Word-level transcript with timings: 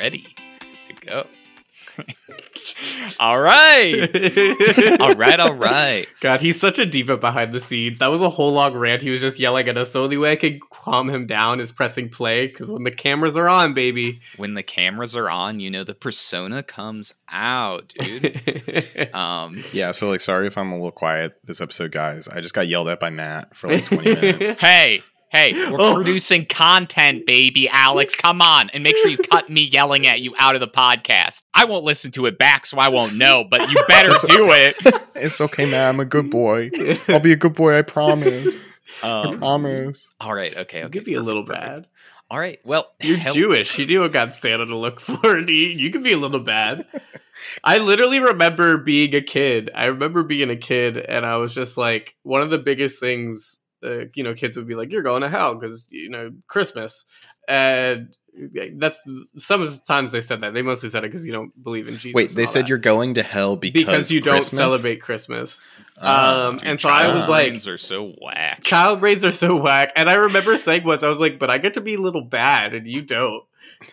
ready 0.00 0.24
to 0.86 0.94
go. 0.94 1.26
all 3.20 3.38
right. 3.38 4.98
all 4.98 5.14
right, 5.14 5.38
all 5.38 5.52
right. 5.52 6.06
God, 6.20 6.40
he's 6.40 6.58
such 6.58 6.78
a 6.78 6.86
diva 6.86 7.18
behind 7.18 7.52
the 7.52 7.60
scenes. 7.60 7.98
That 7.98 8.06
was 8.06 8.22
a 8.22 8.30
whole 8.30 8.52
long 8.54 8.72
rant. 8.74 9.02
He 9.02 9.10
was 9.10 9.20
just 9.20 9.38
yelling 9.38 9.68
at 9.68 9.76
us. 9.76 9.92
The 9.92 10.00
only 10.00 10.16
way 10.16 10.32
I 10.32 10.36
could 10.36 10.60
calm 10.70 11.10
him 11.10 11.26
down 11.26 11.60
is 11.60 11.70
pressing 11.70 12.08
play 12.08 12.46
because 12.46 12.70
when 12.70 12.84
the 12.84 12.90
cameras 12.90 13.36
are 13.36 13.46
on, 13.46 13.74
baby. 13.74 14.20
When 14.38 14.54
the 14.54 14.62
cameras 14.62 15.14
are 15.16 15.28
on, 15.28 15.60
you 15.60 15.70
know 15.70 15.84
the 15.84 15.94
persona 15.94 16.62
comes 16.62 17.12
out, 17.28 17.88
dude. 17.88 19.10
um, 19.14 19.62
Yeah, 19.72 19.90
so 19.90 20.08
like 20.08 20.22
sorry 20.22 20.46
if 20.46 20.56
I'm 20.56 20.72
a 20.72 20.76
little 20.76 20.92
quiet 20.92 21.38
this 21.44 21.60
episode, 21.60 21.92
guys. 21.92 22.26
I 22.26 22.40
just 22.40 22.54
got 22.54 22.68
yelled 22.68 22.88
at 22.88 23.00
by 23.00 23.10
Matt 23.10 23.54
for 23.54 23.68
like 23.68 23.84
20 23.84 24.14
minutes. 24.14 24.56
hey, 24.60 25.02
hey, 25.30 25.52
we're 25.70 25.76
Oh. 25.80 25.94
producing 25.94 26.44
content, 26.46 27.26
baby. 27.26 27.68
Alex, 27.68 28.14
come 28.22 28.42
on, 28.42 28.70
and 28.70 28.82
make 28.82 28.96
sure 28.96 29.08
you 29.10 29.18
cut 29.18 29.48
me 29.48 29.62
yelling 29.62 30.06
at 30.06 30.20
you 30.20 30.34
out 30.38 30.54
of 30.54 30.60
the 30.60 30.68
podcast. 30.68 31.42
I 31.54 31.64
won't 31.64 31.84
listen 31.84 32.10
to 32.12 32.26
it 32.26 32.38
back, 32.38 32.66
so 32.66 32.78
I 32.78 32.88
won't 32.88 33.16
know. 33.16 33.44
But 33.48 33.70
you 33.70 33.76
better 33.88 34.10
do 34.26 34.52
it. 34.52 34.76
It's 35.14 35.40
okay, 35.40 35.64
man. 35.70 35.88
I'm 35.88 36.00
a 36.00 36.04
good 36.04 36.30
boy. 36.30 36.70
I'll 37.08 37.20
be 37.20 37.32
a 37.32 37.36
good 37.36 37.54
boy, 37.54 37.78
I 37.78 37.82
promise. 37.82 38.62
I 39.02 39.22
Um, 39.22 39.38
promise. 39.38 40.10
all 40.20 40.34
right, 40.34 40.54
okay, 40.56 40.80
I'll 40.80 40.86
okay. 40.86 40.98
give 40.98 41.08
you 41.08 41.18
a 41.18 41.22
little 41.22 41.44
bad. 41.44 41.86
All 42.30 42.38
right, 42.38 42.60
well, 42.64 42.92
You're 43.00 43.16
hell- 43.16 43.34
Jewish. 43.34 43.78
You 43.78 43.86
knew 43.86 44.00
what 44.02 44.12
got 44.12 44.32
Santa 44.32 44.66
to 44.66 44.76
look 44.76 45.00
for. 45.00 45.38
You, 45.38 45.52
you 45.52 45.90
could 45.90 46.04
be 46.04 46.12
a 46.12 46.16
little 46.16 46.40
bad. 46.40 46.86
I 47.64 47.78
literally 47.78 48.20
remember 48.20 48.76
being 48.78 49.14
a 49.14 49.20
kid. 49.22 49.70
I 49.74 49.86
remember 49.86 50.22
being 50.22 50.50
a 50.50 50.56
kid, 50.56 50.96
and 50.98 51.24
I 51.24 51.38
was 51.38 51.54
just 51.54 51.76
like, 51.78 52.14
one 52.22 52.42
of 52.42 52.50
the 52.50 52.58
biggest 52.58 53.00
things, 53.00 53.59
uh, 53.82 54.04
you 54.14 54.24
know, 54.24 54.34
kids 54.34 54.56
would 54.56 54.66
be 54.66 54.74
like, 54.74 54.92
"You're 54.92 55.02
going 55.02 55.22
to 55.22 55.28
hell 55.28 55.54
because 55.54 55.86
you 55.90 56.10
know 56.10 56.32
Christmas," 56.46 57.04
and 57.48 58.14
that's 58.74 59.10
sometimes 59.36 60.12
they 60.12 60.20
said 60.20 60.40
that. 60.40 60.54
They 60.54 60.62
mostly 60.62 60.88
said 60.88 61.04
it 61.04 61.08
because 61.08 61.26
you 61.26 61.32
don't 61.32 61.62
believe 61.62 61.88
in 61.88 61.96
Jesus. 61.96 62.14
Wait, 62.14 62.30
they 62.30 62.46
said 62.46 62.64
that. 62.64 62.68
you're 62.68 62.78
going 62.78 63.14
to 63.14 63.22
hell 63.22 63.56
because, 63.56 63.84
because 63.84 64.12
you 64.12 64.20
don't 64.20 64.42
celebrate 64.42 65.00
Christmas. 65.00 65.62
Oh. 66.00 66.48
um, 66.48 66.58
Dude, 66.58 66.66
and 66.66 66.80
so 66.80 66.88
I 66.88 67.12
was 67.12 67.22
child 67.22 67.30
like, 67.30 67.46
brains 67.46 67.68
are 67.68 67.78
so 67.78 68.14
whack. 68.20 68.62
child 68.62 69.00
brains 69.00 69.24
are 69.24 69.32
so 69.32 69.56
whack. 69.56 69.92
And 69.96 70.08
I 70.08 70.14
remember 70.14 70.56
saying 70.56 70.84
once, 70.84 71.02
I 71.02 71.08
was 71.08 71.20
like, 71.20 71.38
but 71.38 71.50
I 71.50 71.58
get 71.58 71.74
to 71.74 71.80
be 71.80 71.94
a 71.94 72.00
little 72.00 72.22
bad 72.22 72.74
and 72.74 72.86
you 72.86 73.02
don't. 73.02 73.44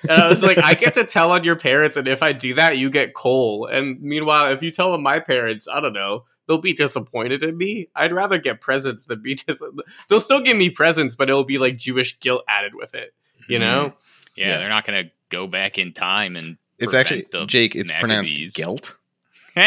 And 0.04 0.12
I 0.12 0.28
was 0.28 0.44
like, 0.44 0.58
I 0.58 0.74
get 0.74 0.94
to 0.96 1.04
tell 1.04 1.32
on 1.32 1.44
your 1.44 1.56
parents, 1.56 1.98
and 1.98 2.08
if 2.08 2.24
I 2.24 2.34
do 2.34 2.54
that, 2.56 2.78
you 2.78 2.90
get 2.90 3.14
coal. 3.14 3.66
And 3.66 4.02
meanwhile, 4.02 4.52
if 4.52 4.64
you 4.64 4.72
tell 4.72 4.94
on 4.94 5.04
my 5.04 5.20
parents, 5.20 5.68
I 5.72 5.82
don't 5.82 5.94
know, 5.94 6.24
they'll 6.48 6.58
be 6.62 6.73
disappointed 6.73 7.44
in 7.44 7.58
me. 7.58 7.90
I'd 7.95 8.12
rather 8.12 8.38
get 8.40 8.62
presents 8.62 9.06
than 9.06 9.22
be 9.22 9.36
dis- 9.36 9.62
They'll 10.09 10.22
still 10.22 10.42
give 10.42 10.58
me 10.58 10.70
presents, 10.70 11.16
but 11.16 11.30
it'll 11.30 11.44
be 11.44 11.58
like 11.58 11.78
Jewish 11.78 12.20
guilt 12.20 12.44
added 12.48 12.73
with 12.76 12.95
it. 12.95 13.14
You 13.50 13.59
know? 13.59 13.94
Yeah, 14.36 14.48
Yeah. 14.48 14.58
they're 14.59 14.70
not 14.70 14.86
gonna 14.86 15.06
go 15.30 15.48
back 15.48 15.78
in 15.78 15.94
time 15.94 16.36
and. 16.36 16.58
It's 16.80 16.94
actually 16.94 17.25
the 17.31 17.45
Jake, 17.48 17.75
it's 17.75 17.92
Maccabees. 17.92 18.00
pronounced 18.34 18.56
guilt. 18.56 18.95
okay, 19.58 19.64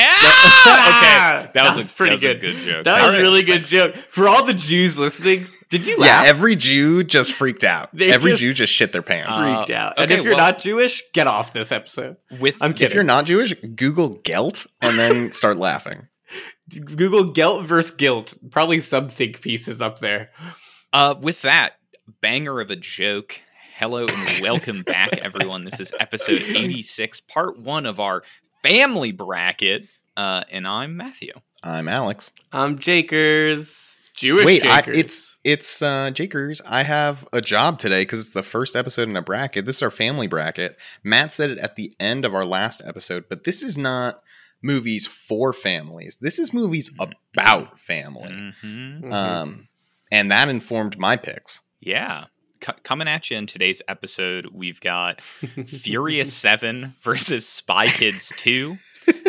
that 1.53 1.53
was, 1.77 1.91
a, 1.91 1.95
pretty 1.95 2.11
that 2.11 2.15
was 2.15 2.23
a 2.25 2.27
good. 2.35 2.41
good 2.41 2.57
joke. 2.57 2.85
That 2.85 3.03
was 3.03 3.15
All 3.15 3.19
a 3.19 3.23
really 3.23 3.43
good 3.43 3.65
joke. 3.65 3.97
For 3.97 4.29
all 4.29 4.45
the 4.45 4.55
Jews 4.55 4.97
listening, 4.99 5.47
did 5.69 5.85
you 5.87 5.97
Laugh? 5.97 6.23
Yeah, 6.25 6.29
every 6.31 6.55
Jew 6.55 7.03
just 7.03 7.33
freaked 7.33 7.65
out. 7.65 7.91
Every 8.01 8.31
just- 8.33 8.41
Jew 8.43 8.53
just 8.55 8.73
shit 8.73 8.93
their 8.93 9.03
pants. 9.03 9.31
Uh, 9.41 9.57
freaked 9.57 9.71
out. 9.71 9.95
and 9.97 10.05
okay, 10.11 10.19
if 10.21 10.25
you're 10.25 10.37
well- 10.37 10.47
not 10.53 10.61
Jewish, 10.61 11.03
get 11.13 11.27
off 11.27 11.53
this 11.53 11.73
episode. 11.73 12.17
With 12.41 12.57
I'm 12.63 12.73
kidding. 12.73 12.87
if 12.87 12.95
you're 12.95 13.03
not 13.03 13.27
Jewish, 13.27 13.53
Google 13.75 14.11
guilt 14.23 14.67
and 14.81 14.97
then 14.97 15.33
start 15.33 15.57
laughing. 15.57 16.07
Google 16.71 17.25
guilt 17.25 17.65
versus 17.65 17.95
guilt. 17.95 18.35
Probably 18.51 18.81
some 18.81 19.09
think 19.09 19.41
pieces 19.41 19.83
up 19.83 19.99
there. 19.99 20.31
Uh, 20.93 21.15
with 21.21 21.43
that 21.43 21.75
banger 22.21 22.61
of 22.61 22.71
a 22.71 22.77
joke, 22.77 23.41
hello 23.77 24.07
and 24.07 24.41
welcome 24.41 24.83
back, 24.83 25.19
everyone. 25.19 25.65
This 25.65 25.81
is 25.81 25.93
episode 25.99 26.41
86, 26.43 27.21
part 27.21 27.59
one 27.59 27.87
of 27.87 27.99
our 27.99 28.23
family 28.63 29.11
bracket. 29.11 29.89
Uh, 30.17 30.45
and 30.51 30.67
I'm 30.67 30.97
Matthew. 30.97 31.33
I'm 31.63 31.89
Alex. 31.89 32.31
I'm 32.53 32.79
Jakers. 32.79 33.97
Jewish 34.15 34.45
Wait, 34.45 34.67
I, 34.67 34.83
it's 34.87 35.39
it's 35.45 35.81
uh 35.81 36.11
Jakers. 36.11 36.61
I 36.69 36.83
have 36.83 37.27
a 37.33 37.41
job 37.41 37.79
today 37.79 38.03
because 38.03 38.21
it's 38.21 38.35
the 38.35 38.43
first 38.43 38.77
episode 38.77 39.09
in 39.09 39.17
a 39.17 39.23
bracket. 39.23 39.65
This 39.65 39.77
is 39.77 39.83
our 39.83 39.91
family 39.91 40.27
bracket. 40.27 40.77
Matt 41.03 41.33
said 41.33 41.49
it 41.51 41.59
at 41.59 41.77
the 41.77 41.91
end 41.99 42.27
of 42.27 42.35
our 42.35 42.45
last 42.45 42.83
episode, 42.85 43.25
but 43.31 43.45
this 43.45 43.63
is 43.63 43.79
not 43.79 44.23
movies 44.63 45.07
for 45.07 45.53
families. 45.53 46.19
This 46.21 46.39
is 46.39 46.53
movies 46.53 46.91
about 46.99 47.79
family. 47.79 48.31
Mhm. 48.33 49.03
Mhm. 49.03 49.13
Um, 49.13 49.69
and 50.13 50.31
that 50.31 50.49
informed 50.49 50.99
my 50.99 51.17
picks. 51.17 51.61
Yeah. 51.81 52.27
C- 52.63 52.73
coming 52.83 53.09
at 53.09 53.31
you 53.31 53.39
in 53.39 53.47
today's 53.47 53.81
episode, 53.89 54.49
we've 54.53 54.81
got 54.81 55.21
Furious 55.67 56.35
7 56.35 56.95
versus 57.01 57.49
Spy 57.49 57.87
Kids 57.87 58.33
2. 58.37 58.77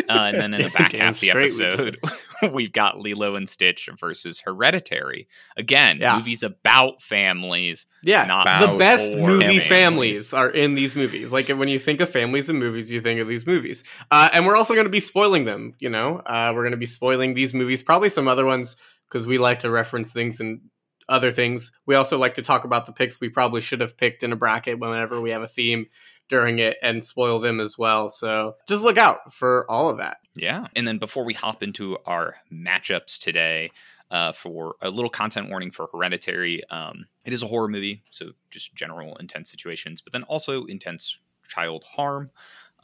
Uh, 0.08 0.30
and 0.32 0.40
then 0.40 0.54
in 0.54 0.62
the 0.62 0.70
back 0.76 0.92
half 0.92 1.14
of 1.16 1.20
the 1.20 1.28
we 1.34 1.40
episode, 1.40 1.98
we've 2.52 2.72
got 2.72 2.98
Lilo 3.00 3.34
and 3.36 3.48
Stitch 3.48 3.88
versus 3.98 4.40
Hereditary. 4.40 5.28
Again, 5.56 5.98
Yeah. 6.00 6.16
movies 6.18 6.42
about 6.42 7.00
families. 7.02 7.86
yeah, 8.02 8.24
not 8.26 8.60
the 8.72 8.76
best 8.78 9.14
movie 9.14 9.58
families. 9.60 9.68
families. 9.68 10.34
are 10.34 10.50
in 10.50 10.74
these 10.74 10.94
movies. 10.96 11.32
Like 11.32 11.48
when 11.48 11.68
you 11.68 11.78
think 11.78 12.00
of 12.00 12.10
families 12.10 12.48
and 12.48 12.58
movies, 12.58 12.90
you 12.92 13.00
think 13.00 13.20
of 13.20 13.28
these 13.28 13.46
movies. 13.46 13.84
Uh, 14.10 14.28
and 14.32 14.46
we're 14.46 14.56
also 14.56 14.74
going 14.74 14.86
to 14.86 14.90
be 14.90 15.00
spoiling 15.00 15.44
them. 15.44 15.74
You 15.78 15.88
know, 15.90 16.18
uh, 16.18 16.52
we're 16.54 16.62
going 16.62 16.72
to 16.72 16.76
be 16.76 16.86
spoiling 16.86 17.34
these 17.34 17.54
movies, 17.54 17.82
probably 17.82 18.08
some 18.08 18.28
other 18.28 18.44
ones 18.44 18.76
because 19.08 19.26
we 19.26 19.38
like 19.38 19.60
to 19.60 19.70
reference 19.70 20.12
things 20.12 20.40
and 20.40 20.60
other 21.08 21.30
things. 21.32 21.72
We 21.86 21.94
also 21.94 22.18
like 22.18 22.34
to 22.34 22.42
talk 22.42 22.64
about 22.64 22.86
the 22.86 22.92
picks 22.92 23.20
we 23.20 23.28
probably 23.28 23.60
should 23.60 23.80
have 23.80 23.96
picked 23.96 24.22
in 24.22 24.32
a 24.32 24.36
bracket 24.36 24.78
whenever 24.78 25.20
we 25.20 25.30
have 25.30 25.42
a 25.42 25.46
theme 25.48 25.86
during 26.28 26.58
it 26.58 26.76
and 26.82 27.02
spoil 27.02 27.38
them 27.38 27.60
as 27.60 27.76
well. 27.76 28.08
So 28.08 28.56
just 28.68 28.84
look 28.84 28.98
out 28.98 29.32
for 29.32 29.70
all 29.70 29.90
of 29.90 29.98
that. 29.98 30.18
Yeah. 30.34 30.66
And 30.74 30.86
then 30.86 30.98
before 30.98 31.24
we 31.24 31.34
hop 31.34 31.62
into 31.62 31.98
our 32.06 32.36
matchups 32.50 33.18
today, 33.18 33.70
uh, 34.10 34.30
for 34.30 34.76
a 34.82 34.90
little 34.90 35.10
content 35.10 35.48
warning 35.48 35.70
for 35.70 35.88
Hereditary, 35.90 36.62
um, 36.68 37.06
it 37.24 37.32
is 37.32 37.42
a 37.42 37.46
horror 37.46 37.68
movie, 37.68 38.02
so 38.10 38.32
just 38.50 38.74
general 38.74 39.16
intense 39.16 39.50
situations, 39.50 40.02
but 40.02 40.12
then 40.12 40.22
also 40.24 40.66
intense 40.66 41.16
child 41.48 41.82
harm 41.84 42.30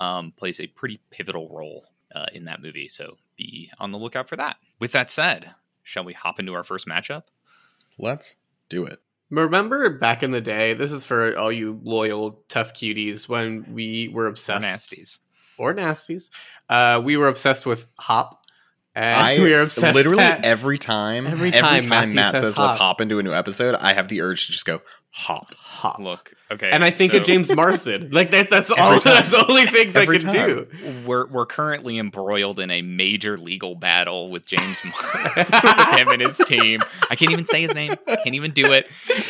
um, 0.00 0.32
plays 0.32 0.58
a 0.58 0.66
pretty 0.68 1.00
pivotal 1.10 1.48
role 1.50 1.84
uh, 2.14 2.26
in 2.32 2.46
that 2.46 2.62
movie. 2.62 2.88
So 2.88 3.18
be 3.36 3.70
on 3.78 3.92
the 3.92 3.98
lookout 3.98 4.28
for 4.28 4.36
that. 4.36 4.56
With 4.80 4.92
that 4.92 5.10
said, 5.10 5.54
shall 5.82 6.04
we 6.04 6.14
hop 6.14 6.40
into 6.40 6.54
our 6.54 6.64
first 6.64 6.86
matchup? 6.86 7.24
Let's 7.98 8.36
do 8.70 8.86
it. 8.86 9.00
Remember 9.30 9.90
back 9.90 10.22
in 10.22 10.30
the 10.30 10.40
day, 10.40 10.74
this 10.74 10.90
is 10.92 11.04
for 11.04 11.36
all 11.36 11.52
you 11.52 11.78
loyal, 11.82 12.42
tough 12.48 12.72
cuties, 12.74 13.28
when 13.28 13.72
we 13.74 14.08
were 14.08 14.24
Or 14.24 14.28
obsessed 14.28 14.90
nasties. 14.90 15.18
or 15.58 15.74
nasties. 15.74 16.30
Uh, 16.68 17.00
we 17.04 17.16
were 17.16 17.28
obsessed 17.28 17.66
with 17.66 17.88
Hop. 17.98 18.42
And 18.94 19.20
I 19.20 19.38
we 19.42 19.52
were 19.52 19.60
obsessed 19.60 19.94
literally 19.94 20.18
that- 20.18 20.44
every 20.44 20.78
time, 20.78 21.26
Every 21.26 21.48
every 21.48 21.60
time 21.60 21.82
time, 21.82 21.88
Matthew 21.90 22.14
Matt 22.14 22.32
says 22.32 22.40
says, 22.40 22.58
"Let's 22.58 22.74
hop." 22.76 22.82
hop 22.96 23.00
into 23.00 23.18
a 23.18 23.22
new 23.22 23.32
episode," 23.32 23.74
I 23.76 23.92
have 23.92 24.08
the 24.08 24.22
urge 24.22 24.46
to 24.46 24.52
just 24.52 24.64
go 24.64 24.80
hop. 25.10 25.54
Hop. 25.56 25.98
Look, 25.98 26.32
okay. 26.50 26.70
and 26.70 26.82
I 26.84 26.90
think 26.90 27.12
so 27.12 27.18
of 27.18 27.24
James 27.24 27.54
Marsden. 27.54 28.10
Like 28.18 28.30
that, 28.30 28.50
that's 28.50 28.70
all. 28.70 28.76
time. 28.98 29.14
That's 29.14 29.30
the 29.30 29.44
only 29.48 29.64
things 29.66 29.94
I 29.94 30.06
can 30.06 30.18
time. 30.20 30.32
do. 30.32 30.66
We're, 31.06 31.26
we're 31.26 31.46
currently 31.46 31.98
embroiled 31.98 32.58
in 32.58 32.70
a 32.70 32.82
major 32.82 33.36
legal 33.38 33.74
battle 33.76 34.30
with 34.30 34.46
James 34.46 34.82
Mar- 34.84 35.32
with 35.36 35.48
him 35.98 36.08
and 36.08 36.20
his 36.22 36.38
team. 36.38 36.82
I 37.10 37.14
can't 37.16 37.30
even 37.30 37.44
say 37.44 37.62
his 37.62 37.74
name. 37.74 37.94
Can't 38.06 38.34
even 38.34 38.50
do 38.52 38.72
it. 38.72 38.86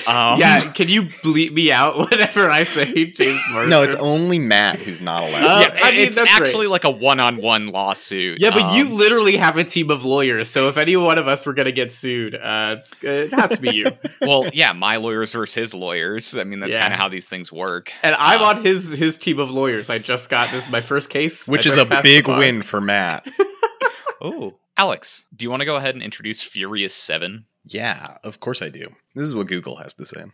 Um, 0.06 0.38
yeah, 0.40 0.70
can 0.72 0.88
you 0.88 1.02
bleep 1.04 1.52
me 1.52 1.70
out 1.70 1.98
whenever 2.10 2.50
I 2.50 2.64
say 2.64 3.10
James 3.10 3.40
Marsden? 3.50 3.70
No, 3.70 3.82
it's 3.82 3.96
only 3.96 4.38
Matt 4.38 4.78
who's 4.78 5.00
not 5.02 5.24
allowed. 5.24 5.44
Uh, 5.44 5.70
yeah, 5.74 5.80
I 5.82 5.90
mean, 5.90 6.00
it's 6.00 6.16
that's 6.16 6.30
actually 6.30 6.66
right. 6.66 6.72
like 6.72 6.84
a 6.84 6.90
one-on-one 6.90 7.68
lawsuit. 7.68 8.40
Yeah, 8.40 8.50
but 8.50 8.74
you 8.74 8.86
Um, 8.86 8.96
literally 8.96 9.36
have 9.36 9.56
a 9.58 9.64
team 9.64 9.90
of 9.90 10.04
lawyers. 10.04 10.48
So 10.48 10.68
if 10.68 10.78
any 10.78 10.96
one 10.96 11.18
of 11.18 11.28
us 11.28 11.44
were 11.44 11.52
going 11.54 11.66
to 11.66 11.72
get 11.72 11.92
sued, 11.92 12.34
uh, 12.34 12.74
it's, 12.78 12.94
it 13.02 13.32
has 13.34 13.50
to 13.50 13.60
be 13.60 13.74
you. 13.74 13.86
well, 14.22 14.48
yeah, 14.52 14.72
my 14.72 14.96
lawyers 14.96 15.32
versus 15.32 15.54
his 15.54 15.67
lawyers. 15.74 16.36
I 16.36 16.44
mean, 16.44 16.60
that's 16.60 16.74
Yeah. 16.74 16.82
kind 16.82 16.92
of 16.94 16.98
how 16.98 17.08
these 17.08 17.26
things 17.28 17.52
work. 17.52 17.92
And 18.02 18.14
I'm 18.18 18.40
Uh, 18.40 18.44
on 18.44 18.62
his 18.64 18.90
his 18.90 19.18
team 19.18 19.38
of 19.38 19.50
lawyers. 19.50 19.90
I 19.90 19.98
just 19.98 20.30
got 20.30 20.50
this 20.50 20.68
my 20.68 20.80
first 20.80 21.10
case, 21.10 21.46
which 21.48 21.66
is 21.66 21.76
a 21.76 21.84
big 22.02 22.26
win 22.28 22.62
for 22.62 22.80
Matt. 22.80 23.26
Oh, 24.20 24.56
Alex, 24.76 25.26
do 25.36 25.44
you 25.44 25.50
want 25.50 25.60
to 25.60 25.64
go 25.66 25.76
ahead 25.76 25.94
and 25.94 26.02
introduce 26.02 26.42
Furious 26.42 26.92
Seven? 26.94 27.46
yeah, 27.64 28.16
of 28.24 28.40
course 28.40 28.62
I 28.62 28.68
do. 28.68 28.86
This 29.14 29.24
is 29.24 29.34
what 29.34 29.46
Google 29.46 29.76
has 29.76 29.94
to 29.94 30.04
say. 30.04 30.24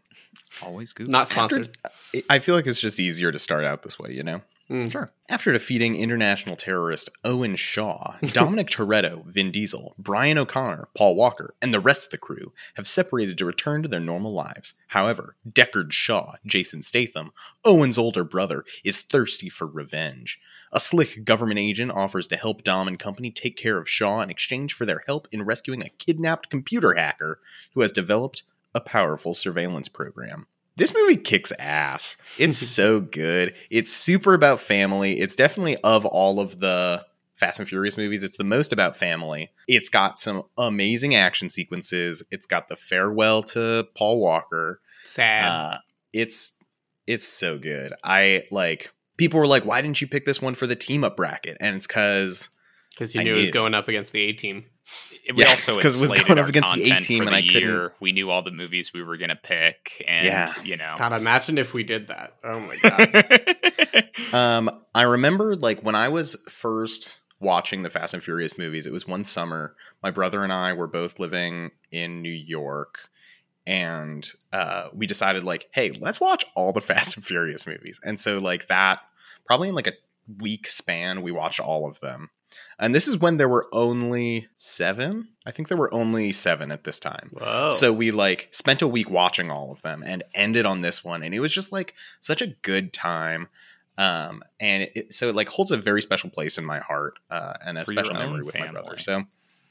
Always 0.63 0.93
Google. 0.95 1.13
Not 1.13 1.29
sponsored. 1.29 1.77
I- 1.85 2.23
I 2.31 2.39
feel 2.39 2.55
like 2.55 2.67
it's 2.67 2.81
just 2.81 2.99
easier 3.01 3.31
to 3.33 3.39
start 3.39 3.65
out 3.65 3.83
this 3.83 3.99
way, 3.99 4.13
you 4.13 4.23
know? 4.23 4.41
Mm. 4.71 4.91
Sure. 4.91 5.11
After 5.29 5.53
defeating 5.53 5.95
international 5.97 6.57
terrorist 6.57 7.11
Owen 7.23 7.57
Shaw, 7.57 8.17
Dominic 8.23 8.69
Toretto, 8.69 9.25
Vin 9.27 9.51
Diesel, 9.51 9.95
Brian 9.99 10.39
O'Connor, 10.39 10.89
Paul 10.97 11.17
Walker, 11.17 11.55
and 11.61 11.73
the 11.73 11.81
rest 11.81 12.07
of 12.07 12.11
the 12.11 12.19
crew 12.19 12.53
have 12.75 12.89
separated 12.89 13.37
to 13.39 13.45
return 13.45 13.83
to 13.83 13.89
their 13.89 14.01
normal 14.01 14.33
lives. 14.33 14.75
However, 14.89 15.37
Deckard 15.49 15.93
Shaw, 15.93 16.37
Jason 16.47 16.83
Statham, 16.83 17.33
Owen's 17.65 17.99
older 17.99 18.25
brother, 18.25 18.65
is 18.85 19.03
thirsty 19.03 19.51
for 19.51 19.67
revenge. 19.67 20.41
A 20.73 20.81
slick 20.81 21.25
government 21.25 21.61
agent 21.61 21.93
offers 21.93 22.27
to 22.29 22.37
help 22.37 22.65
Dom 22.65 22.89
and 22.89 22.99
company 22.99 23.31
take 23.31 23.57
care 23.57 23.79
of 23.79 23.89
Shaw 23.89 24.23
in 24.23 24.31
exchange 24.31 24.73
for 24.73 24.87
their 24.87 25.03
help 25.07 25.29
in 25.31 25.45
rescuing 25.45 25.83
a 25.83 25.91
kidnapped 25.91 26.49
computer 26.49 26.95
hacker 26.95 27.39
who 27.75 27.83
has 27.83 27.93
developed 27.93 28.45
a 28.75 28.81
powerful 28.81 29.35
surveillance 29.35 29.89
program. 29.89 30.47
This 30.77 30.95
movie 30.95 31.17
kicks 31.17 31.53
ass. 31.59 32.17
It's 32.39 32.59
so 32.59 33.01
good. 33.01 33.55
It's 33.71 33.93
super 33.93 34.35
about 34.35 34.61
family. 34.61 35.21
It's 35.21 35.37
definitely 35.37 35.77
of 35.85 36.05
all 36.05 36.41
of 36.41 36.61
the 36.61 37.05
Fast 37.37 37.59
and 37.59 37.69
Furious 37.69 37.97
movies, 37.97 38.23
it's 38.23 38.37
the 38.37 38.45
most 38.45 38.73
about 38.73 38.97
family. 38.97 39.51
It's 39.67 39.89
got 39.89 40.19
some 40.19 40.45
amazing 40.57 41.15
action 41.15 41.51
sequences. 41.51 42.23
It's 42.31 42.47
got 42.47 42.69
the 42.69 42.77
farewell 42.77 43.43
to 43.45 43.89
Paul 43.97 44.21
Walker. 44.21 44.81
Sad. 45.05 45.45
Uh, 45.45 45.79
it's 46.13 46.57
it's 47.07 47.27
so 47.27 47.59
good. 47.59 47.93
I 48.05 48.45
like 48.51 48.93
people 49.17 49.41
were 49.41 49.49
like, 49.49 49.65
"Why 49.65 49.83
didn't 49.83 50.01
you 50.01 50.07
pick 50.07 50.27
this 50.27 50.41
one 50.41 50.55
for 50.55 50.67
the 50.67 50.77
team 50.77 51.03
up 51.03 51.17
bracket?" 51.17 51.57
And 51.61 51.77
it's 51.77 51.89
because 51.89 52.51
Because 52.95 53.15
you 53.15 53.21
I 53.21 53.25
knew 53.25 53.35
it 53.35 53.41
was 53.41 53.51
going 53.51 53.75
up 53.75 53.89
against 53.89 54.13
the 54.13 54.21
A 54.21 54.33
team. 54.33 54.65
we 55.35 55.43
Yeah, 55.43 55.49
also 55.51 55.75
because 55.75 56.01
it 56.01 56.09
was 56.11 56.21
going 56.23 56.39
up 56.39 56.49
against 56.49 56.75
the 56.75 56.81
content 56.83 57.03
A-team 57.03 57.23
and 57.23 57.33
the 57.33 57.37
I 57.37 57.43
couldn't- 57.43 57.61
year. 57.63 57.93
We 58.01 58.13
knew 58.13 58.31
all 58.31 58.43
the 58.43 58.53
movies 58.53 58.93
we 58.93 59.03
were 59.03 59.17
gonna 59.17 59.35
pick, 59.37 60.05
and 60.07 60.27
Yeah. 60.27 60.53
you 60.63 60.77
know. 60.77 60.95
God, 60.99 61.13
imagine 61.13 61.59
if 61.59 61.75
we 61.75 61.83
did 61.83 62.09
that. 62.09 62.37
Oh 62.45 62.61
my 62.61 62.77
god. 62.83 64.11
Um, 64.33 64.71
I 64.95 65.03
remember 65.03 65.57
like 65.57 65.81
when 65.83 65.95
I 65.95 66.09
was 66.09 66.37
first 66.49 67.21
watching 67.41 67.83
the 67.83 67.91
Fast 67.91 68.15
and 68.15 68.23
Furious 68.23 68.57
movies, 68.57 68.87
it 68.87 68.93
was 68.93 69.07
one 69.09 69.25
summer. 69.25 69.75
My 70.03 70.11
brother 70.11 70.43
and 70.45 70.53
I 70.53 70.73
were 70.73 70.87
both 70.87 71.19
living 71.19 71.73
in 71.91 72.23
New 72.23 72.31
York, 72.31 73.09
and 73.67 74.29
uh, 74.53 74.89
we 74.93 75.07
decided 75.07 75.45
like, 75.45 75.69
hey, 75.73 75.91
let's 75.99 76.21
watch 76.21 76.45
all 76.55 76.73
the 76.73 76.81
Fast 76.93 77.17
and 77.17 77.25
Furious 77.25 77.67
movies. 77.67 78.01
And 78.05 78.19
so 78.21 78.39
like 78.39 78.67
that, 78.69 79.01
probably 79.47 79.69
in 79.69 79.75
like 79.75 79.87
a 79.89 79.95
week 80.39 80.69
span, 80.69 81.23
we 81.23 81.33
watched 81.33 81.61
all 81.61 81.87
of 81.89 82.01
them. 82.01 82.31
And 82.79 82.95
this 82.95 83.09
is 83.09 83.19
when 83.19 83.37
there 83.37 83.49
were 83.49 83.69
only 83.73 84.49
seven. 84.57 85.29
I 85.47 85.51
think 85.51 85.69
there 85.69 85.79
were 85.79 85.93
only 85.93 86.33
seven 86.33 86.71
at 86.71 86.85
this 86.85 86.99
time. 86.99 87.31
Whoa. 87.33 87.71
So 87.71 87.93
we 87.93 88.11
like 88.11 88.49
spent 88.51 88.83
a 88.83 88.89
week 88.89 89.11
watching 89.11 89.51
all 89.51 89.71
of 89.71 89.83
them 89.83 90.03
and 90.05 90.23
ended 90.35 90.67
on 90.67 90.81
this 90.81 91.05
one, 91.05 91.23
and 91.23 91.35
it 91.35 91.41
was 91.41 91.55
just 91.55 91.73
like 91.73 91.95
such 92.21 92.43
a 92.43 92.49
good 92.49 92.93
time. 92.93 93.49
Um, 93.97 94.43
and 94.59 94.89
it, 94.95 95.13
so 95.13 95.29
it 95.29 95.37
like 95.37 95.49
holds 95.49 95.71
a 95.71 95.77
very 95.77 96.03
special 96.03 96.31
place 96.31 96.59
in 96.59 96.65
my 96.65 96.81
heart, 96.81 97.19
uh, 97.31 97.55
and 97.65 97.79
a 97.79 97.85
For 97.85 97.93
special 97.93 98.15
memory 98.15 98.43
with 98.43 98.59
my 98.59 98.71
brother. 98.71 98.99
So 98.99 99.25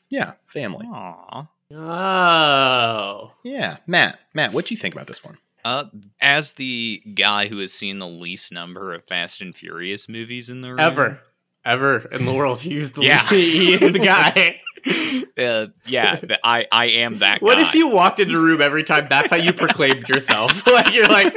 yeah, 0.09 0.33
family. 0.45 0.88
Aw. 0.91 1.47
Oh. 1.75 3.33
Yeah, 3.44 3.77
Matt, 3.88 4.19
Matt, 4.33 4.53
what 4.53 4.65
do 4.65 4.74
you 4.74 4.77
think 4.77 4.94
about 4.94 5.07
this 5.07 5.24
one? 5.24 5.38
Uh, 5.65 5.85
as 6.21 6.53
the 6.53 7.01
guy 7.15 7.47
who 7.47 7.59
has 7.59 7.74
seen 7.74 8.00
the 8.00 8.07
least 8.07 8.51
number 8.51 8.94
of 8.94 9.06
Fast 9.06 9.41
and 9.41 9.56
Furious 9.56 10.09
movies 10.09 10.50
in 10.50 10.62
the 10.62 10.71
room, 10.71 10.80
Ever. 10.80 11.21
Ever 11.65 12.07
in 12.12 12.25
the 12.25 12.33
world. 12.33 12.60
He's 12.60 12.92
the 12.92 13.04
Yeah. 13.04 13.25
he 13.30 13.74
is 13.74 13.92
the 13.94 14.00
guy. 14.00 14.60
uh, 15.42 15.68
yeah, 15.86 16.19
I 16.44 16.68
I 16.71 16.86
am 16.88 17.19
that. 17.19 17.42
What 17.42 17.56
guy. 17.56 17.62
if 17.62 17.74
you 17.74 17.88
walked 17.89 18.19
into 18.19 18.36
a 18.38 18.42
room 18.42 18.62
every 18.62 18.83
time 18.83 19.07
that's 19.10 19.30
how 19.30 19.38
you 19.38 19.54
proclaimed 19.54 20.10
yourself? 20.10 20.68
like 20.68 20.94
you're 20.94 21.07
like, 21.07 21.33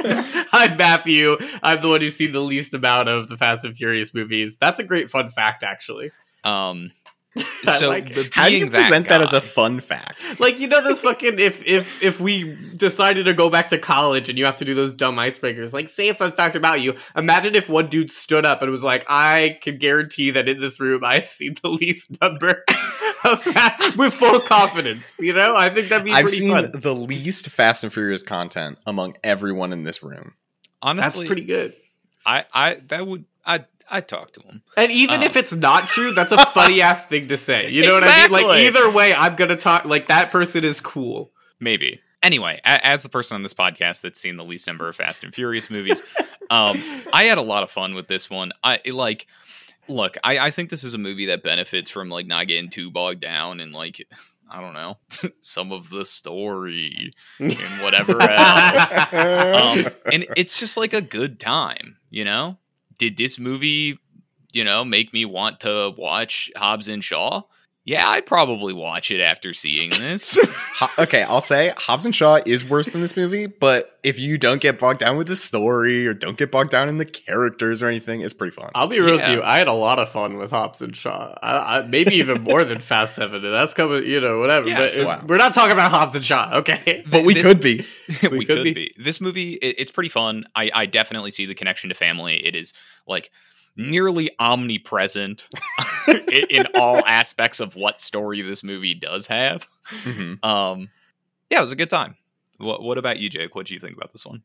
I'm 0.51 0.75
Matthew. 0.75 1.37
I'm 1.63 1.79
the 1.81 1.87
one 1.87 2.01
who's 2.01 2.15
seen 2.17 2.33
the 2.33 2.41
least 2.41 2.73
amount 2.73 3.07
of 3.07 3.29
the 3.29 3.37
Fast 3.37 3.63
and 3.63 3.75
Furious 3.75 4.13
movies. 4.13 4.57
That's 4.57 4.79
a 4.79 4.83
great 4.83 5.09
fun 5.09 5.29
fact, 5.29 5.63
actually. 5.63 6.11
Um, 6.43 6.91
so 7.77 7.89
like 7.89 8.09
it. 8.11 8.15
the- 8.15 8.29
How 8.31 8.47
do 8.47 8.53
you 8.53 8.61
being 8.61 8.71
present 8.71 9.07
that, 9.09 9.21
as 9.21 9.33
a 9.33 9.41
fun 9.41 9.79
fact? 9.79 10.39
Like 10.39 10.59
you 10.59 10.67
know 10.67 10.83
those 10.83 11.01
fucking 11.01 11.39
if 11.39 11.65
if 11.65 12.01
if 12.01 12.19
we 12.19 12.55
decided 12.75 13.25
to 13.25 13.33
go 13.33 13.49
back 13.49 13.69
to 13.69 13.77
college 13.77 14.29
and 14.29 14.37
you 14.37 14.45
have 14.45 14.57
to 14.57 14.65
do 14.65 14.73
those 14.73 14.93
dumb 14.93 15.15
icebreakers, 15.15 15.73
like 15.73 15.89
say 15.89 16.09
a 16.09 16.13
fun 16.13 16.31
fact 16.31 16.55
about 16.55 16.81
you. 16.81 16.95
Imagine 17.15 17.55
if 17.55 17.69
one 17.69 17.87
dude 17.87 18.09
stood 18.11 18.45
up 18.45 18.61
and 18.61 18.71
was 18.71 18.83
like, 18.83 19.05
"I 19.07 19.57
can 19.61 19.77
guarantee 19.77 20.31
that 20.31 20.47
in 20.49 20.59
this 20.59 20.79
room 20.79 21.03
I've 21.03 21.27
seen 21.27 21.55
the 21.61 21.69
least 21.69 22.19
number 22.21 22.63
of 23.25 23.43
that 23.45 23.93
with 23.97 24.13
full 24.13 24.39
confidence." 24.39 25.17
You 25.19 25.33
know, 25.33 25.55
I 25.55 25.69
think 25.69 25.89
that'd 25.89 26.05
be 26.05 26.11
I've 26.11 26.23
pretty 26.25 26.37
seen 26.39 26.51
fun. 26.51 26.69
the 26.73 26.93
least 26.95 27.49
Fast 27.49 27.83
and 27.83 27.91
Furious 27.93 28.23
content 28.23 28.77
among 28.85 29.15
everyone 29.23 29.73
in 29.73 29.83
this 29.83 30.03
room. 30.03 30.33
Honestly, 30.81 31.01
That's 31.01 31.15
honestly, 31.15 31.27
pretty 31.27 31.41
good. 31.45 31.73
I 32.25 32.45
I 32.53 32.73
that 32.87 33.07
would 33.07 33.25
I 33.45 33.63
I 33.89 34.01
talk 34.01 34.33
to 34.33 34.41
him. 34.41 34.61
And 34.75 34.91
even 34.91 35.17
Um. 35.17 35.23
if 35.23 35.35
it's 35.35 35.53
not 35.55 35.87
true, 35.87 36.11
that's 36.11 36.31
a 36.31 36.45
funny 36.47 36.81
ass 36.81 37.05
thing 37.05 37.27
to 37.27 37.37
say. 37.37 37.69
You 37.71 37.85
know 37.85 37.93
what 37.93 38.03
I 38.05 38.23
mean? 38.23 38.31
Like 38.31 38.59
either 38.61 38.89
way, 38.91 39.13
I'm 39.13 39.35
gonna 39.35 39.55
talk. 39.55 39.85
Like 39.85 40.07
that 40.07 40.29
person 40.31 40.63
is 40.65 40.79
cool. 40.79 41.31
Maybe. 41.59 42.01
Anyway, 42.23 42.59
a- 42.65 42.85
as 42.85 43.03
the 43.03 43.09
person 43.09 43.35
on 43.35 43.43
this 43.43 43.53
podcast 43.53 44.01
that's 44.01 44.19
seen 44.19 44.37
the 44.37 44.43
least 44.43 44.67
number 44.67 44.89
of 44.89 44.95
Fast 44.95 45.23
and 45.23 45.33
Furious 45.33 45.69
movies, 45.69 46.01
um, 46.49 46.77
I 47.13 47.23
had 47.25 47.37
a 47.37 47.41
lot 47.43 47.63
of 47.63 47.71
fun 47.71 47.93
with 47.93 48.07
this 48.07 48.29
one. 48.29 48.51
I 48.63 48.81
like, 48.91 49.27
look, 49.87 50.17
I, 50.23 50.39
I 50.39 50.51
think 50.51 50.69
this 50.69 50.83
is 50.83 50.93
a 50.93 50.97
movie 50.97 51.27
that 51.27 51.43
benefits 51.43 51.89
from 51.89 52.09
like 52.09 52.25
not 52.27 52.47
getting 52.47 52.69
too 52.69 52.89
bogged 52.91 53.21
down 53.21 53.59
and 53.59 53.71
like, 53.71 54.05
I 54.49 54.59
don't 54.61 54.73
know, 54.73 54.97
some 55.41 55.71
of 55.71 55.89
the 55.89 56.05
story 56.05 57.13
and 57.39 57.53
whatever 57.83 58.19
else. 58.21 58.91
um, 58.91 59.85
and 60.11 60.25
it's 60.35 60.59
just 60.59 60.75
like 60.75 60.93
a 60.93 61.01
good 61.01 61.39
time, 61.39 61.97
you 62.09 62.25
know. 62.25 62.57
Did 62.97 63.17
this 63.17 63.39
movie, 63.39 63.99
you 64.51 64.63
know, 64.63 64.83
make 64.85 65.13
me 65.13 65.25
want 65.25 65.59
to 65.61 65.93
watch 65.97 66.51
Hobbs 66.55 66.87
and 66.87 67.03
Shaw? 67.03 67.43
Yeah, 67.87 68.09
I'd 68.09 68.25
probably 68.25 68.73
watch 68.73 69.11
it 69.11 69.21
after 69.21 69.53
seeing 69.53 69.89
this. 69.91 70.37
Okay, 70.99 71.23
I'll 71.23 71.41
say 71.41 71.73
Hobbs 71.75 72.05
and 72.05 72.13
Shaw 72.13 72.39
is 72.45 72.63
worse 72.67 72.89
than 72.89 73.01
this 73.01 73.17
movie, 73.17 73.47
but 73.47 73.97
if 74.03 74.19
you 74.19 74.37
don't 74.37 74.61
get 74.61 74.77
bogged 74.79 74.99
down 74.99 75.17
with 75.17 75.27
the 75.27 75.35
story 75.35 76.05
or 76.07 76.13
don't 76.13 76.37
get 76.37 76.51
bogged 76.51 76.69
down 76.69 76.87
in 76.87 76.99
the 76.99 77.05
characters 77.05 77.81
or 77.81 77.87
anything, 77.87 78.21
it's 78.21 78.33
pretty 78.33 78.51
fun. 78.55 78.69
I'll 78.75 78.87
be 78.87 78.99
real 78.99 79.17
Yeah. 79.17 79.29
with 79.29 79.37
you. 79.37 79.43
I 79.43 79.57
had 79.57 79.67
a 79.67 79.73
lot 79.73 79.97
of 79.97 80.09
fun 80.09 80.37
with 80.37 80.51
Hobbs 80.51 80.81
and 80.83 80.95
Shaw. 80.95 81.33
I, 81.41 81.79
I, 81.79 81.87
maybe 81.87 82.15
even 82.15 82.43
more 82.43 82.63
than 82.63 82.79
Fast 82.79 83.15
Seven. 83.15 83.43
And 83.43 83.53
that's 83.53 83.73
coming, 83.73 84.03
you 84.05 84.19
know, 84.21 84.39
whatever. 84.39 84.67
Yeah, 84.67 84.77
but 84.79 84.91
so 84.91 85.01
it- 85.01 85.05
wow. 85.07 85.23
we're 85.27 85.37
not 85.37 85.53
talking 85.55 85.71
about 85.73 85.89
Hobbs 85.91 86.13
and 86.15 86.23
Shaw, 86.25 86.57
okay? 86.57 87.03
but 87.09 87.25
we 87.25 87.33
this- 87.33 87.47
could 87.47 87.61
be. 87.61 87.83
we, 88.29 88.45
could 88.45 88.47
could, 88.47 88.63
be. 88.63 88.73
be. 88.73 88.93
This 88.97 89.19
movie, 89.19 89.53
it, 89.53 89.75
it's 89.79 89.91
pretty 89.91 90.09
fun. 90.09 90.45
I, 90.55 90.69
I 90.73 90.85
definitely 90.85 91.31
see 91.31 91.45
the 91.47 91.55
connection 91.55 91.89
to 91.89 91.95
family. 91.95 92.35
It 92.45 92.55
is 92.55 92.73
like 93.07 93.31
nearly 93.77 94.31
omnipresent 94.39 95.47
in, 96.07 96.45
in 96.49 96.65
all 96.75 97.05
aspects 97.05 97.59
of 97.59 97.75
what 97.75 98.01
story 98.01 98.41
this 98.41 98.63
movie 98.63 98.95
does 98.95 99.27
have. 99.27 99.67
Mhm. 100.03 100.43
Um, 100.43 100.89
yeah, 101.49 101.59
it 101.59 101.61
was 101.61 101.71
a 101.71 101.77
good 101.77 101.89
time. 101.89 102.17
What, 102.57 102.81
what 102.83 102.97
about 102.97 103.19
you, 103.19 103.29
Jake? 103.29 103.55
What 103.55 103.67
do 103.67 103.73
you 103.73 103.79
think 103.79 103.95
about 103.95 104.11
this 104.11 104.25
one? 104.25 104.41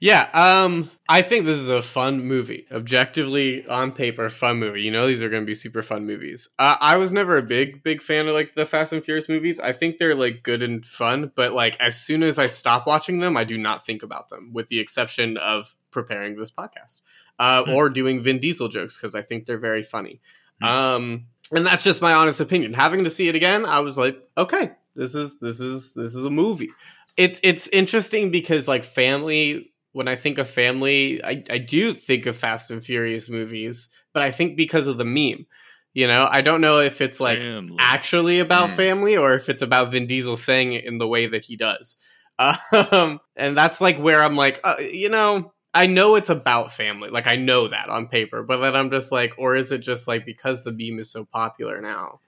Yeah, 0.00 0.28
um, 0.34 0.90
I 1.08 1.22
think 1.22 1.46
this 1.46 1.56
is 1.56 1.68
a 1.68 1.80
fun 1.80 2.24
movie. 2.24 2.66
Objectively, 2.70 3.66
on 3.66 3.92
paper, 3.92 4.28
fun 4.28 4.58
movie. 4.58 4.82
You 4.82 4.90
know, 4.90 5.06
these 5.06 5.22
are 5.22 5.28
going 5.28 5.42
to 5.42 5.46
be 5.46 5.54
super 5.54 5.82
fun 5.82 6.04
movies. 6.06 6.48
Uh, 6.58 6.76
I 6.80 6.96
was 6.96 7.12
never 7.12 7.38
a 7.38 7.42
big, 7.42 7.82
big 7.82 8.02
fan 8.02 8.26
of 8.28 8.34
like 8.34 8.54
the 8.54 8.66
Fast 8.66 8.92
and 8.92 9.04
Furious 9.04 9.28
movies. 9.28 9.60
I 9.60 9.72
think 9.72 9.98
they're 9.98 10.14
like 10.14 10.42
good 10.42 10.62
and 10.62 10.84
fun, 10.84 11.32
but 11.34 11.52
like 11.52 11.76
as 11.80 11.98
soon 11.98 12.22
as 12.22 12.38
I 12.38 12.48
stop 12.48 12.86
watching 12.86 13.20
them, 13.20 13.36
I 13.36 13.44
do 13.44 13.56
not 13.56 13.86
think 13.86 14.02
about 14.02 14.28
them, 14.28 14.50
with 14.52 14.68
the 14.68 14.80
exception 14.80 15.36
of 15.36 15.74
preparing 15.90 16.36
this 16.36 16.50
podcast 16.50 17.00
uh, 17.38 17.64
Hmm. 17.64 17.70
or 17.70 17.88
doing 17.90 18.22
Vin 18.22 18.38
Diesel 18.38 18.68
jokes 18.68 18.96
because 18.96 19.14
I 19.14 19.22
think 19.22 19.46
they're 19.46 19.58
very 19.58 19.82
funny. 19.82 20.20
Hmm. 20.60 20.66
Um, 20.68 21.26
and 21.52 21.66
that's 21.66 21.84
just 21.84 22.00
my 22.02 22.12
honest 22.14 22.40
opinion. 22.40 22.72
Having 22.74 23.04
to 23.04 23.10
see 23.10 23.28
it 23.28 23.34
again, 23.34 23.66
I 23.66 23.80
was 23.80 23.98
like, 23.98 24.16
okay, 24.36 24.72
this 24.96 25.14
is 25.14 25.38
this 25.38 25.60
is 25.60 25.94
this 25.94 26.14
is 26.14 26.24
a 26.24 26.30
movie. 26.30 26.70
It's 27.16 27.40
it's 27.42 27.68
interesting 27.68 28.30
because 28.30 28.68
like 28.68 28.84
family. 28.84 29.70
When 29.92 30.08
I 30.08 30.16
think 30.16 30.38
of 30.38 30.50
family, 30.50 31.22
I, 31.22 31.44
I 31.48 31.58
do 31.58 31.94
think 31.94 32.26
of 32.26 32.36
Fast 32.36 32.72
and 32.72 32.82
Furious 32.82 33.30
movies, 33.30 33.90
but 34.12 34.24
I 34.24 34.32
think 34.32 34.56
because 34.56 34.88
of 34.88 34.98
the 34.98 35.04
meme. 35.04 35.46
You 35.92 36.08
know, 36.08 36.28
I 36.28 36.40
don't 36.40 36.60
know 36.60 36.80
if 36.80 37.00
it's 37.00 37.20
like 37.20 37.44
Family. 37.44 37.76
actually 37.78 38.40
about 38.40 38.70
Mm. 38.70 38.74
family 38.76 39.16
or 39.16 39.34
if 39.34 39.48
it's 39.48 39.62
about 39.62 39.92
Vin 39.92 40.08
Diesel 40.08 40.36
saying 40.36 40.72
it 40.72 40.84
in 40.84 40.98
the 40.98 41.06
way 41.06 41.28
that 41.28 41.44
he 41.44 41.54
does. 41.54 41.94
Um, 42.40 43.20
and 43.36 43.56
that's 43.56 43.80
like 43.80 43.96
where 43.98 44.20
I'm 44.20 44.34
like, 44.34 44.58
uh, 44.64 44.74
you 44.80 45.08
know, 45.10 45.53
I 45.74 45.86
know 45.86 46.14
it's 46.14 46.30
about 46.30 46.72
family. 46.72 47.10
Like 47.10 47.26
I 47.26 47.36
know 47.36 47.68
that 47.68 47.88
on 47.88 48.06
paper, 48.06 48.42
but 48.42 48.58
then 48.58 48.76
I'm 48.76 48.90
just 48.90 49.10
like, 49.10 49.34
or 49.38 49.54
is 49.56 49.72
it 49.72 49.78
just 49.78 50.06
like 50.06 50.24
because 50.24 50.62
the 50.62 50.72
meme 50.72 51.00
is 51.00 51.10
so 51.10 51.24
popular 51.24 51.80
now? 51.80 52.20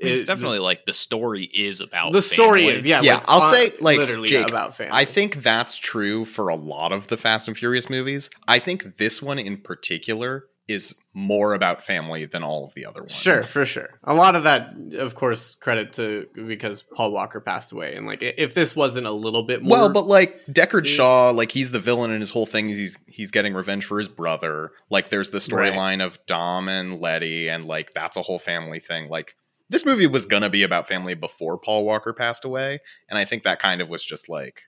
I 0.00 0.04
mean, 0.04 0.12
it's 0.14 0.22
It- 0.22 0.26
definitely 0.26 0.58
like 0.58 0.84
the 0.86 0.92
story 0.92 1.44
is 1.44 1.80
about 1.80 2.12
the 2.12 2.20
story 2.22 2.66
is 2.66 2.84
yeah 2.84 3.00
Yeah, 3.00 3.14
like, 3.14 3.24
I'll 3.28 3.40
say, 3.40 3.70
like, 3.80 3.96
literally 3.96 4.28
Jake, 4.28 4.48
about 4.48 4.74
family. 4.74 4.92
I 4.92 5.04
think 5.04 5.36
that's 5.36 5.78
true 5.78 6.24
for 6.24 6.48
a 6.48 6.56
lot 6.56 6.92
of 6.92 7.06
the 7.06 7.16
Fast 7.16 7.48
and 7.48 7.56
Furious 7.56 7.88
movies. 7.88 8.28
I 8.48 8.58
think 8.58 8.96
this 8.98 9.22
one 9.22 9.38
in 9.38 9.56
particular 9.58 10.46
is 10.66 10.94
more 11.12 11.52
about 11.52 11.84
family 11.84 12.24
than 12.24 12.42
all 12.42 12.64
of 12.64 12.72
the 12.74 12.86
other 12.86 13.00
ones. 13.00 13.14
Sure, 13.14 13.42
for 13.42 13.66
sure. 13.66 14.00
A 14.04 14.14
lot 14.14 14.34
of 14.34 14.44
that, 14.44 14.74
of 14.98 15.14
course, 15.14 15.54
credit 15.56 15.92
to 15.94 16.26
because 16.34 16.82
Paul 16.82 17.12
Walker 17.12 17.40
passed 17.40 17.72
away, 17.72 17.96
and 17.96 18.06
like 18.06 18.22
if 18.22 18.54
this 18.54 18.74
wasn't 18.74 19.06
a 19.06 19.10
little 19.12 19.42
bit 19.42 19.62
more, 19.62 19.70
Well, 19.78 19.92
but 19.92 20.06
like 20.06 20.34
Deckard 20.48 20.70
serious. 20.86 20.88
Shaw, 20.90 21.30
like 21.30 21.52
he's 21.52 21.70
the 21.70 21.80
villain, 21.80 22.10
and 22.10 22.20
his 22.20 22.30
whole 22.30 22.46
thing 22.46 22.70
is 22.70 22.76
he's 22.78 22.98
he's 23.06 23.30
getting 23.30 23.52
revenge 23.52 23.84
for 23.84 23.98
his 23.98 24.08
brother. 24.08 24.70
Like 24.90 25.10
there's 25.10 25.30
the 25.30 25.38
storyline 25.38 26.04
of 26.04 26.18
Dom 26.26 26.68
and 26.68 26.98
Letty, 26.98 27.48
and 27.48 27.66
like 27.66 27.90
that's 27.90 28.16
a 28.16 28.22
whole 28.22 28.38
family 28.38 28.80
thing. 28.80 29.08
Like 29.08 29.36
this 29.68 29.84
movie 29.84 30.06
was 30.06 30.24
gonna 30.24 30.50
be 30.50 30.62
about 30.62 30.88
family 30.88 31.14
before 31.14 31.58
Paul 31.58 31.84
Walker 31.84 32.14
passed 32.14 32.44
away, 32.44 32.78
and 33.10 33.18
I 33.18 33.26
think 33.26 33.42
that 33.42 33.58
kind 33.58 33.82
of 33.82 33.90
was 33.90 34.02
just 34.04 34.30
like, 34.30 34.62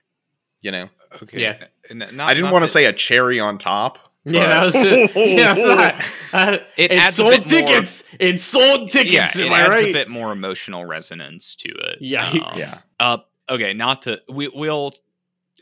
you 0.61 0.71
know, 0.71 0.89
Okay. 1.23 1.41
Yeah. 1.41 1.57
N- 1.89 1.99
not- 2.13 2.29
I 2.29 2.33
didn't 2.33 2.51
want 2.51 2.63
to 2.63 2.67
say 2.67 2.85
a 2.85 2.93
cherry 2.93 3.39
on 3.39 3.57
top. 3.57 3.97
Yeah, 4.33 4.47
that 4.47 4.65
was 4.65 4.75
it. 4.75 5.11
yeah, 5.15 5.53
it's 5.57 6.31
not- 6.33 6.47
uh, 6.49 6.57
It 6.77 6.91
it, 6.91 7.13
sold 7.13 7.31
bit 7.31 7.39
more- 7.51 7.59
tickets. 7.61 8.03
It 8.19 8.41
sold 8.41 8.89
tickets. 8.89 9.35
yeah, 9.39 9.45
am 9.45 9.51
it 9.51 9.55
adds 9.55 9.69
right? 9.69 9.89
a 9.89 9.93
bit 9.93 10.09
more 10.09 10.31
emotional 10.31 10.85
resonance 10.85 11.55
to 11.55 11.69
it. 11.69 12.01
Yikes. 12.01 12.57
Yeah. 12.57 12.73
Uh, 12.99 13.17
okay, 13.49 13.73
not 13.73 14.03
to 14.03 14.21
we 14.29 14.47
we'll 14.49 14.93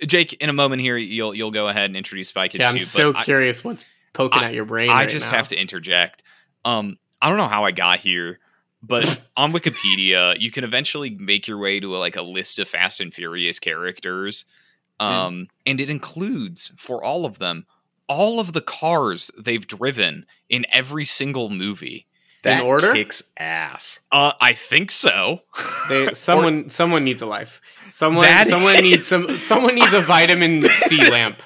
Jake, 0.05 0.33
in 0.33 0.49
a 0.49 0.53
moment 0.53 0.81
here, 0.81 0.97
you'll 0.97 1.33
you'll 1.33 1.51
go 1.51 1.67
ahead 1.69 1.85
and 1.85 1.95
introduce 1.95 2.29
Spy 2.29 2.47
Kids 2.49 2.61
Yeah, 2.61 2.69
I'm 2.69 2.75
2, 2.75 2.81
so 2.81 3.13
but 3.13 3.21
I- 3.21 3.23
curious 3.23 3.63
what's 3.63 3.85
poking 4.13 4.41
I- 4.41 4.45
at 4.47 4.53
your 4.53 4.65
brain. 4.65 4.89
I 4.89 5.01
right 5.01 5.09
just 5.09 5.31
now. 5.31 5.37
have 5.37 5.47
to 5.49 5.55
interject. 5.55 6.23
Um, 6.65 6.97
I 7.21 7.29
don't 7.29 7.37
know 7.37 7.47
how 7.47 7.63
I 7.63 7.71
got 7.71 7.99
here, 7.99 8.39
but 8.83 9.25
on 9.37 9.53
Wikipedia, 9.53 10.39
you 10.39 10.51
can 10.51 10.63
eventually 10.63 11.11
make 11.11 11.47
your 11.47 11.57
way 11.59 11.79
to 11.79 11.95
a, 11.95 11.99
like 11.99 12.15
a 12.17 12.21
list 12.21 12.59
of 12.59 12.67
Fast 12.67 12.99
and 12.99 13.13
Furious 13.13 13.57
characters, 13.59 14.45
um, 14.99 15.47
and 15.65 15.79
it 15.79 15.89
includes 15.89 16.71
for 16.75 17.03
all 17.03 17.25
of 17.25 17.37
them 17.39 17.65
all 18.07 18.39
of 18.39 18.53
the 18.53 18.61
cars 18.61 19.31
they've 19.37 19.65
driven 19.65 20.25
in 20.49 20.65
every 20.71 21.05
single 21.05 21.49
movie. 21.49 22.07
That 22.43 22.63
order? 22.63 22.93
kicks 22.93 23.31
ass. 23.39 24.01
Uh, 24.11 24.33
I 24.39 24.53
think 24.53 24.91
so. 24.91 25.41
They, 25.89 26.13
someone 26.13 26.67
someone 26.69 27.03
needs 27.03 27.21
a 27.21 27.27
life. 27.27 27.61
Someone 27.91 28.27
someone 28.47 28.75
is- 28.77 28.81
needs 28.81 29.05
some 29.05 29.37
someone 29.37 29.75
needs 29.75 29.93
a 29.93 30.01
vitamin 30.01 30.63
C 30.63 30.97
lamp. 31.11 31.41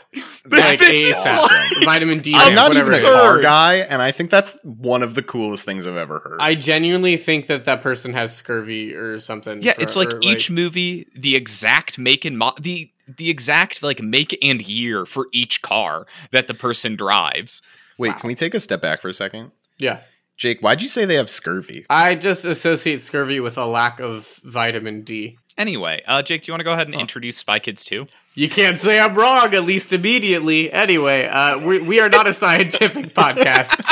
like 0.46 0.80
That 0.80 0.82
is 0.82 1.14
ASAP. 1.16 1.84
Vitamin 1.86 2.20
D 2.20 2.34
I'm 2.34 2.40
lamp, 2.40 2.56
not 2.56 2.68
whatever 2.70 2.92
even 2.94 3.06
a 3.06 3.10
is. 3.10 3.16
car 3.22 3.42
guy, 3.42 3.76
and 3.78 4.02
I 4.02 4.12
think 4.12 4.30
that's 4.30 4.58
one 4.64 5.04
of 5.04 5.14
the 5.16 5.22
coolest 5.22 5.66
things 5.66 5.86
I've 5.88 5.98
ever 5.98 6.20
heard. 6.20 6.38
I 6.40 6.56
genuinely 6.56 7.18
think 7.18 7.48
that 7.48 7.64
that 7.64 7.82
person 7.82 8.14
has 8.14 8.34
scurvy 8.34 8.94
or 8.96 9.20
something. 9.20 9.62
Yeah, 9.62 9.74
for- 9.74 9.82
it's 9.82 9.96
like 9.98 10.14
or, 10.14 10.20
each 10.22 10.50
movie, 10.50 11.08
the 11.14 11.36
exact 11.36 11.98
make 11.98 12.24
and 12.24 12.38
mo- 12.38 12.54
the 12.60 12.92
the 13.18 13.30
exact 13.30 13.82
like 13.84 14.02
make 14.02 14.38
and 14.44 14.62
year 14.62 15.06
for 15.06 15.28
each 15.34 15.62
car 15.62 16.06
that 16.32 16.48
the 16.48 16.54
person 16.54 16.96
drives. 16.96 17.62
Wait, 17.98 18.10
Wow. 18.10 18.18
can 18.20 18.28
we 18.28 18.36
take 18.36 18.54
a 18.54 18.60
step 18.60 18.82
back 18.82 19.02
for 19.02 19.10
a 19.10 19.14
second? 19.14 19.52
yeah. 19.78 20.00
Jake, 20.38 20.62
why'd 20.62 20.82
you 20.82 20.88
say 20.88 21.04
they 21.04 21.16
have 21.16 21.30
scurvy? 21.30 21.86
I 21.90 22.16
just 22.16 22.46
associate 22.46 23.02
scurvy 23.02 23.42
with 23.42 23.58
a 23.58 23.66
lack 23.66 24.00
of 24.00 24.26
vitamin 24.46 25.02
D. 25.02 25.38
Anyway, 25.58 26.02
uh, 26.08 26.22
Jake, 26.22 26.44
do 26.44 26.48
you 26.50 26.54
want 26.54 26.62
to 26.62 26.64
go 26.64 26.72
ahead 26.72 26.88
and 26.88 26.96
Huh. 26.96 27.02
introduce 27.02 27.36
Spy 27.36 27.60
Kids 27.60 27.84
2? 27.84 28.08
You 28.36 28.48
can't 28.48 28.80
say 28.80 29.02
I'm 29.02 29.16
wrong, 29.16 29.54
at 29.54 29.66
least 29.66 29.92
immediately. 29.92 30.72
Anyway, 30.72 31.26
uh, 31.28 31.60
we, 31.68 31.86
we 31.86 32.00
are 32.00 32.08
not 32.08 32.26
a 32.26 32.34
scientific 32.34 33.14
podcast. 33.14 33.84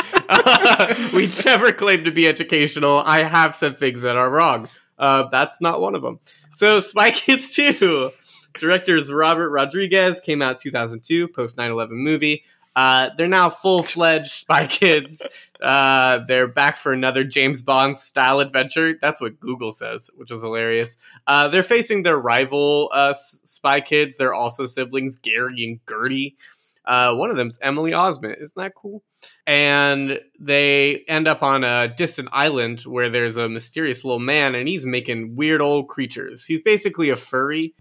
we 1.13 1.29
never 1.45 1.73
claim 1.73 2.05
to 2.05 2.11
be 2.11 2.29
educational. 2.29 2.99
I 3.05 3.23
have 3.23 3.53
said 3.53 3.77
things 3.77 4.03
that 4.03 4.15
are 4.15 4.29
wrong. 4.29 4.69
Uh, 4.97 5.23
that's 5.29 5.59
not 5.59 5.81
one 5.81 5.95
of 5.95 6.01
them. 6.01 6.19
So, 6.53 6.79
Spy 6.79 7.11
Kids 7.11 7.53
2. 7.53 8.11
Directors 8.59 9.11
Robert 9.11 9.49
Rodriguez 9.49 10.19
came 10.19 10.41
out 10.41 10.59
2002, 10.59 11.27
post 11.29 11.57
9 11.57 11.71
11 11.71 11.95
movie. 11.97 12.43
Uh, 12.75 13.09
they're 13.17 13.27
now 13.27 13.49
full 13.49 13.81
fledged 13.81 14.27
Spy 14.31 14.67
Kids. 14.67 15.25
Uh, 15.59 16.19
they're 16.27 16.47
back 16.47 16.77
for 16.77 16.93
another 16.93 17.23
James 17.23 17.63
Bond 17.63 17.97
style 17.97 18.39
adventure. 18.39 18.95
That's 19.01 19.19
what 19.19 19.39
Google 19.39 19.71
says, 19.71 20.11
which 20.15 20.31
is 20.31 20.41
hilarious. 20.41 20.97
Uh, 21.25 21.47
they're 21.47 21.63
facing 21.63 22.03
their 22.03 22.19
rival 22.19 22.91
uh, 22.93 23.13
Spy 23.15 23.81
Kids. 23.81 24.17
They're 24.17 24.35
also 24.35 24.67
siblings, 24.67 25.15
Gary 25.17 25.63
and 25.63 25.79
Gertie. 25.89 26.37
Uh, 26.85 27.15
one 27.15 27.29
of 27.29 27.35
them's 27.35 27.59
Emily 27.61 27.91
Osment. 27.91 28.41
Isn't 28.41 28.55
that 28.55 28.73
cool? 28.73 29.03
And 29.45 30.21
they 30.39 31.03
end 31.09 31.27
up 31.27 31.43
on 31.43 31.65
a 31.65 31.93
distant 31.93 32.29
island 32.31 32.81
where 32.81 33.09
there's 33.09 33.35
a 33.35 33.49
mysterious 33.49 34.05
little 34.05 34.19
man, 34.19 34.55
and 34.55 34.69
he's 34.69 34.85
making 34.85 35.35
weird 35.35 35.61
old 35.61 35.89
creatures. 35.89 36.45
He's 36.45 36.61
basically 36.61 37.09
a 37.09 37.17
furry. 37.17 37.73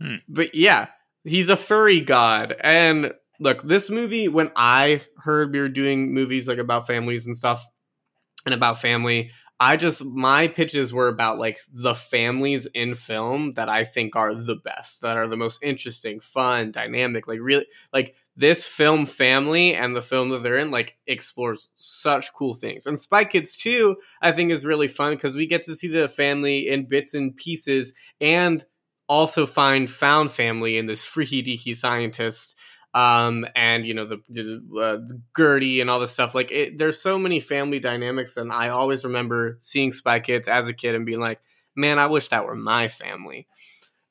Hmm. 0.00 0.16
But 0.28 0.54
yeah, 0.54 0.88
he's 1.24 1.48
a 1.50 1.56
furry 1.56 2.00
god. 2.00 2.56
And 2.60 3.12
look, 3.38 3.62
this 3.62 3.90
movie, 3.90 4.28
when 4.28 4.50
I 4.56 5.02
heard 5.18 5.52
we 5.52 5.60
were 5.60 5.68
doing 5.68 6.14
movies 6.14 6.48
like 6.48 6.58
about 6.58 6.86
families 6.86 7.26
and 7.26 7.36
stuff, 7.36 7.66
and 8.46 8.54
about 8.54 8.80
family, 8.80 9.30
I 9.62 9.76
just 9.76 10.02
my 10.02 10.48
pitches 10.48 10.92
were 10.92 11.08
about 11.08 11.38
like 11.38 11.58
the 11.70 11.94
families 11.94 12.66
in 12.66 12.94
film 12.94 13.52
that 13.52 13.68
I 13.68 13.84
think 13.84 14.16
are 14.16 14.34
the 14.34 14.56
best, 14.56 15.02
that 15.02 15.18
are 15.18 15.28
the 15.28 15.36
most 15.36 15.62
interesting, 15.62 16.20
fun, 16.20 16.72
dynamic, 16.72 17.28
like 17.28 17.40
really 17.42 17.66
like 17.92 18.14
this 18.36 18.66
film 18.66 19.04
family 19.04 19.74
and 19.74 19.94
the 19.94 20.00
film 20.00 20.30
that 20.30 20.42
they're 20.42 20.56
in 20.56 20.70
like 20.70 20.96
explores 21.06 21.72
such 21.76 22.32
cool 22.32 22.54
things. 22.54 22.86
And 22.86 22.98
Spy 22.98 23.24
Kids 23.24 23.58
2 23.58 23.96
I 24.22 24.32
think 24.32 24.50
is 24.50 24.64
really 24.64 24.88
fun 24.88 25.12
because 25.12 25.36
we 25.36 25.46
get 25.46 25.62
to 25.64 25.74
see 25.74 25.88
the 25.88 26.08
family 26.08 26.66
in 26.66 26.86
bits 26.86 27.12
and 27.12 27.36
pieces 27.36 27.92
and 28.18 28.64
also 29.10 29.44
find 29.44 29.90
found 29.90 30.30
family 30.30 30.78
in 30.78 30.86
this 30.86 31.04
freaky 31.04 31.42
deaky 31.42 31.74
scientist 31.74 32.56
um 32.94 33.44
and 33.56 33.84
you 33.84 33.92
know 33.92 34.06
the 34.06 34.16
the, 34.28 34.80
uh, 34.80 34.96
the 34.96 35.20
Gertie 35.36 35.80
and 35.80 35.90
all 35.90 36.00
this 36.00 36.12
stuff. 36.12 36.34
Like 36.34 36.52
it, 36.52 36.78
there's 36.78 37.00
so 37.00 37.18
many 37.18 37.40
family 37.40 37.80
dynamics 37.80 38.36
and 38.36 38.52
I 38.52 38.68
always 38.68 39.04
remember 39.04 39.58
seeing 39.60 39.90
Spy 39.90 40.20
Kids 40.20 40.46
as 40.48 40.68
a 40.68 40.72
kid 40.72 40.94
and 40.94 41.04
being 41.04 41.20
like 41.20 41.40
man 41.74 41.98
I 41.98 42.06
wish 42.06 42.28
that 42.28 42.46
were 42.46 42.54
my 42.54 42.86
family. 42.86 43.48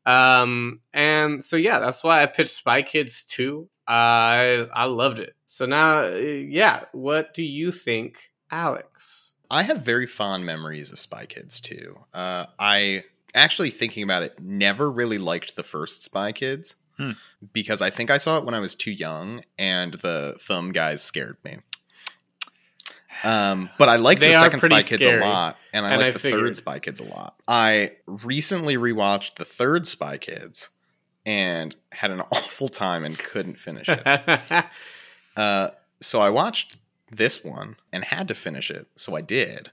Um 0.06 0.82
and 0.94 1.44
so 1.44 1.56
yeah 1.56 1.80
that's 1.80 2.04
why 2.04 2.22
I 2.22 2.26
pitched 2.26 2.52
Spy 2.52 2.82
Kids 2.82 3.24
2 3.24 3.70
I 3.88 4.68
I 4.74 4.86
loved 4.86 5.20
it. 5.20 5.34
So 5.46 5.66
now 5.66 6.04
uh, 6.04 6.18
yeah 6.18 6.84
what 6.92 7.34
do 7.34 7.44
you 7.44 7.72
think 7.72 8.32
Alex? 8.52 9.34
I 9.50 9.64
have 9.64 9.82
very 9.82 10.08
fond 10.08 10.46
memories 10.46 10.92
of 10.92 11.00
Spy 11.00 11.26
Kids 11.26 11.60
too. 11.60 11.98
Uh, 12.14 12.46
I 12.60 13.04
actually 13.36 13.70
thinking 13.70 14.04
about 14.04 14.24
it, 14.24 14.40
never 14.42 14.90
really 14.92 15.18
liked 15.18 15.56
the 15.56 15.64
first 15.64 16.04
Spy 16.04 16.32
Kids 16.32 16.76
Hmm. 16.98 17.12
because 17.54 17.82
I 17.82 17.90
think 17.90 18.10
I 18.10 18.18
saw 18.18 18.38
it 18.40 18.46
when 18.46 18.54
I 18.54 18.60
was 18.60 18.76
too 18.76 18.92
young, 18.92 19.42
and 19.58 19.94
the 19.94 20.36
thumb 20.40 20.72
guys 20.74 21.02
scared 21.02 21.38
me. 21.46 21.60
Um, 23.24 23.70
but 23.78 23.90
I 23.90 23.98
liked 23.98 24.22
They 24.22 24.30
the 24.32 24.40
second 24.40 24.62
Spy 24.62 24.82
Kids 24.82 25.04
scary, 25.04 25.22
a 25.22 25.26
lot, 25.26 25.58
and 25.74 25.86
I 25.86 25.92
and 25.92 26.02
liked 26.02 26.08
I 26.10 26.12
the 26.12 26.20
figured. 26.20 26.42
third 26.42 26.58
Spy 26.58 26.80
Kids 26.80 27.00
a 27.02 27.04
lot. 27.06 27.36
I 27.48 27.92
recently 28.06 28.76
rewatched 28.78 29.36
the 29.36 29.46
third 29.46 29.88
Spy 29.88 30.18
Kids 30.18 30.70
and 31.26 31.76
had 31.92 32.12
an 32.12 32.22
awful 32.32 32.70
time 32.70 33.04
and 33.04 33.18
couldn't 33.18 33.60
finish 33.60 33.88
it. 33.90 34.66
Uh, 35.38 35.70
so 36.02 36.20
I 36.20 36.30
watched 36.32 36.76
this 37.12 37.46
one 37.46 37.78
and 37.94 38.04
had 38.04 38.28
to 38.28 38.34
finish 38.36 38.70
it, 38.70 38.88
so 38.96 39.16
I 39.16 39.22
did. 39.22 39.72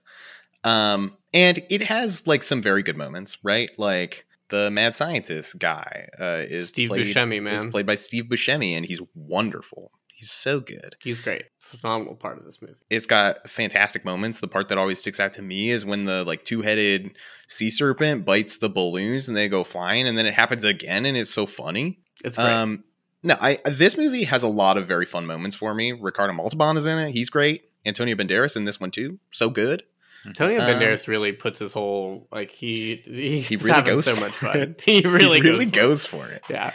Um, 0.66 1.16
and 1.32 1.62
it 1.70 1.82
has 1.82 2.26
like 2.26 2.42
some 2.42 2.60
very 2.60 2.82
good 2.82 2.96
moments, 2.96 3.38
right? 3.44 3.70
Like 3.78 4.26
the 4.48 4.70
mad 4.70 4.94
scientist 4.94 5.58
guy 5.58 6.08
uh, 6.18 6.42
is 6.48 6.68
Steve 6.68 6.88
played, 6.88 7.06
Buscemi 7.06 7.52
is 7.52 7.64
played 7.64 7.86
by 7.86 7.94
Steve 7.94 8.24
Buscemi, 8.24 8.76
and 8.76 8.84
he's 8.84 9.00
wonderful. 9.14 9.92
He's 10.14 10.30
so 10.30 10.60
good. 10.60 10.96
he's 11.04 11.20
great 11.20 11.44
phenomenal 11.58 12.14
part 12.14 12.38
of 12.38 12.44
this 12.44 12.62
movie 12.62 12.74
It's 12.90 13.06
got 13.06 13.50
fantastic 13.50 14.04
moments. 14.04 14.40
The 14.40 14.48
part 14.48 14.68
that 14.68 14.78
always 14.78 15.00
sticks 15.00 15.18
out 15.18 15.32
to 15.34 15.42
me 15.42 15.70
is 15.70 15.84
when 15.84 16.04
the 16.04 16.24
like 16.24 16.44
two-headed 16.44 17.16
sea 17.48 17.70
serpent 17.70 18.24
bites 18.24 18.58
the 18.58 18.68
balloons 18.68 19.28
and 19.28 19.36
they 19.36 19.48
go 19.48 19.64
flying, 19.64 20.06
and 20.06 20.16
then 20.16 20.26
it 20.26 20.34
happens 20.34 20.64
again, 20.64 21.04
and 21.06 21.16
it's 21.16 21.30
so 21.30 21.44
funny. 21.46 22.00
it's 22.24 22.36
great 22.36 22.46
Um, 22.46 22.84
no, 23.22 23.34
I 23.40 23.58
this 23.64 23.98
movie 23.98 24.24
has 24.24 24.42
a 24.42 24.48
lot 24.48 24.78
of 24.78 24.86
very 24.86 25.06
fun 25.06 25.26
moments 25.26 25.56
for 25.56 25.74
me. 25.74 25.92
Ricardo 25.92 26.32
Montalban 26.32 26.76
is 26.76 26.86
in 26.86 26.98
it; 26.98 27.10
he's 27.10 27.30
great. 27.30 27.64
Antonio 27.84 28.16
Banderas 28.16 28.56
in 28.56 28.64
this 28.64 28.80
one 28.80 28.90
too, 28.90 29.18
so 29.30 29.50
good. 29.50 29.84
Antonio 30.26 30.60
Um, 30.60 30.66
Banderas 30.68 31.08
really 31.08 31.32
puts 31.32 31.58
his 31.58 31.72
whole 31.72 32.26
like 32.32 32.50
he 32.50 33.02
he's 33.04 33.48
He 33.48 33.56
really 33.56 33.70
having 33.72 33.94
goes 33.94 34.04
so 34.06 34.14
for 34.14 34.20
much 34.20 34.30
it. 34.30 34.34
fun. 34.36 34.76
He 34.84 35.00
really 35.02 35.38
he 35.40 35.42
really 35.48 35.66
goes. 35.66 36.06
for 36.06 36.16
goes 36.18 36.26
for 36.28 36.32
it. 36.34 36.42
it. 36.48 36.52
Yeah. 36.54 36.72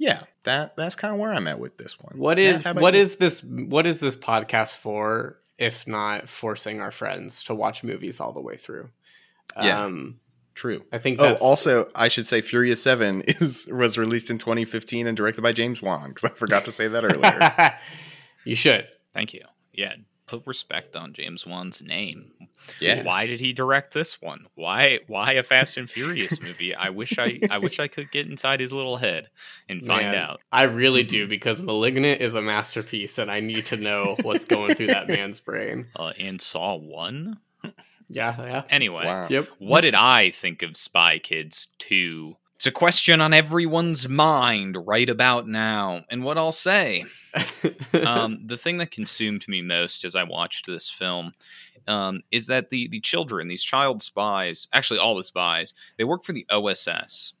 Yeah, 0.00 0.22
that 0.44 0.76
that's 0.76 0.94
kind 0.94 1.12
of 1.14 1.18
where 1.20 1.32
I'm 1.32 1.48
at 1.48 1.58
with 1.58 1.76
this 1.76 1.98
one. 1.98 2.16
What 2.18 2.36
Matt, 2.38 2.46
is 2.46 2.64
how 2.64 2.70
about 2.70 2.82
what 2.82 2.94
you? 2.94 3.00
is 3.00 3.16
this 3.16 3.42
what 3.42 3.84
is 3.86 3.98
this 4.00 4.16
podcast 4.16 4.76
for 4.76 5.38
if 5.58 5.88
not 5.88 6.28
forcing 6.28 6.80
our 6.80 6.92
friends 6.92 7.42
to 7.44 7.54
watch 7.54 7.82
movies 7.82 8.20
all 8.20 8.32
the 8.32 8.40
way 8.40 8.56
through? 8.56 8.90
Yeah. 9.60 9.82
Um 9.84 10.20
true? 10.54 10.84
I 10.92 10.98
think 10.98 11.20
Oh, 11.20 11.24
that's 11.24 11.42
also, 11.42 11.88
I 11.94 12.08
should 12.08 12.26
say 12.26 12.40
Furious 12.42 12.82
Seven 12.82 13.22
is 13.26 13.68
was 13.72 13.98
released 13.98 14.30
in 14.30 14.38
2015 14.38 15.06
and 15.08 15.16
directed 15.16 15.42
by 15.42 15.52
James 15.52 15.82
Wan 15.82 16.08
because 16.10 16.24
I 16.26 16.28
forgot 16.34 16.64
to 16.66 16.72
say 16.72 16.86
that 16.88 17.04
earlier. 17.04 17.78
you 18.44 18.54
should. 18.54 18.86
Thank 19.14 19.34
you. 19.34 19.42
Yeah, 19.72 19.94
put 20.28 20.46
respect 20.46 20.94
on 20.94 21.12
James 21.14 21.46
Wan's 21.46 21.82
name. 21.82 22.30
Yeah. 22.80 23.02
Why 23.02 23.26
did 23.26 23.40
he 23.40 23.52
direct 23.52 23.94
this 23.94 24.20
one? 24.20 24.46
Why 24.54 25.00
why 25.06 25.32
a 25.32 25.42
Fast 25.42 25.76
and 25.76 25.88
Furious 25.88 26.40
movie? 26.42 26.74
I 26.74 26.90
wish 26.90 27.18
I 27.18 27.40
I 27.50 27.58
wish 27.58 27.80
I 27.80 27.88
could 27.88 28.10
get 28.10 28.28
inside 28.28 28.60
his 28.60 28.72
little 28.72 28.96
head 28.96 29.28
and 29.68 29.84
find 29.86 30.06
Man, 30.12 30.14
out. 30.14 30.40
I 30.52 30.64
really 30.64 31.02
do 31.02 31.26
because 31.26 31.62
Malignant 31.62 32.20
is 32.20 32.34
a 32.34 32.42
masterpiece 32.42 33.18
and 33.18 33.30
I 33.30 33.40
need 33.40 33.66
to 33.66 33.76
know 33.76 34.16
what's 34.22 34.44
going 34.44 34.74
through 34.74 34.88
that 34.88 35.08
man's 35.08 35.40
brain. 35.48 35.86
Uh, 35.96 36.12
and 36.18 36.40
Saw 36.40 36.76
1? 36.76 37.38
Yeah, 38.08 38.34
yeah. 38.38 38.62
Anyway, 38.70 39.04
Wow. 39.04 39.26
Yep. 39.28 39.48
what 39.58 39.80
did 39.82 39.94
I 39.94 40.30
think 40.30 40.62
of 40.62 40.76
Spy 40.76 41.18
Kids 41.18 41.68
2? 41.78 42.36
It's 42.58 42.66
a 42.66 42.72
question 42.72 43.20
on 43.20 43.32
everyone's 43.32 44.08
mind 44.08 44.76
right 44.84 45.08
about 45.08 45.46
now. 45.46 46.04
And 46.10 46.24
what 46.24 46.36
I'll 46.36 46.50
say, 46.50 47.04
um, 48.04 48.40
the 48.44 48.56
thing 48.56 48.78
that 48.78 48.90
consumed 48.90 49.46
me 49.46 49.62
most 49.62 50.04
as 50.04 50.16
I 50.16 50.24
watched 50.24 50.66
this 50.66 50.90
film 50.90 51.34
um, 51.86 52.24
is 52.32 52.48
that 52.48 52.70
the 52.70 52.88
the 52.88 52.98
children, 52.98 53.46
these 53.46 53.62
child 53.62 54.02
spies, 54.02 54.66
actually 54.72 54.98
all 54.98 55.16
the 55.16 55.22
spies, 55.22 55.72
they 55.98 56.02
work 56.04 56.24
for 56.24 56.32
the 56.32 56.46
OSS, 56.50 57.34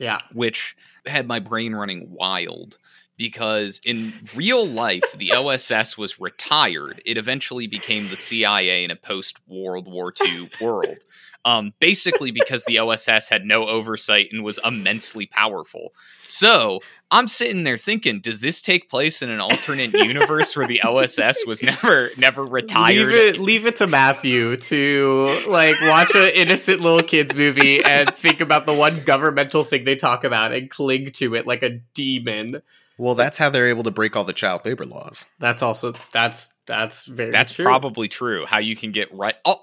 yeah. 0.00 0.20
which 0.32 0.78
had 1.04 1.28
my 1.28 1.40
brain 1.40 1.74
running 1.74 2.10
wild 2.10 2.78
because 3.16 3.80
in 3.84 4.12
real 4.34 4.66
life, 4.66 5.04
the 5.16 5.32
OSS 5.34 5.96
was 5.96 6.20
retired. 6.20 7.02
It 7.04 7.18
eventually 7.18 7.66
became 7.66 8.08
the 8.08 8.16
CIA 8.16 8.84
in 8.84 8.90
a 8.90 8.96
post 8.96 9.38
World 9.46 9.86
War 9.86 10.12
II 10.26 10.48
world. 10.60 11.04
Um, 11.46 11.74
basically, 11.78 12.30
because 12.30 12.64
the 12.64 12.78
OSS 12.78 13.28
had 13.28 13.44
no 13.44 13.68
oversight 13.68 14.28
and 14.32 14.42
was 14.42 14.58
immensely 14.64 15.26
powerful. 15.26 15.92
So 16.26 16.80
I'm 17.10 17.26
sitting 17.26 17.64
there 17.64 17.76
thinking, 17.76 18.20
does 18.20 18.40
this 18.40 18.62
take 18.62 18.88
place 18.88 19.20
in 19.20 19.28
an 19.28 19.40
alternate 19.40 19.92
universe 19.92 20.56
where 20.56 20.66
the 20.66 20.82
OSS 20.82 21.44
was 21.46 21.62
never 21.62 22.08
never 22.18 22.44
retired? 22.44 22.96
Leave 22.96 23.10
it, 23.10 23.38
leave 23.38 23.66
it 23.66 23.76
to 23.76 23.86
Matthew 23.86 24.56
to 24.56 25.42
like 25.46 25.76
watch 25.82 26.14
an 26.14 26.30
innocent 26.34 26.80
little 26.80 27.06
kids 27.06 27.34
movie 27.34 27.84
and 27.84 28.12
think 28.14 28.40
about 28.40 28.64
the 28.64 28.72
one 28.72 29.02
governmental 29.04 29.64
thing 29.64 29.84
they 29.84 29.96
talk 29.96 30.24
about 30.24 30.52
and 30.52 30.70
cling 30.70 31.10
to 31.12 31.34
it 31.34 31.46
like 31.46 31.62
a 31.62 31.78
demon. 31.94 32.62
Well, 32.96 33.14
that's 33.14 33.38
how 33.38 33.50
they're 33.50 33.68
able 33.68 33.82
to 33.84 33.90
break 33.90 34.16
all 34.16 34.24
the 34.24 34.32
child 34.32 34.64
labor 34.64 34.84
laws. 34.84 35.26
That's 35.40 35.62
also 35.62 35.94
that's 36.12 36.52
that's 36.66 37.06
very 37.06 37.30
That's 37.30 37.54
true. 37.54 37.64
probably 37.64 38.08
true. 38.08 38.46
How 38.46 38.58
you 38.58 38.76
can 38.76 38.92
get 38.92 39.12
right, 39.12 39.34
oh, 39.44 39.60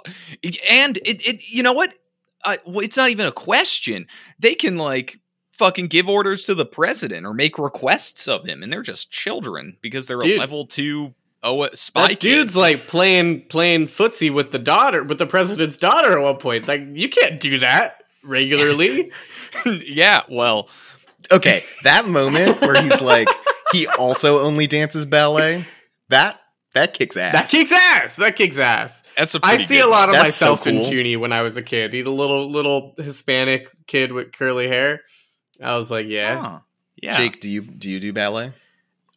and 0.69 0.97
it, 0.97 1.25
it 1.25 1.41
you 1.47 1.63
know 1.63 1.73
what? 1.73 1.93
Uh, 2.43 2.57
it's 2.65 2.97
not 2.97 3.09
even 3.09 3.25
a 3.25 3.31
question. 3.31 4.07
They 4.39 4.55
can 4.55 4.75
like 4.75 5.19
fucking 5.53 5.87
give 5.87 6.09
orders 6.09 6.43
to 6.43 6.55
the 6.55 6.65
president 6.65 7.25
or 7.25 7.33
make 7.33 7.57
requests 7.57 8.27
of 8.27 8.45
him, 8.45 8.63
and 8.63 8.73
they're 8.73 8.81
just 8.81 9.11
children 9.11 9.77
because 9.81 10.07
they're 10.07 10.17
Dude. 10.17 10.37
a 10.37 10.39
level 10.39 10.65
two 10.65 11.13
oh 11.43 11.67
spy 11.73 12.09
that 12.09 12.19
dude's 12.19 12.53
kid. 12.53 12.59
like 12.59 12.87
playing 12.87 13.41
playing 13.47 13.85
footsie 13.85 14.31
with 14.33 14.51
the 14.51 14.59
daughter 14.59 15.03
with 15.03 15.17
the 15.17 15.25
president's 15.25 15.77
daughter 15.77 16.17
at 16.17 16.23
one 16.23 16.37
point. 16.37 16.67
Like 16.67 16.81
you 16.93 17.09
can't 17.09 17.39
do 17.39 17.59
that 17.59 18.03
regularly. 18.23 19.11
yeah. 19.65 20.23
Well, 20.29 20.69
Okay, 21.33 21.63
that 21.83 22.05
moment 22.05 22.61
where 22.61 22.81
he's 22.81 23.01
like, 23.01 23.27
he 23.71 23.87
also 23.87 24.39
only 24.39 24.67
dances 24.67 25.05
ballet. 25.05 25.65
That 26.09 26.39
that 26.73 26.93
kicks 26.93 27.17
ass. 27.17 27.33
that 27.33 27.49
kicks 27.49 27.71
ass. 27.71 28.15
That 28.17 28.35
kicks 28.35 28.59
ass. 28.59 29.03
that's 29.17 29.35
a 29.35 29.39
I 29.43 29.57
see 29.57 29.77
good 29.77 29.85
a 29.87 29.89
lot 29.89 30.09
of 30.09 30.13
That's 30.15 30.35
so 30.35 30.51
myself 30.51 30.67
in 30.67 30.77
cool. 30.77 30.87
Junie 30.89 31.17
when 31.17 31.31
I 31.33 31.41
was 31.41 31.57
a 31.57 31.61
kid. 31.61 31.93
He's 31.93 32.05
a 32.05 32.09
little 32.11 32.49
little 32.49 32.93
Hispanic 32.97 33.67
kid 33.87 34.11
with 34.11 34.31
curly 34.33 34.67
hair. 34.67 35.01
I 35.63 35.75
was 35.77 35.91
like, 35.91 36.07
yeah, 36.07 36.41
Huh. 36.41 36.59
Yeah. 37.01 37.11
Jake, 37.13 37.39
do 37.39 37.49
you 37.49 37.61
do 37.61 37.89
you 37.89 37.99
do 37.99 38.13
ballet? 38.13 38.53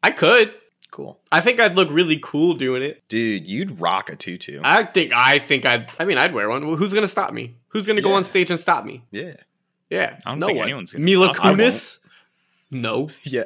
I 0.02 0.10
could. 0.10 0.52
Cool, 0.90 1.18
I 1.32 1.40
think 1.40 1.58
I'd 1.58 1.74
look 1.74 1.88
really 1.90 2.20
cool 2.22 2.54
doing 2.54 2.80
it. 2.84 3.02
dude. 3.08 3.48
You'd 3.48 3.80
rock 3.80 4.10
a 4.10 4.16
tutu. 4.16 4.60
I 4.62 4.84
think 4.84 5.12
I 5.12 5.40
think 5.40 5.64
I'd 5.66 5.90
I 5.98 6.04
mean 6.04 6.18
I'd 6.18 6.32
wear 6.32 6.48
one. 6.48 6.64
Well, 6.68 6.76
Who's 6.76 6.94
gonna 6.94 7.08
stop 7.08 7.32
me? 7.32 7.56
Who's 7.68 7.86
gonna 7.88 8.00
go 8.00 8.12
on 8.14 8.22
stage 8.22 8.50
and 8.52 8.60
stop 8.60 8.84
me? 8.84 9.02
yeah, 9.10 9.34
Yeah. 9.90 10.18
I 10.24 10.30
don't 10.30 10.38
no 10.38 10.46
think 10.46 10.58
one. 10.58 10.68
anyone's 10.68 10.92
gonna 10.92 11.04
Mila 11.04 11.34
stop- 11.34 11.44
I 11.46 11.52
Kunis? 11.54 11.98
No. 12.74 13.10
yeah. 13.24 13.44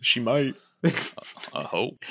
She 0.00 0.20
might. 0.20 0.54
I 0.84 1.62
hope. 1.62 2.04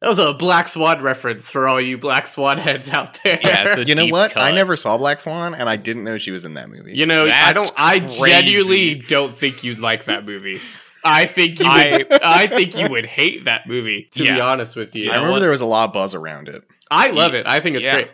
That 0.00 0.08
was 0.08 0.18
a 0.18 0.32
Black 0.34 0.68
Swan 0.68 1.02
reference 1.02 1.50
for 1.50 1.66
all 1.66 1.80
you 1.80 1.98
Black 1.98 2.26
Swan 2.26 2.58
heads 2.58 2.90
out 2.90 3.18
there. 3.24 3.38
Yeah, 3.42 3.64
it's 3.66 3.76
a 3.78 3.84
You 3.84 3.94
know 3.94 4.04
deep 4.04 4.12
what? 4.12 4.36
I 4.36 4.52
never 4.52 4.76
saw 4.76 4.96
Black 4.98 5.18
Swan, 5.20 5.54
and 5.54 5.68
I 5.68 5.76
didn't 5.76 6.04
know 6.04 6.16
she 6.18 6.30
was 6.30 6.44
in 6.44 6.54
that 6.54 6.68
movie. 6.68 6.94
you 6.96 7.06
know, 7.06 7.26
I 7.28 7.52
don't 7.52 7.72
I 7.76 7.98
crazy. 8.00 8.24
genuinely 8.30 8.94
don't 8.96 9.34
think 9.34 9.64
you'd 9.64 9.78
like 9.80 10.04
that 10.04 10.24
movie. 10.24 10.60
I 11.06 11.26
think 11.26 11.58
you 11.60 11.66
would, 11.66 12.12
I, 12.22 12.46
think 12.46 12.78
you 12.78 12.88
would 12.88 13.04
hate 13.04 13.44
that 13.44 13.66
movie, 13.66 14.08
to 14.12 14.22
be 14.22 14.40
honest 14.40 14.74
with 14.76 14.94
you. 14.96 15.10
I 15.10 15.14
remember 15.16 15.32
what? 15.32 15.40
there 15.40 15.50
was 15.50 15.60
a 15.60 15.66
lot 15.66 15.88
of 15.88 15.92
buzz 15.92 16.14
around 16.14 16.48
it. 16.48 16.62
I 16.90 17.10
love 17.10 17.34
it. 17.34 17.46
I 17.46 17.60
think 17.60 17.76
it's 17.76 17.84
Yeah. 17.84 17.94
great. 17.94 18.10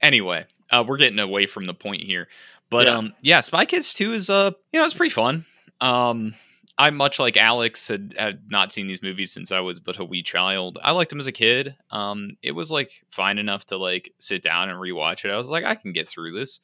Anyway, 0.00 0.46
uh, 0.70 0.84
we're 0.86 0.96
getting 0.98 1.18
away 1.18 1.46
from 1.46 1.66
the 1.66 1.74
point 1.74 2.02
here, 2.02 2.28
but 2.70 2.86
Yeah. 2.86 2.94
um, 2.96 3.12
yeah, 3.22 3.40
Spy 3.40 3.64
Kids 3.64 3.92
Two 3.92 4.12
is 4.12 4.30
uh, 4.30 4.52
you 4.72 4.78
know, 4.80 4.84
it's 4.86 4.94
pretty 4.94 5.12
fun. 5.14 5.44
Um, 5.80 6.34
I 6.78 6.90
much 6.90 7.18
like 7.18 7.36
Alex 7.36 7.88
had, 7.88 8.14
had 8.18 8.50
not 8.50 8.70
seen 8.70 8.86
these 8.86 9.02
movies 9.02 9.32
since 9.32 9.50
I 9.50 9.60
was 9.60 9.80
but 9.80 9.98
a 9.98 10.04
wee 10.04 10.22
child. 10.22 10.78
I 10.82 10.92
liked 10.92 11.10
them 11.10 11.20
as 11.20 11.26
a 11.26 11.32
kid. 11.32 11.74
Um, 11.90 12.36
it 12.42 12.52
was 12.52 12.70
like 12.70 13.04
fine 13.10 13.38
enough 13.38 13.64
to 13.66 13.78
like 13.78 14.12
sit 14.18 14.42
down 14.42 14.68
and 14.68 14.78
rewatch 14.78 15.24
it. 15.24 15.30
I 15.30 15.38
was 15.38 15.48
like, 15.48 15.64
I 15.64 15.74
can 15.74 15.92
get 15.92 16.06
through 16.06 16.32
this 16.32 16.60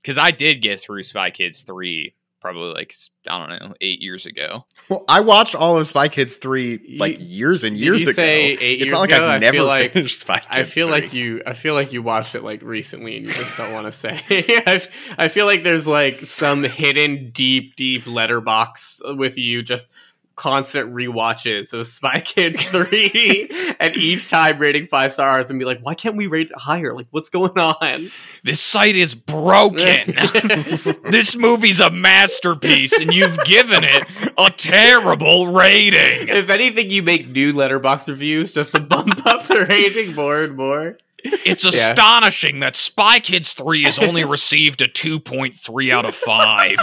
because 0.00 0.16
I 0.16 0.30
did 0.30 0.62
get 0.62 0.80
through 0.80 1.02
Spy 1.02 1.30
Kids 1.30 1.62
Three 1.62 2.14
probably 2.44 2.74
like 2.74 2.94
I 3.26 3.38
don't 3.38 3.58
know 3.58 3.74
eight 3.80 4.02
years 4.02 4.26
ago. 4.26 4.66
Well, 4.90 5.02
I 5.08 5.20
watched 5.22 5.54
all 5.54 5.78
of 5.78 5.86
Spy 5.86 6.08
Kids 6.08 6.36
three 6.36 6.96
like 6.98 7.16
years 7.18 7.64
and 7.64 7.74
years 7.74 8.02
you 8.04 8.10
ago. 8.10 8.16
say 8.16 8.52
eight 8.52 8.60
it's 8.60 8.80
years 8.80 8.92
not 8.92 8.98
like 9.00 9.10
ago? 9.12 9.26
I've 9.26 9.34
I 9.36 9.38
never 9.38 9.56
feel 9.56 9.64
like- 9.66 9.92
finished 9.92 10.20
Spy 10.20 10.34
Kids. 10.40 10.46
I 10.50 10.64
feel 10.64 10.88
3. 10.88 10.94
like 11.00 11.14
you. 11.14 11.40
I 11.46 11.54
feel 11.54 11.72
like 11.72 11.94
you 11.94 12.02
watched 12.02 12.34
it 12.34 12.44
like 12.44 12.60
recently, 12.62 13.16
and 13.16 13.24
you 13.24 13.32
just 13.32 13.56
don't 13.56 13.72
want 13.72 13.86
to 13.86 13.92
say. 13.92 14.20
I, 14.30 14.86
I 15.16 15.28
feel 15.28 15.46
like 15.46 15.62
there's 15.62 15.86
like 15.86 16.16
some 16.20 16.62
hidden 16.64 17.30
deep, 17.30 17.76
deep 17.76 18.04
Letterboxd 18.04 19.16
with 19.16 19.38
you, 19.38 19.62
just 19.62 19.88
constant 20.36 20.92
rewatches 20.92 21.72
of 21.72 21.86
Spy 21.86 22.20
Kids 22.20 22.62
three, 22.64 23.48
and 23.80 23.96
each 23.96 24.28
time 24.28 24.58
rating 24.58 24.86
five 24.86 25.12
stars, 25.12 25.50
and 25.50 25.58
be 25.58 25.64
like, 25.64 25.80
why 25.80 25.94
can't 25.94 26.16
we 26.16 26.26
rate 26.26 26.48
it 26.50 26.58
higher? 26.58 26.94
Like, 26.94 27.06
what's 27.10 27.28
going 27.28 27.56
on? 27.58 28.10
This 28.42 28.60
site 28.60 28.96
is 28.96 29.14
broken. 29.14 29.78
this 31.10 31.36
movie's 31.36 31.80
a 31.80 31.90
masterpiece, 31.90 32.98
and 32.98 33.14
you've 33.14 33.38
given 33.44 33.84
it 33.84 34.06
a 34.36 34.50
terrible 34.50 35.48
rating. 35.52 36.28
if 36.28 36.50
anything, 36.50 36.90
you 36.90 37.02
make 37.02 37.28
new 37.28 37.52
Letterboxd 37.52 38.08
reviews 38.08 38.52
just 38.52 38.72
to 38.74 38.80
bump 38.80 39.26
up 39.26 39.42
the 39.44 39.66
rating 39.68 40.14
more 40.14 40.40
and 40.42 40.56
more. 40.56 40.98
It's 41.26 41.64
Yeah. 41.64 41.70
astonishing 41.90 42.60
that 42.60 42.76
Spy 42.76 43.18
Kids 43.18 43.54
3 43.54 43.84
has 43.84 43.98
only 43.98 44.24
received 44.24 44.82
a 44.82 44.86
2.3 44.88 45.90
out 45.90 46.04
of 46.04 46.14
5. 46.14 46.76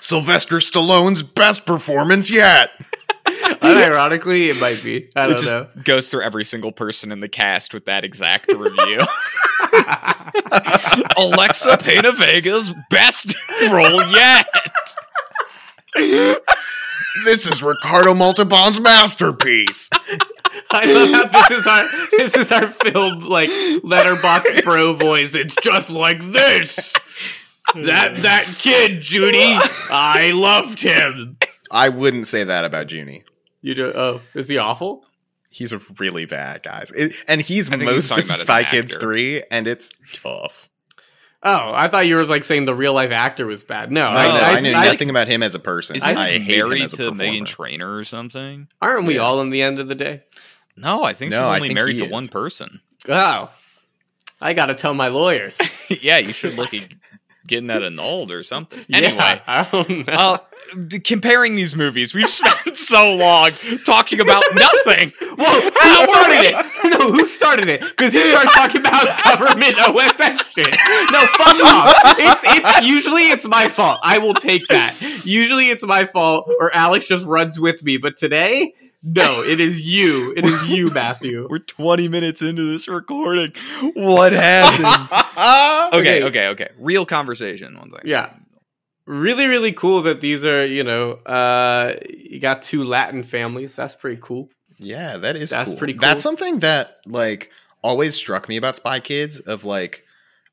Sylvester 0.00 0.56
Stallone's 0.56 1.22
best 1.22 1.66
performance 1.66 2.34
yet. 2.34 2.70
Unironically, 3.26 4.48
it 4.48 4.58
might 4.58 4.82
be. 4.82 5.08
I 5.16 5.24
It 5.24 5.28
don't 5.28 5.38
just 5.38 5.52
know. 5.52 5.68
goes 5.84 6.10
through 6.10 6.22
every 6.22 6.44
single 6.44 6.72
person 6.72 7.12
in 7.12 7.20
the 7.20 7.28
cast 7.28 7.74
with 7.74 7.84
that 7.86 8.04
exact 8.04 8.48
review. 8.52 9.00
Alexa 11.16 11.76
Pena 11.78 12.12
Vega's 12.12 12.72
best 12.90 13.34
role 13.70 14.02
yet. 14.10 14.46
This 17.24 17.46
is 17.46 17.62
Ricardo 17.62 18.14
Montalban's 18.14 18.80
masterpiece. 18.80 19.90
I 20.70 20.84
love 20.92 21.10
how 21.10 21.24
this 21.26 21.50
is 21.50 21.66
our 21.66 21.84
this 22.12 22.36
is 22.36 22.52
our 22.52 22.68
film 22.68 23.20
like 23.20 23.48
Letterboxd 23.50 24.62
pro 24.62 24.92
voice. 24.94 25.34
It's 25.34 25.54
just 25.56 25.90
like 25.90 26.20
this. 26.20 26.94
That 27.74 28.16
that 28.16 28.44
kid, 28.58 29.08
Junie, 29.10 29.54
I 29.90 30.32
loved 30.34 30.80
him. 30.80 31.38
I 31.70 31.88
wouldn't 31.88 32.26
say 32.26 32.44
that 32.44 32.64
about 32.64 32.90
Junie. 32.90 33.24
You 33.62 33.74
do? 33.74 33.92
Oh, 33.94 34.20
is 34.34 34.48
he 34.48 34.58
awful? 34.58 35.04
He's 35.50 35.72
a 35.72 35.80
really 35.98 36.24
bad 36.26 36.62
guys, 36.62 36.90
It- 36.92 37.14
and 37.28 37.40
he's 37.40 37.68
I 37.68 37.76
think 37.76 37.90
he's 37.90 38.10
most 38.10 38.10
of 38.12 38.18
about 38.18 38.30
as 38.30 38.40
an 38.40 38.46
Spy 38.46 38.64
Kids 38.64 38.96
three, 38.96 39.42
and 39.50 39.66
it's 39.68 39.90
tough. 40.12 40.68
Oh, 41.42 41.72
I 41.74 41.88
thought 41.88 42.06
you 42.06 42.16
were 42.16 42.24
like 42.24 42.44
saying 42.44 42.66
the 42.66 42.74
real 42.74 42.92
life 42.92 43.10
actor 43.12 43.46
was 43.46 43.64
bad. 43.64 43.90
No, 43.90 44.08
I, 44.08 44.28
know, 44.28 44.34
I, 44.34 44.50
I, 44.56 44.60
knew 44.60 44.72
I- 44.74 44.84
nothing 44.86 45.10
about 45.10 45.26
him 45.28 45.42
as 45.42 45.54
a 45.54 45.58
person. 45.58 45.96
Isn't 45.96 46.08
I 46.16 46.32
he 46.32 46.38
hate 46.38 46.58
him 46.58 46.68
married 46.68 46.82
as 46.82 46.94
a 46.94 46.96
to 46.98 47.02
Meghan 47.12 47.16
performer. 47.18 47.46
Trainor 47.46 47.96
or 47.96 48.04
something? 48.04 48.68
aren't 48.82 49.06
we 49.06 49.14
Yeah. 49.16 49.20
all 49.22 49.40
in 49.40 49.50
the 49.50 49.62
end 49.62 49.78
of 49.78 49.88
the 49.88 49.94
day? 49.94 50.22
No, 50.76 51.02
I 51.04 51.12
think 51.14 51.30
No, 51.30 51.38
she's 51.38 51.46
I 51.46 51.54
only 51.56 51.68
think 51.68 51.74
married 51.78 51.94
he 51.94 52.00
to 52.00 52.06
is. 52.06 52.12
one 52.12 52.28
person. 52.28 52.80
Oh, 53.08 53.50
I 54.40 54.52
gotta 54.54 54.74
tell 54.74 54.94
my 54.94 55.08
lawyers. 55.08 55.58
yeah, 55.88 56.18
you 56.18 56.32
should 56.32 56.54
look 56.56 56.72
at 56.74 56.86
getting 57.50 57.66
that 57.66 57.82
annulled 57.82 58.30
or 58.30 58.42
something. 58.42 58.78
Yeah, 58.88 58.96
Anyway, 58.98 59.42
I 59.46 59.68
don't 59.70 60.06
know. 60.06 60.12
uh, 60.12 60.38
comparing 61.04 61.56
these 61.56 61.74
movies, 61.76 62.14
we've 62.14 62.28
spent 62.30 62.76
so 62.76 63.12
long 63.14 63.50
talking 63.84 64.20
about 64.20 64.42
nothing. 64.54 65.12
Well, 65.36 65.60
who 65.60 65.94
started 65.94 66.40
it? 66.44 66.98
No, 66.98 67.12
who 67.12 67.26
started 67.26 67.68
it? 67.68 67.80
Because 67.80 68.14
you 68.14 68.24
start 68.24 68.48
talking 68.48 68.80
about 68.80 69.04
government 69.24 69.74
OSS 69.78 70.52
shit. 70.52 70.70
No, 70.70 71.20
fuck 71.38 71.56
off. 71.64 71.94
It's 72.18 72.42
it's 72.44 72.86
usually 72.88 73.22
it's 73.22 73.46
my 73.46 73.68
fault. 73.68 74.00
I 74.02 74.18
will 74.18 74.34
take 74.34 74.66
that. 74.68 74.96
Usually 75.24 75.66
it's 75.70 75.84
my 75.84 76.04
fault, 76.04 76.50
or 76.60 76.74
Alex 76.74 77.06
just 77.08 77.24
runs 77.26 77.58
with 77.58 77.82
me. 77.82 77.96
But 77.96 78.16
today, 78.16 78.74
no, 79.02 79.42
it 79.42 79.60
is 79.60 79.80
you. 79.82 80.32
It 80.36 80.44
is 80.44 80.68
you, 80.70 80.90
Matthew. 80.90 81.46
We're 81.50 81.58
20 81.58 82.08
minutes 82.08 82.42
into 82.42 82.70
this 82.70 82.86
recording. 82.88 83.50
What 83.94 84.32
happened? 84.32 85.98
okay, 85.98 86.18
Okay. 86.18 86.22
okay, 86.24 86.48
okay. 86.48 86.68
Real 86.78 87.06
conversation. 87.06 87.78
One 87.78 87.90
thing. 87.90 88.00
Yeah. 88.04 88.30
Really, 89.10 89.46
really 89.48 89.72
cool 89.72 90.02
that 90.02 90.20
these 90.20 90.44
are, 90.44 90.64
you 90.64 90.84
know, 90.84 91.12
uh 91.26 91.94
you 92.08 92.38
got 92.38 92.62
two 92.62 92.84
Latin 92.84 93.24
families. 93.24 93.74
That's 93.74 93.96
pretty 93.96 94.20
cool. 94.22 94.50
Yeah, 94.78 95.16
that 95.18 95.34
is 95.36 95.50
That's 95.50 95.70
cool. 95.70 95.78
pretty 95.78 95.94
cool. 95.94 96.00
That's 96.02 96.22
something 96.22 96.60
that 96.60 96.98
like 97.06 97.50
always 97.82 98.14
struck 98.14 98.48
me 98.48 98.56
about 98.56 98.76
Spy 98.76 99.00
Kids 99.00 99.40
of 99.40 99.64
like 99.64 100.04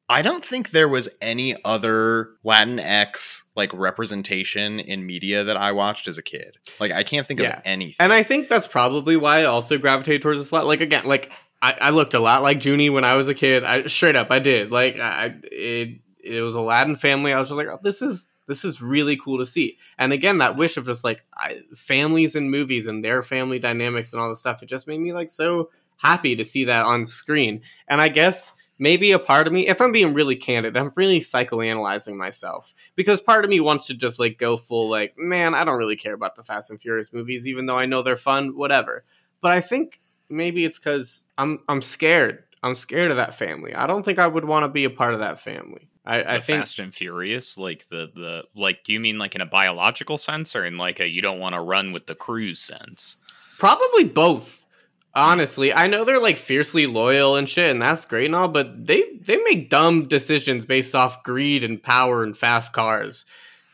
I 0.10 0.22
don't 0.22 0.44
think 0.44 0.72
there 0.72 0.88
was 0.88 1.10
any 1.22 1.54
other 1.66 2.30
latin 2.44 2.80
x 2.80 3.44
like 3.56 3.72
representation 3.74 4.80
in 4.80 5.06
media 5.06 5.44
that 5.44 5.58
I 5.58 5.72
watched 5.74 6.08
as 6.08 6.18
a 6.18 6.24
kid. 6.24 6.58
Like 6.80 6.92
I 6.92 7.04
can't 7.04 7.28
think 7.28 7.40
Yeah. 7.42 7.58
of 7.58 7.62
anything. 7.66 7.98
And 8.00 8.12
I 8.14 8.24
think 8.24 8.48
that's 8.48 8.68
probably 8.68 9.18
why 9.18 9.42
I 9.42 9.46
also 9.46 9.78
gravitated 9.78 10.22
towards 10.24 10.40
this. 10.40 10.52
Like 10.52 10.82
again, 10.82 11.06
like 11.06 11.32
I, 11.62 11.76
I 11.80 11.90
looked 11.92 12.14
a 12.16 12.20
lot 12.20 12.42
like 12.42 12.64
Junie 12.66 12.90
when 12.90 13.04
I 13.04 13.16
was 13.18 13.28
a 13.28 13.36
kid. 13.36 13.64
I 13.64 13.86
straight 13.88 14.16
up, 14.16 14.32
I 14.32 14.40
did. 14.40 14.72
Like 14.72 14.98
I, 14.98 15.36
it, 15.44 16.00
it 16.24 16.42
was 16.42 16.56
a 16.56 16.62
Latin 16.62 16.96
family. 16.96 17.34
I 17.34 17.40
was 17.40 17.50
just 17.50 17.58
like, 17.58 17.68
oh, 17.68 17.80
this 17.84 18.02
is 18.02 18.32
this 18.48 18.66
is 18.66 18.82
really 18.82 19.18
cool 19.18 19.38
to 19.38 19.46
see. 19.46 19.78
And 19.98 20.14
again, 20.14 20.40
that 20.40 20.56
wish 20.56 20.78
of 20.78 20.86
just 20.86 21.04
like 21.04 21.24
I, 21.36 21.62
families 21.76 22.36
and 22.36 22.50
movies 22.50 22.88
and 22.88 23.04
their 23.04 23.22
family 23.22 23.60
dynamics 23.60 24.14
and 24.14 24.22
all 24.22 24.30
this 24.30 24.40
stuff, 24.40 24.64
it 24.64 24.70
just 24.70 24.88
made 24.88 25.00
me 25.00 25.14
like 25.14 25.30
so 25.30 25.70
happy 25.98 26.36
to 26.36 26.46
see 26.46 26.66
that 26.66 26.86
on 26.86 27.06
screen. 27.06 27.62
And 27.88 28.02
I 28.02 28.08
guess 28.08 28.54
maybe 28.80 29.12
a 29.12 29.20
part 29.20 29.48
of 29.48 29.54
me, 29.54 29.68
if 29.68 29.82
I'm 29.82 29.92
being 29.92 30.14
really 30.14 30.36
candid, 30.36 30.78
I'm 30.78 30.92
really 30.96 31.20
psychoanalyzing 31.20 32.16
myself 32.16 32.74
because 32.96 33.22
part 33.22 33.44
of 33.44 33.50
me 33.50 33.60
wants 33.60 33.88
to 33.88 33.96
just 33.96 34.20
like 34.20 34.38
go 34.38 34.58
full 34.58 34.90
like, 34.90 35.16
man, 35.18 35.54
I 35.54 35.64
don't 35.64 35.78
really 35.78 35.96
care 35.96 36.14
about 36.14 36.36
the 36.36 36.44
Fast 36.44 36.70
and 36.70 36.82
Furious 36.82 37.12
movies, 37.12 37.48
even 37.48 37.66
though 37.66 37.78
I 37.78 37.86
know 37.86 38.02
they're 38.02 38.16
fun, 38.16 38.56
whatever. 38.56 39.04
But 39.42 39.52
I 39.52 39.62
think 39.62 40.00
maybe 40.30 40.66
it's 40.66 40.80
because 40.80 41.26
I'm 41.38 41.60
I'm 41.68 41.82
scared. 41.82 42.44
I'm 42.64 42.76
scared 42.76 43.12
of 43.12 43.18
that 43.18 43.36
family. 43.36 43.74
I 43.76 43.88
don't 43.88 44.04
think 44.04 44.20
I 44.20 44.28
would 44.28 44.46
want 44.46 44.64
to 44.64 44.70
be 44.70 44.84
a 44.84 44.90
part 44.90 45.14
of 45.14 45.20
that 45.20 45.40
family. 45.40 45.90
I, 46.08 46.36
I 46.36 46.40
think 46.40 46.62
Fast 46.62 46.80
and 46.80 46.96
Furious, 46.96 47.58
like 47.58 47.90
the 47.90 48.10
the 48.16 48.44
like, 48.56 48.86
do 48.86 48.94
you 48.94 49.00
mean 49.00 49.18
like 49.18 49.36
in 49.36 49.42
a 49.42 49.46
biological 49.46 50.18
sense, 50.18 50.56
or 50.56 50.66
in 50.66 50.78
like 50.78 51.02
a 51.02 51.08
you 51.08 51.22
don't 51.22 51.40
want 51.40 51.54
to 51.54 51.62
run 51.62 51.92
with 51.92 52.08
the 52.08 52.16
cruise 52.16 52.62
sense? 52.62 53.18
Probably 53.60 54.06
both. 54.06 54.66
Honestly, 55.14 55.74
I 55.74 55.88
know 55.88 56.06
they're 56.06 56.22
like 56.22 56.38
fiercely 56.38 56.86
loyal 56.86 57.36
and 57.36 57.50
shit, 57.50 57.72
and 57.72 57.82
that's 57.82 58.06
great 58.06 58.28
and 58.28 58.36
all, 58.36 58.48
but 58.48 58.88
they 58.88 59.04
they 59.22 59.38
make 59.38 59.70
dumb 59.70 60.08
decisions 60.08 60.66
based 60.66 60.96
off 60.96 61.24
greed 61.24 61.66
and 61.66 61.82
power 61.84 62.24
and 62.24 62.38
fast 62.38 62.72
cars. 62.72 63.26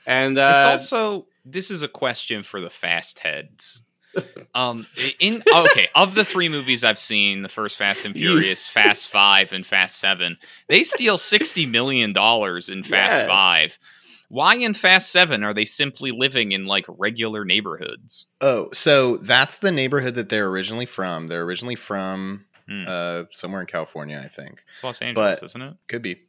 And 0.07 0.37
uh, 0.39 0.53
it's 0.55 0.65
also 0.65 1.27
this 1.45 1.69
is 1.69 1.83
a 1.83 1.87
question 1.87 2.41
for 2.41 2.59
the 2.59 2.69
fast 2.71 3.19
heads. 3.19 3.83
Um, 4.55 4.85
in 5.19 5.41
okay, 5.51 5.87
of 5.95 6.13
the 6.15 6.23
three 6.23 6.47
movies 6.49 6.83
I've 6.83 6.99
seen, 6.99 7.41
the 7.41 7.49
first 7.49 7.75
Fast 7.77 8.05
and 8.05 8.15
Furious, 8.15 8.67
Fast 8.67 9.07
Five, 9.07 9.51
and 9.53 9.65
Fast 9.65 9.97
Seven, 9.97 10.37
they 10.67 10.83
steal 10.83 11.17
sixty 11.17 11.65
million 11.65 12.13
dollars 12.13 12.69
in 12.69 12.83
Fast 12.83 13.21
Yeah. 13.23 13.27
Five. 13.27 13.79
Why 14.29 14.55
in 14.55 14.73
Fast 14.73 15.11
Seven 15.11 15.43
are 15.43 15.53
they 15.53 15.65
simply 15.65 16.11
living 16.11 16.51
in 16.51 16.65
like 16.65 16.85
regular 16.87 17.45
neighborhoods? 17.45 18.27
Oh, 18.41 18.69
so 18.73 19.17
that's 19.17 19.57
the 19.57 19.71
neighborhood 19.71 20.15
that 20.15 20.29
they're 20.29 20.47
originally 20.47 20.85
from. 20.85 21.27
They're 21.27 21.43
originally 21.43 21.75
from 21.75 22.45
Hmm. 22.67 22.85
uh, 22.87 23.23
somewhere 23.31 23.59
in 23.61 23.67
California, 23.67 24.21
I 24.23 24.29
think. 24.29 24.63
It's 24.75 24.83
Los 24.83 25.01
Angeles, 25.01 25.39
but- 25.39 25.45
isn't 25.47 25.61
it? 25.61 25.73
Could 25.87 26.01
be. 26.01 26.21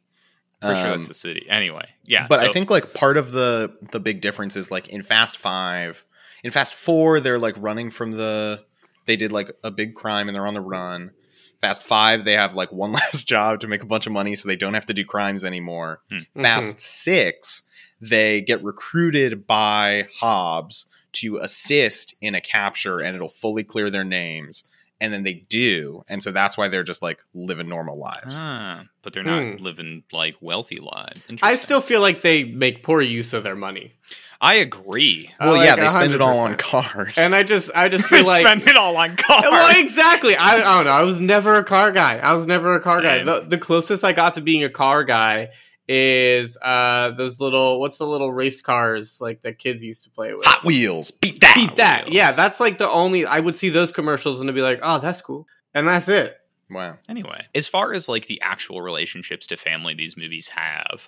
Pretty 0.61 0.75
sure 0.79 0.85
Um, 0.87 0.91
that's 0.99 1.07
the 1.09 1.13
city. 1.13 1.45
Anyway, 1.49 1.85
yeah. 2.07 2.25
but 2.27 2.39
I 2.39 2.47
think 2.51 2.71
like 2.71 2.93
part 2.93 3.17
of 3.17 3.31
the 3.31 3.75
the 3.91 3.99
big 3.99 4.21
difference 4.21 4.55
is 4.55 4.71
like 4.71 4.87
in 4.89 5.03
Fast 5.03 5.37
Five, 5.37 6.03
in 6.45 6.51
Fast 6.51 6.75
Four, 6.75 7.19
they're 7.19 7.39
like 7.39 7.55
running 7.59 7.89
from 7.89 8.11
the. 8.11 8.63
They 9.07 9.15
did 9.15 9.31
like 9.31 9.51
a 9.63 9.71
big 9.71 9.95
crime 9.95 10.27
and 10.29 10.35
they're 10.35 10.45
on 10.47 10.53
the 10.53 10.61
run. 10.61 11.11
Fast 11.59 11.81
Five, 11.83 12.23
they 12.23 12.33
have 12.33 12.53
like 12.55 12.71
one 12.71 12.91
last 13.01 13.27
job 13.27 13.59
to 13.61 13.67
make 13.67 13.81
a 13.81 13.87
bunch 13.87 14.05
of 14.05 14.13
money, 14.13 14.35
so 14.35 14.47
they 14.47 14.55
don't 14.55 14.75
have 14.75 14.85
to 14.85 14.93
do 14.93 15.03
crimes 15.03 15.43
anymore. 15.43 16.01
Hmm. 16.09 16.41
Fast 16.41 16.79
Six, 16.79 17.63
they 17.99 18.41
get 18.41 18.63
recruited 18.63 19.47
by 19.47 20.07
Hobbs 20.19 20.85
to 21.13 21.37
assist 21.37 22.15
in 22.21 22.35
a 22.35 22.41
capture, 22.41 22.99
and 23.01 23.15
it'll 23.15 23.29
fully 23.29 23.63
clear 23.63 23.89
their 23.89 24.03
names. 24.03 24.65
And 25.01 25.11
then 25.11 25.23
they 25.23 25.33
do, 25.49 26.03
and 26.07 26.23
so 26.23 26.31
that's 26.31 26.57
why 26.57 26.69
they're 26.69 26.81
just 26.83 27.01
like 27.01 27.21
living 27.33 27.67
normal 27.67 27.99
lives. 27.99 28.37
Ah, 28.39 28.85
but 29.01 29.11
they're 29.13 29.23
not 29.23 29.57
Hmm. 29.57 29.63
living 29.63 30.03
like 30.13 30.35
wealthy 30.41 30.79
lives. 30.79 31.19
I 31.41 31.55
still 31.55 31.81
feel 31.81 31.99
like 32.01 32.21
they 32.21 32.45
make 32.45 32.81
poor 32.81 33.01
use 33.01 33.33
of 33.33 33.43
their 33.43 33.57
money. 33.57 33.95
I 34.41 34.55
agree. 34.55 35.31
Well, 35.39 35.53
Like, 35.53 35.65
yeah, 35.65 35.75
they 35.75 35.87
spend 35.87 36.13
it 36.13 36.21
all 36.21 36.37
on 36.39 36.55
cars. 36.57 37.17
And 37.17 37.33
I 37.33 37.43
just 37.43 37.71
I 37.75 37.89
just 37.89 38.09
They 38.09 38.17
feel 38.17 38.27
like 38.27 38.41
spend 38.45 38.67
it 38.67 38.75
all 38.77 38.95
on 38.97 39.15
cars. 39.15 39.43
well, 39.43 39.81
exactly. 39.83 40.35
I, 40.35 40.55
I 40.55 40.75
don't 40.75 40.85
know. 40.85 40.91
I 40.91 41.03
was 41.03 41.19
never 41.21 41.55
a 41.55 41.63
car 41.63 41.91
guy. 41.91 42.17
I 42.17 42.33
was 42.33 42.45
never 42.45 42.75
a 42.75 42.79
car 42.79 43.01
guy. 43.01 43.23
The, 43.23 43.41
the 43.47 43.57
closest 43.57 44.03
I 44.03 44.13
got 44.13 44.33
to 44.33 44.41
being 44.41 44.63
a 44.63 44.69
car 44.69 45.03
guy 45.03 45.49
is 45.87 46.57
uh 46.63 47.11
those 47.11 47.39
little 47.39 47.79
what's 47.79 47.99
the 47.99 48.07
little 48.07 48.33
race 48.33 48.59
cars 48.61 49.19
like 49.21 49.41
that 49.41 49.59
kids 49.59 49.83
used 49.83 50.03
to 50.03 50.09
play 50.09 50.33
with. 50.33 50.45
Hot 50.45 50.63
Wheels, 50.63 51.11
beat 51.11 51.39
that. 51.41 51.53
Beat 51.55 51.75
that. 51.75 52.05
Wheels. 52.05 52.15
Yeah, 52.15 52.31
that's 52.31 52.59
like 52.59 52.77
the 52.79 52.89
only 52.89 53.25
I 53.25 53.39
would 53.39 53.55
see 53.55 53.69
those 53.69 53.91
commercials 53.91 54.41
and 54.41 54.47
to 54.47 54.53
be 54.53 54.61
like, 54.63 54.79
oh, 54.81 54.97
that's 54.99 55.21
cool, 55.21 55.47
and 55.73 55.87
that's 55.87 56.09
it. 56.09 56.37
Wow. 56.71 56.97
Anyway, 57.07 57.45
as 57.53 57.67
far 57.67 57.93
as 57.93 58.09
like 58.09 58.25
the 58.25 58.41
actual 58.41 58.81
relationships 58.81 59.45
to 59.47 59.57
family 59.57 59.93
these 59.93 60.17
movies 60.17 60.49
have, 60.49 61.07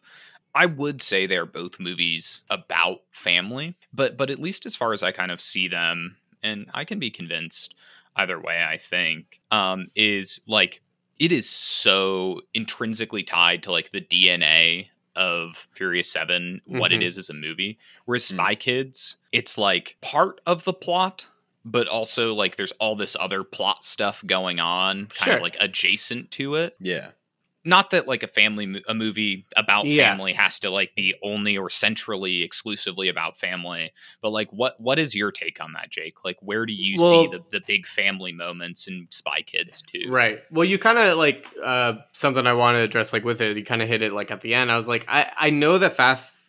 I 0.55 0.65
would 0.65 1.01
say 1.01 1.25
they're 1.27 1.45
both 1.45 1.79
movies 1.79 2.43
about 2.49 3.01
family, 3.11 3.75
but 3.93 4.17
but 4.17 4.29
at 4.29 4.39
least 4.39 4.65
as 4.65 4.75
far 4.75 4.93
as 4.93 5.03
I 5.03 5.11
kind 5.11 5.31
of 5.31 5.39
see 5.41 5.67
them, 5.67 6.17
and 6.41 6.67
I 6.73 6.83
can 6.85 6.99
be 6.99 7.11
convinced 7.11 7.75
either 8.15 8.39
way. 8.39 8.63
I 8.63 8.77
think 8.77 9.39
um, 9.51 9.87
is 9.95 10.39
like 10.47 10.81
it 11.19 11.31
is 11.31 11.49
so 11.49 12.41
intrinsically 12.53 13.23
tied 13.23 13.63
to 13.63 13.71
like 13.71 13.91
the 13.91 14.01
DNA 14.01 14.87
of 15.15 15.67
Furious 15.73 16.11
Seven, 16.11 16.61
what 16.65 16.93
it 16.93 16.99
Mhm. 17.01 17.05
is 17.05 17.17
as 17.17 17.29
a 17.29 17.33
movie. 17.33 17.79
Whereas 18.05 18.23
Mm. 18.25 18.33
Spy 18.35 18.55
Kids, 18.55 19.17
it's 19.31 19.57
like 19.57 19.97
part 20.01 20.39
of 20.45 20.63
the 20.63 20.73
plot, 20.73 21.25
but 21.65 21.87
also 21.87 22.35
like 22.35 22.55
there's 22.55 22.71
all 22.73 22.95
this 22.95 23.15
other 23.19 23.43
plot 23.43 23.83
stuff 23.83 24.23
going 24.27 24.59
on, 24.59 25.07
kind 25.07 25.13
Sure. 25.25 25.35
of 25.37 25.41
like 25.41 25.57
adjacent 25.59 26.29
to 26.31 26.53
it. 26.55 26.75
Yeah. 26.79 27.11
Not 27.67 27.91
that 27.91 28.07
like 28.07 28.23
a 28.23 28.27
family 28.27 28.81
a 28.87 28.93
movie 28.93 29.45
about 29.55 29.85
Yeah. 29.85 30.09
family 30.09 30.33
has 30.33 30.57
to 30.59 30.69
like 30.69 30.95
be 30.95 31.13
only 31.21 31.57
or 31.57 31.69
centrally 31.69 32.41
exclusively 32.43 33.09
about 33.09 33.37
family, 33.37 33.91
but 34.21 34.31
like 34.31 34.49
what 34.51 34.79
what 34.79 34.97
is 34.97 35.13
your 35.13 35.31
take 35.31 35.61
on 35.61 35.73
that, 35.73 35.89
Jake? 35.89 36.23
Like 36.23 36.37
where 36.41 36.65
do 36.65 36.73
you 36.73 36.95
Well- 36.97 37.09
see 37.25 37.27
the, 37.37 37.43
the 37.51 37.61
big 37.67 37.85
family 37.85 38.31
moments 38.31 38.87
in 38.87 39.07
Spy 39.11 39.41
Kids 39.41 39.81
too? 39.81 40.09
Right. 40.09 40.41
Well, 40.49 40.65
you 40.65 40.79
kind 40.79 40.97
of 40.97 41.17
like 41.17 41.45
uh, 41.61 41.95
something 42.13 42.47
I 42.47 42.53
want 42.53 42.75
to 42.77 42.81
address, 42.81 43.11
like 43.13 43.25
with 43.25 43.41
it. 43.41 43.57
You 43.57 43.65
kind 43.65 43.81
of 43.81 43.87
hit 43.89 44.01
it 44.01 44.13
like 44.13 44.31
at 44.31 44.41
the 44.41 44.53
end. 44.53 44.71
I 44.71 44.77
was 44.77 44.87
like, 44.87 45.05
I 45.09 45.31
I 45.37 45.49
know 45.49 45.77
that 45.77 45.93
Fast 45.93 46.39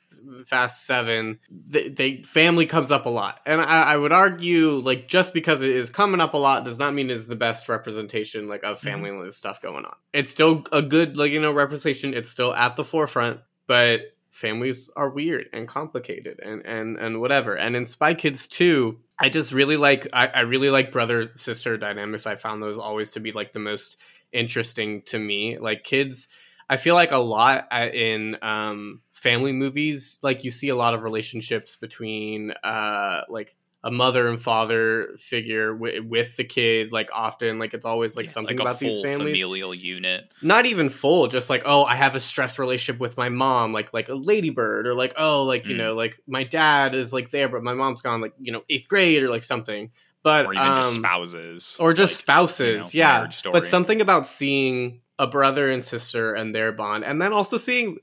Fast 0.46 0.86
Seven, 0.86 1.38
they, 1.50 1.88
they 1.88 2.22
family 2.22 2.66
comes 2.66 2.90
up 2.90 3.06
a 3.06 3.10
lot, 3.10 3.40
and 3.46 3.60
I, 3.60 3.82
I 3.82 3.96
would 3.96 4.12
argue 4.12 4.80
like 4.80 5.08
just 5.08 5.34
because 5.34 5.62
it 5.62 5.70
is 5.70 5.90
coming 5.90 6.20
up 6.20 6.34
a 6.34 6.38
lot 6.38 6.64
does 6.64 6.78
not 6.78 6.94
mean 6.94 7.10
it's 7.10 7.26
the 7.26 7.36
best 7.36 7.68
representation 7.68 8.48
like 8.48 8.62
of 8.62 8.78
mm-hmm. 8.78 8.86
family 8.86 9.10
and 9.10 9.34
stuff 9.34 9.62
going 9.62 9.84
on. 9.84 9.94
It's 10.12 10.30
still 10.30 10.64
a 10.72 10.82
good 10.82 11.16
like 11.16 11.32
you 11.32 11.40
know 11.40 11.52
representation. 11.52 12.14
It's 12.14 12.28
still 12.30 12.54
at 12.54 12.76
the 12.76 12.84
forefront, 12.84 13.40
but 13.66 14.14
families 14.30 14.88
are 14.94 15.10
weird 15.10 15.46
and 15.52 15.66
complicated 15.66 16.40
and 16.40 16.64
and 16.64 16.96
and 16.96 17.20
whatever. 17.20 17.56
And 17.56 17.74
in 17.74 17.84
Spy 17.84 18.14
Kids 18.14 18.46
2, 18.48 18.98
I 19.18 19.28
just 19.28 19.52
really 19.52 19.76
like 19.76 20.06
I, 20.12 20.28
I 20.28 20.40
really 20.40 20.70
like 20.70 20.92
brother 20.92 21.24
sister 21.34 21.76
dynamics. 21.76 22.26
I 22.26 22.36
found 22.36 22.62
those 22.62 22.78
always 22.78 23.10
to 23.12 23.20
be 23.20 23.32
like 23.32 23.52
the 23.52 23.58
most 23.58 24.00
interesting 24.32 25.02
to 25.02 25.18
me. 25.18 25.58
Like 25.58 25.84
kids, 25.84 26.28
I 26.70 26.76
feel 26.76 26.94
like 26.94 27.12
a 27.12 27.18
lot 27.18 27.66
uh, 27.70 27.88
in 27.92 28.36
um, 28.42 29.00
family 29.10 29.52
movies, 29.52 30.18
like 30.22 30.44
you 30.44 30.50
see 30.50 30.68
a 30.68 30.76
lot 30.76 30.94
of 30.94 31.02
relationships 31.02 31.76
between 31.76 32.52
uh, 32.62 33.22
like 33.28 33.56
a 33.84 33.90
mother 33.90 34.28
and 34.28 34.40
father 34.40 35.10
figure 35.16 35.72
wi- 35.72 36.00
with 36.00 36.36
the 36.36 36.44
kid. 36.44 36.92
Like 36.92 37.08
often, 37.12 37.58
like 37.58 37.72
it's 37.74 37.84
always 37.86 38.16
like 38.16 38.26
Yeah, 38.26 38.32
something 38.32 38.56
like 38.58 38.64
about 38.66 38.80
these 38.80 39.00
families 39.00 39.38
familial 39.40 39.74
unit. 39.74 40.24
not 40.42 40.66
even 40.66 40.88
full 40.90 41.26
just 41.28 41.48
like 41.48 41.62
oh 41.64 41.84
i 41.84 41.94
have 41.96 42.14
a 42.14 42.20
stress 42.20 42.58
relationship 42.58 43.00
with 43.00 43.16
my 43.16 43.28
mom 43.28 43.72
like 43.72 43.92
like 43.94 44.08
a 44.08 44.14
ladybird 44.14 44.86
or 44.86 44.94
like 44.94 45.14
oh 45.16 45.44
like 45.44 45.64
you 45.66 45.74
Mm. 45.74 45.78
know 45.78 45.94
like 45.94 46.20
my 46.26 46.44
dad 46.44 46.94
is 46.94 47.12
like 47.12 47.30
there 47.30 47.48
but 47.48 47.62
my 47.62 47.72
mom's 47.72 48.02
gone 48.02 48.20
like 48.20 48.34
you 48.38 48.52
know 48.52 48.62
eighth 48.68 48.88
grade 48.88 49.22
or 49.22 49.28
like 49.30 49.42
something 49.42 49.90
but 50.22 50.44
or 50.46 50.54
even 50.54 50.74
just 50.74 50.96
um, 50.96 51.02
spouses, 51.02 51.76
or 51.78 51.92
just 51.92 52.14
like, 52.14 52.18
spouses 52.24 52.94
you 52.94 53.00
know, 53.02 53.06
yeah 53.10 53.30
but 53.52 53.64
something 53.66 54.00
about 54.00 54.26
seeing 54.26 55.00
a 55.18 55.26
brother 55.26 55.68
and 55.70 55.82
sister 55.82 56.34
and 56.34 56.54
their 56.54 56.72
bond 56.72 57.04
and 57.04 57.20
then 57.20 57.32
also 57.32 57.56
seeing 57.56 57.98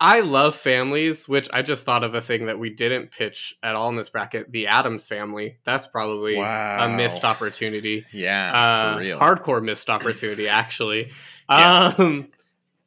i 0.00 0.20
love 0.20 0.54
families 0.54 1.28
which 1.28 1.48
i 1.52 1.62
just 1.62 1.84
thought 1.84 2.04
of 2.04 2.14
a 2.14 2.20
thing 2.20 2.46
that 2.46 2.58
we 2.58 2.68
didn't 2.70 3.10
pitch 3.10 3.56
at 3.62 3.74
all 3.76 3.88
in 3.88 3.96
this 3.96 4.08
bracket 4.10 4.50
the 4.52 4.66
addams 4.66 5.06
family 5.06 5.58
that's 5.64 5.86
probably 5.86 6.36
Wow. 6.36 6.86
a 6.86 6.96
missed 6.96 7.24
opportunity 7.24 8.04
Yeah. 8.12 8.52
uh, 8.52 8.94
for 8.94 9.00
real. 9.00 9.18
hardcore 9.18 9.62
missed 9.62 9.88
opportunity 9.88 10.48
actually 10.62 11.10
Yeah. 11.48 11.92
um 11.98 12.28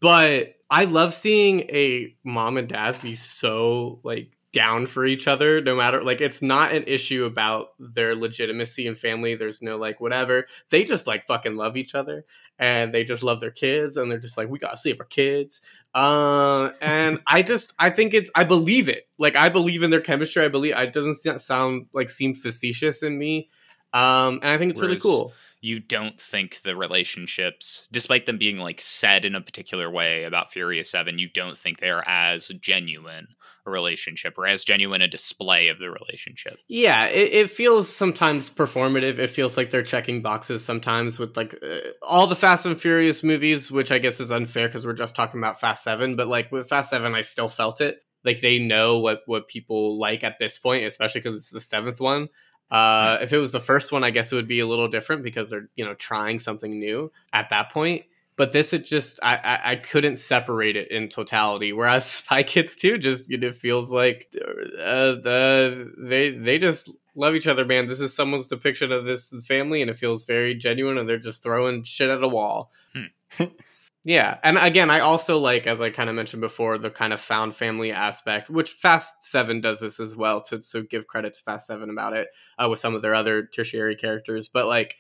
but 0.02 0.56
i 0.70 0.86
love 0.86 1.14
seeing 1.14 1.62
a 1.62 2.16
mom 2.24 2.58
and 2.58 2.68
dad 2.68 3.02
be 3.02 3.16
so 3.16 4.00
like 4.04 4.32
down 4.52 4.88
for 4.88 5.06
each 5.06 5.28
other 5.28 5.62
no 5.62 5.76
matter 5.76 6.04
like 6.04 6.22
it's 6.22 6.42
not 6.42 6.72
an 6.72 6.84
issue 6.88 7.26
about 7.26 7.70
their 7.78 8.16
legitimacy 8.16 8.88
and 8.88 8.98
family. 8.98 9.36
There's 9.36 9.62
no 9.62 9.78
like 9.78 10.02
whatever. 10.02 10.48
They 10.72 10.84
just 10.84 11.06
like 11.06 11.28
fucking 11.28 11.56
love 11.56 11.78
each 11.78 11.94
other 11.94 12.26
and 12.58 12.94
they 12.94 13.04
just 13.04 13.22
love 13.22 13.40
their 13.42 13.52
kids 13.52 13.96
and 13.96 14.10
they're 14.10 14.18
just 14.18 14.38
like 14.38 14.50
we 14.50 14.58
gotta 14.58 14.78
save 14.78 15.00
our 15.00 15.06
kids. 15.06 15.62
Um 15.94 16.74
and 16.82 17.20
i 17.28 17.44
just 17.44 17.74
i 17.78 17.90
think 17.90 18.14
it's 18.14 18.32
i 18.36 18.44
believe 18.44 18.90
it. 18.90 19.08
Like 19.18 19.36
i 19.36 19.50
believe 19.50 19.84
in 19.84 19.92
their 19.92 20.02
chemistry. 20.02 20.44
I 20.44 20.50
believe 20.50 20.76
it 20.76 20.94
doesn't 20.94 21.40
sound 21.40 21.88
like 21.94 22.10
seem 22.10 22.34
facetious 22.34 23.04
in 23.04 23.18
me. 23.18 23.50
Um 23.94 24.40
and 24.42 24.48
i 24.52 24.58
think 24.58 24.72
it's 24.72 24.82
really 24.82 25.00
cool 25.00 25.34
you 25.62 25.80
don't 25.80 26.20
think 26.22 26.62
the 26.62 26.76
relationships, 26.76 27.88
despite 27.92 28.26
them 28.26 28.38
being 28.38 28.58
like 28.58 28.80
said 28.80 29.26
in 29.26 29.36
a 29.36 29.42
particular 29.42 29.90
way 29.90 30.24
about 30.24 30.52
Furious 30.52 30.92
Seven, 30.92 31.20
you 31.20 31.30
don't 31.30 31.58
think 31.58 31.80
they're 31.80 32.08
as 32.08 32.48
genuine 32.62 33.28
a 33.66 33.70
relationship 33.70 34.38
or 34.38 34.48
as 34.48 34.64
genuine 34.64 35.02
a 35.02 35.08
display 35.08 35.68
of 35.68 35.80
the 35.80 35.90
relationship. 35.92 36.58
Yeah, 36.70 37.06
it, 37.08 37.34
it 37.34 37.50
feels 37.50 37.94
sometimes 37.94 38.50
performative. 38.50 39.20
It 39.20 39.30
feels 39.30 39.58
like 39.58 39.70
they're 39.70 39.84
checking 39.84 40.22
boxes 40.22 40.64
sometimes 40.64 41.20
with 41.20 41.36
like 41.36 41.56
uh, 41.62 41.80
all 42.02 42.26
the 42.26 42.38
Fast 42.38 42.66
and 42.66 42.80
Furious 42.80 43.22
movies, 43.22 43.70
which 43.70 43.92
I 43.92 44.00
guess 44.00 44.22
is 44.22 44.32
unfair 44.32 44.68
because 44.68 44.86
we're 44.86 44.94
just 44.94 45.16
talking 45.16 45.42
about 45.42 45.60
Fast 45.60 45.84
Seven. 45.84 46.16
But 46.16 46.30
like 46.30 46.52
with 46.52 46.70
Fast 46.70 46.90
Seven, 46.90 47.16
I 47.16 47.22
still 47.22 47.50
felt 47.50 47.82
it. 47.82 48.00
like 48.24 48.42
they 48.42 48.60
know 48.60 49.00
what 49.00 49.22
what 49.26 49.48
people 49.48 50.00
like 50.00 50.24
at 50.24 50.40
this 50.40 50.58
point, 50.58 50.86
especially 50.86 51.22
because 51.22 51.40
it's 51.40 51.52
the 51.52 51.60
seventh 51.60 52.00
one. 52.00 52.30
Uh, 52.72 53.18
if 53.22 53.34
it 53.34 53.38
was 53.38 53.52
the 53.52 53.60
first 53.60 53.92
one, 53.92 54.04
I 54.04 54.12
guess 54.12 54.32
it 54.32 54.36
would 54.36 54.48
be 54.48 54.60
a 54.60 54.68
little 54.68 54.88
different 54.88 55.24
because 55.24 55.50
they're 55.50 55.70
you 55.76 55.86
know 55.86 55.94
trying 55.96 56.40
something 56.40 56.80
new 56.80 57.12
at 57.34 57.50
that 57.50 57.72
point. 57.72 58.06
But 58.36 58.54
this, 58.54 58.72
it 58.72 58.86
just 58.86 59.20
I, 59.22 59.36
I, 59.36 59.72
I 59.72 59.76
couldn't 59.76 60.16
separate 60.16 60.78
it 60.78 60.92
in 60.92 61.10
totality. 61.10 61.74
Whereas 61.74 62.06
Spy 62.10 62.44
Kids 62.44 62.76
two 62.76 62.98
just 62.98 63.32
it 63.32 63.56
feels 63.56 63.92
like 63.92 64.28
uh, 64.36 65.16
the 65.16 65.94
they 65.98 66.32
they 66.32 66.58
just 66.58 66.92
love 67.16 67.36
each 67.36 67.48
other, 67.48 67.66
man. 67.66 67.88
This 67.88 68.02
is 68.02 68.16
someone's 68.16 68.48
depiction 68.48 68.92
of 68.92 69.06
this 69.06 69.34
family, 69.46 69.82
and 69.82 69.90
it 69.90 69.98
feels 69.98 70.26
very 70.26 70.56
genuine. 70.56 70.98
And 70.98 71.10
they're 71.10 71.18
just 71.18 71.44
throwing 71.44 71.84
shit 71.84 72.10
at 72.10 72.24
a 72.24 72.28
wall. 72.28 72.72
Hmm. 72.94 73.44
yeah, 74.04 74.38
and 74.44 74.58
again, 74.58 74.90
I 74.90 75.00
also 75.00 75.38
like, 75.38 75.68
as 75.68 75.82
I 75.82 75.90
kind 75.90 76.10
of 76.10 76.16
mentioned 76.16 76.42
before, 76.42 76.78
the 76.78 76.90
kind 76.90 77.14
of 77.14 77.20
found 77.20 77.54
family 77.54 77.92
aspect, 77.92 78.50
which 78.50 78.72
Fast 78.72 79.24
Seven 79.24 79.62
does 79.62 79.80
this 79.82 80.00
as 80.00 80.16
well. 80.16 80.42
To 80.44 80.62
so 80.62 80.84
give 80.84 81.08
credit 81.08 81.34
to 81.34 81.44
Fast 81.44 81.68
Seven 81.68 81.90
about 81.90 82.14
it 82.14 82.30
uh, 82.58 82.68
with 82.70 82.80
some 82.80 82.96
of 82.96 83.02
their 83.02 83.16
other 83.16 83.46
tertiary 83.46 83.96
characters, 83.96 84.48
but 84.48 84.68
like 84.68 84.96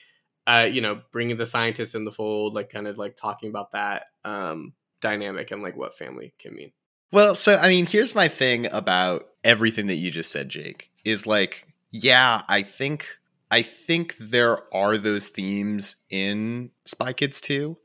uh, 0.50 0.64
you 0.64 0.82
know, 0.82 1.00
bringing 1.12 1.38
the 1.38 1.46
scientists 1.46 1.94
in 1.94 2.06
the 2.06 2.12
fold, 2.12 2.56
like 2.56 2.72
kind 2.72 2.88
of 2.88 2.98
like 2.98 3.16
talking 3.16 3.50
about 3.50 3.72
that 3.72 4.06
um, 4.26 4.74
dynamic 5.00 5.52
and 5.52 5.62
like 5.62 5.78
what 5.78 5.94
family 5.94 6.34
can 6.40 6.56
mean. 6.56 6.72
Well, 7.12 7.36
so 7.36 7.56
I 7.58 7.68
mean, 7.68 7.86
here's 7.86 8.16
my 8.16 8.28
thing 8.28 8.66
about 8.72 9.28
everything 9.44 9.88
that 9.88 9.96
you 9.96 10.10
just 10.10 10.32
said, 10.32 10.50
Jake. 10.50 10.90
Is 11.06 11.28
like, 11.28 11.68
yeah, 11.92 12.42
I 12.48 12.64
think 12.64 13.06
I 13.52 13.62
think 13.62 14.18
there 14.18 14.74
are 14.74 14.98
those 14.98 15.28
themes 15.28 16.04
in 16.10 16.72
Spy 16.86 17.14
Kids 17.14 17.42
2, 17.42 17.78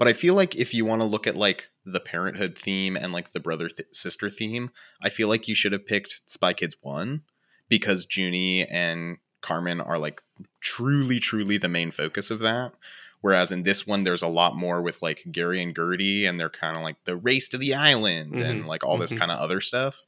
but 0.00 0.08
I 0.08 0.12
feel 0.14 0.34
like 0.34 0.56
if 0.56 0.72
you 0.74 0.84
want 0.84 1.02
to 1.02 1.06
look 1.06 1.26
at 1.28 1.36
like 1.36 1.68
the 1.84 2.00
parenthood 2.00 2.56
theme 2.58 2.96
and 2.96 3.12
like 3.12 3.32
the 3.32 3.38
brother 3.40 3.68
th- 3.68 3.88
sister 3.92 4.28
theme, 4.30 4.70
I 5.04 5.10
feel 5.10 5.28
like 5.28 5.46
you 5.46 5.54
should 5.54 5.72
have 5.72 5.86
picked 5.86 6.22
Spy 6.28 6.52
Kids 6.54 6.74
1 6.80 7.20
because 7.68 8.06
Junie 8.10 8.66
and 8.66 9.18
Carmen 9.42 9.80
are 9.80 9.98
like 9.98 10.22
truly, 10.60 11.20
truly 11.20 11.56
the 11.58 11.68
main 11.68 11.90
focus 11.90 12.30
of 12.30 12.38
that. 12.40 12.72
Whereas 13.20 13.52
in 13.52 13.62
this 13.64 13.86
one, 13.86 14.04
there's 14.04 14.22
a 14.22 14.26
lot 14.28 14.56
more 14.56 14.80
with 14.80 15.02
like 15.02 15.22
Gary 15.30 15.62
and 15.62 15.76
Gertie, 15.76 16.24
and 16.24 16.40
they're 16.40 16.48
kind 16.48 16.76
of 16.76 16.82
like 16.82 16.96
the 17.04 17.16
race 17.16 17.48
to 17.48 17.58
the 17.58 17.74
island 17.74 18.32
Mhm. 18.32 18.44
and 18.44 18.66
like 18.66 18.82
all 18.82 18.96
this 18.98 19.12
Mhm. 19.12 19.18
kind 19.18 19.30
of 19.30 19.38
other 19.38 19.60
stuff. 19.60 20.04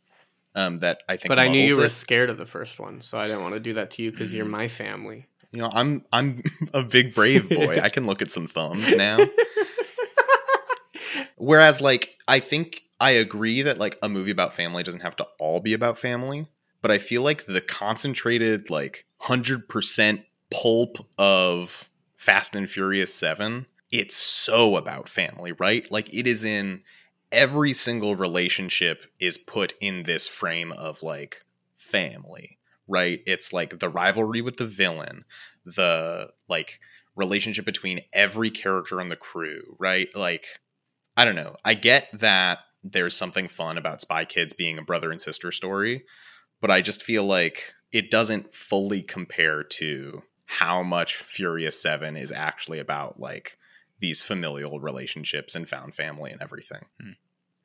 Um, 0.54 0.80
that 0.80 1.02
I 1.08 1.16
think. 1.16 1.28
But 1.28 1.38
I 1.38 1.48
knew 1.48 1.60
you 1.60 1.68
muddles 1.76 1.84
were 1.84 1.88
scared 1.90 2.28
of 2.30 2.36
the 2.38 2.44
first 2.46 2.78
one, 2.80 3.00
so 3.00 3.18
I 3.18 3.24
didn't 3.24 3.40
want 3.42 3.54
to 3.54 3.60
do 3.60 3.72
that 3.74 3.90
to 3.92 4.02
you 4.02 4.10
because 4.10 4.34
you're 4.34 4.44
Mm. 4.46 4.50
my 4.50 4.68
family. 4.68 5.26
You 5.50 5.60
know, 5.60 5.70
I'm 5.72 6.04
I'm 6.12 6.42
a 6.74 6.82
big 6.82 7.14
brave 7.14 7.48
boy. 7.48 7.78
I 7.82 7.88
can 7.90 8.06
look 8.06 8.20
at 8.22 8.30
some 8.30 8.46
thumbs 8.46 8.92
now. 8.94 9.18
Whereas, 11.42 11.80
like, 11.80 12.16
I 12.28 12.38
think 12.38 12.82
I 13.00 13.10
agree 13.10 13.62
that 13.62 13.76
like 13.76 13.98
a 14.00 14.08
movie 14.08 14.30
about 14.30 14.52
family 14.54 14.84
doesn't 14.84 15.00
have 15.00 15.16
to 15.16 15.26
all 15.40 15.58
be 15.58 15.74
about 15.74 15.98
family, 15.98 16.46
but 16.80 16.92
I 16.92 16.98
feel 16.98 17.22
like 17.22 17.46
the 17.46 17.60
concentrated 17.60 18.70
like 18.70 19.06
hundred 19.18 19.68
percent 19.68 20.20
pulp 20.52 20.98
of 21.18 21.90
Fast 22.14 22.54
and 22.54 22.70
Furious 22.70 23.12
Seven, 23.12 23.66
it's 23.90 24.14
so 24.14 24.76
about 24.76 25.08
family, 25.08 25.50
right? 25.50 25.90
Like, 25.90 26.14
it 26.14 26.28
is 26.28 26.44
in 26.44 26.82
every 27.32 27.72
single 27.72 28.14
relationship 28.14 29.02
is 29.18 29.36
put 29.36 29.74
in 29.80 30.04
this 30.04 30.28
frame 30.28 30.70
of 30.70 31.02
like 31.02 31.42
family, 31.74 32.60
right? 32.86 33.20
It's 33.26 33.52
like 33.52 33.80
the 33.80 33.88
rivalry 33.88 34.42
with 34.42 34.58
the 34.58 34.66
villain, 34.66 35.24
the 35.64 36.28
like 36.48 36.78
relationship 37.16 37.64
between 37.64 38.00
every 38.12 38.50
character 38.50 39.00
on 39.00 39.08
the 39.08 39.16
crew, 39.16 39.74
right? 39.80 40.08
Like, 40.14 40.46
I 41.16 41.24
don't 41.24 41.36
know. 41.36 41.56
I 41.64 41.74
get 41.74 42.08
that 42.14 42.60
there's 42.84 43.16
something 43.16 43.48
fun 43.48 43.78
about 43.78 44.00
Spy 44.00 44.24
Kids 44.24 44.52
being 44.52 44.78
a 44.78 44.82
brother 44.82 45.10
and 45.10 45.20
sister 45.20 45.52
story, 45.52 46.04
but 46.60 46.70
I 46.70 46.80
just 46.80 47.02
feel 47.02 47.24
like 47.24 47.74
it 47.92 48.10
doesn't 48.10 48.54
fully 48.54 49.02
compare 49.02 49.62
to 49.62 50.22
how 50.46 50.82
much 50.82 51.16
Furious 51.16 51.80
7 51.80 52.16
is 52.16 52.32
actually 52.32 52.78
about 52.78 53.20
like 53.20 53.56
these 54.00 54.22
familial 54.22 54.80
relationships 54.80 55.54
and 55.54 55.68
found 55.68 55.94
family 55.94 56.30
and 56.30 56.42
everything. 56.42 56.84
Hmm. 57.00 57.10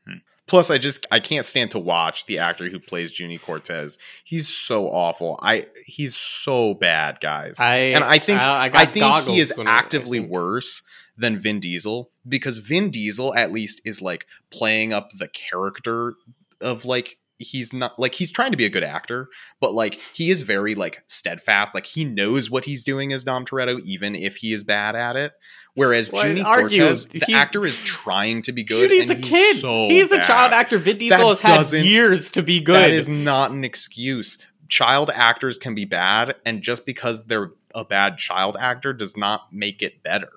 Hmm. 0.05 0.17
Plus, 0.45 0.69
I 0.71 0.77
just 0.77 1.05
I 1.11 1.19
can't 1.19 1.45
stand 1.45 1.71
to 1.71 1.79
watch 1.79 2.25
the 2.25 2.39
actor 2.39 2.69
who 2.69 2.79
plays 2.79 3.19
Junie 3.19 3.37
Cortez. 3.37 3.97
He's 4.23 4.47
so 4.47 4.87
awful. 4.87 5.37
I 5.41 5.65
he's 5.85 6.15
so 6.15 6.73
bad, 6.73 7.19
guys. 7.19 7.59
I 7.59 7.75
and 7.75 8.03
I 8.03 8.19
think 8.19 8.39
I, 8.39 8.65
I, 8.65 8.69
got 8.69 8.87
think 8.87 9.15
he 9.25 9.41
is 9.41 9.53
I- 9.57 9.63
I 9.63 9.65
actively 9.65 10.21
worse 10.21 10.83
than 11.17 11.37
Vin 11.37 11.59
Diesel 11.59 12.09
because 12.27 12.57
Vin 12.59 12.89
Diesel 12.91 13.33
at 13.35 13.51
least 13.51 13.81
is 13.85 14.01
like 14.01 14.25
playing 14.51 14.93
up 14.93 15.11
the 15.17 15.27
character 15.27 16.13
of 16.61 16.85
like 16.85 17.17
he's 17.39 17.71
not 17.71 17.99
like 17.99 18.15
he's 18.15 18.31
trying 18.31 18.51
to 18.51 18.57
be 18.57 18.65
a 18.65 18.69
good 18.69 18.83
actor, 18.83 19.29
but 19.59 19.73
like 19.73 19.93
he 19.93 20.29
is 20.29 20.41
very 20.41 20.75
like 20.75 21.03
steadfast. 21.07 21.75
Like 21.75 21.85
he 21.85 22.03
knows 22.03 22.49
what 22.49 22.65
he's 22.65 22.83
doing 22.83 23.13
as 23.13 23.23
Dom 23.23 23.45
Toretto, 23.45 23.79
even 23.81 24.15
if 24.15 24.37
he 24.37 24.53
is 24.53 24.63
bad 24.63 24.95
at 24.95 25.15
it. 25.15 25.33
Whereas 25.75 26.11
Well, 26.11 26.27
Junie 26.27 26.43
Cortez, 26.43 27.05
the 27.07 27.19
he's- 27.19 27.37
actor 27.39 27.63
is 27.63 27.77
trying 27.79 28.41
to 28.43 28.51
be 28.51 28.63
good. 28.63 28.89
Junie's 28.89 29.11
a 29.11 29.13
and 29.13 29.23
kid. 29.23 29.53
He's, 29.53 29.61
so 29.61 29.87
he's 29.87 30.11
a 30.11 30.17
bad. 30.17 30.25
child 30.25 30.53
actor. 30.53 30.79
Vin 30.79 30.97
Diesel 30.97 31.35
That 31.35 31.39
has 31.41 31.71
had 31.71 31.85
years 31.85 32.31
to 32.31 32.41
be 32.41 32.59
good. 32.59 32.75
That 32.75 32.91
is 32.91 33.07
not 33.07 33.51
an 33.51 33.63
excuse. 33.63 34.39
Child 34.69 35.11
actors 35.13 35.57
can 35.59 35.75
be 35.75 35.85
bad, 35.85 36.35
and 36.45 36.61
just 36.63 36.85
because 36.87 37.25
they're 37.25 37.51
a 37.75 37.85
bad 37.85 38.17
child 38.17 38.57
actor 38.59 38.91
does 38.93 39.15
not 39.15 39.53
make 39.53 39.83
it 39.83 40.01
better. 40.01 40.29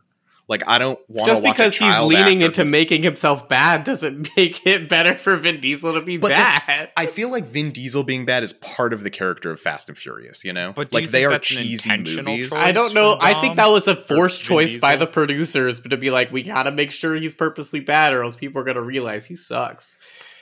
Like 0.50 0.64
I 0.66 0.78
don't 0.78 0.98
want 1.08 1.26
to 1.26 1.30
just 1.30 1.42
watch 1.44 1.56
because 1.56 1.80
a 1.80 1.84
he's 1.84 2.00
leaning 2.02 2.42
into 2.42 2.62
who's- 2.62 2.70
making 2.70 3.04
himself 3.04 3.48
bad 3.48 3.84
doesn't 3.84 4.28
make 4.36 4.66
it 4.66 4.88
better 4.88 5.16
for 5.16 5.36
Vin 5.36 5.60
Diesel 5.60 5.94
to 5.94 6.00
be 6.02 6.16
But 6.18 6.30
bad. 6.30 6.90
I 6.96 7.06
feel 7.06 7.30
like 7.30 7.44
Vin 7.44 7.70
Diesel 7.70 8.02
being 8.02 8.24
bad 8.24 8.42
is 8.42 8.52
part 8.52 8.92
of 8.92 9.04
the 9.04 9.10
character 9.10 9.50
of 9.50 9.60
Fast 9.60 9.88
and 9.88 9.96
Furious. 9.96 10.44
You 10.44 10.52
know, 10.52 10.72
But 10.74 10.90
do 10.90 10.96
like 10.96 11.04
you 11.04 11.10
they 11.12 11.18
think 11.20 11.28
are 11.28 11.30
that's 11.30 11.46
cheesy 11.48 11.88
intentional 11.88 12.32
movies. 12.34 12.52
I 12.52 12.72
don't 12.72 12.92
know. 12.94 13.16
I 13.20 13.34
think 13.40 13.54
that 13.56 13.68
was 13.68 13.86
a 13.88 13.94
forced 13.94 14.44
Vin 14.44 14.56
choice 14.58 14.76
by 14.76 14.96
the 14.96 15.06
producers 15.06 15.80
to 15.80 15.96
be 15.96 16.10
like, 16.10 16.32
we 16.32 16.42
gotta 16.42 16.72
make 16.72 16.90
sure 16.90 17.14
he's 17.14 17.32
purposely 17.34 17.80
bad, 17.80 18.12
or 18.12 18.24
else 18.24 18.34
people 18.36 18.60
are 18.60 18.64
gonna 18.64 18.82
realize 18.82 19.24
he 19.26 19.36
sucks. 19.36 19.96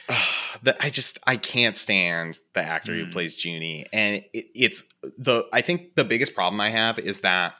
that 0.62 0.76
I 0.80 0.88
just 0.90 1.18
I 1.26 1.36
can't 1.36 1.76
stand 1.76 2.38
the 2.54 2.60
actor 2.62 2.94
who 2.96 3.04
Hmm. 3.04 3.10
plays 3.10 3.44
Junie, 3.44 3.84
and 3.92 4.24
it, 4.32 4.46
it's 4.54 4.84
the 5.18 5.44
I 5.52 5.60
think 5.60 5.96
the 5.96 6.04
biggest 6.04 6.34
problem 6.34 6.60
I 6.62 6.70
have 6.70 6.98
is 6.98 7.20
that 7.20 7.52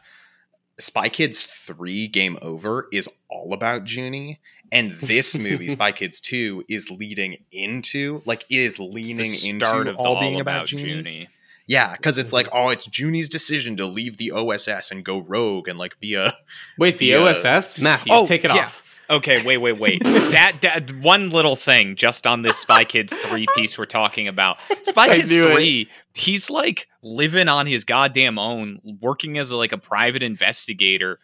Spy 0.79 1.09
Kids 1.09 1.43
three 1.43 2.07
Game 2.09 2.39
Over 2.43 2.89
is 2.93 3.09
all 3.29 3.53
about 3.53 3.91
Junie, 3.91 4.39
and 4.71 4.93
this 4.93 5.37
movie 5.37 5.69
Spy 5.71 5.93
Kids 5.93 6.21
two 6.21 6.65
is 6.69 6.91
leading 6.91 7.39
into 7.53 8.23
like 8.27 8.45
is 8.49 8.79
leaning 8.79 9.33
into 9.45 9.67
of 9.69 9.85
the 9.87 9.93
all 9.95 10.21
being 10.21 10.41
about, 10.41 10.71
Junie. 10.73 10.95
Junie. 10.95 11.29
Yeah, 11.67 11.93
because 11.93 12.17
it's 12.17 12.33
like 12.33 12.49
oh, 12.53 12.71
it's 12.71 12.87
Junie's 12.87 13.29
decision 13.29 13.77
to 13.77 13.87
leave 13.87 14.17
the 14.17 14.31
OSS 14.33 14.91
and 14.91 15.05
go 15.05 15.19
rogue 15.21 15.69
and 15.69 15.79
like 15.79 16.01
be 16.01 16.15
a 16.15 16.33
Wait, 16.79 16.97
the 16.99 17.07
Yeah. 17.07 17.19
OSS, 17.19 17.79
Matthew, 17.79 18.13
Oh, 18.15 18.25
take 18.25 18.45
it 18.45 18.51
yeah. 18.55 18.63
off. 18.65 18.83
Okay, 19.11 19.39
wait, 19.45 19.59
wait, 19.59 19.79
wait. 19.79 20.03
that, 20.05 20.57
that 20.61 20.91
one 21.01 21.31
little 21.31 21.57
thing 21.57 21.97
just 21.97 22.27
on 22.27 22.43
this 22.43 22.59
Spy 22.59 22.85
Kids 22.85 23.17
3 23.17 23.47
piece 23.55 23.79
we're 23.79 23.87
talking 23.87 24.29
about. 24.29 24.59
Spy 24.83 25.05
I 25.05 25.17
Kids 25.17 25.31
knew 25.31 25.45
it. 25.49 25.55
3, 25.55 25.89
he's 26.15 26.51
like 26.51 26.89
living 27.03 27.49
on 27.49 27.67
his 27.67 27.85
goddamn 27.85 28.39
own, 28.39 28.81
working 29.01 29.39
as 29.39 29.53
like 29.53 29.73
a 29.73 29.79
private 29.79 30.23
investigator. 30.23 31.19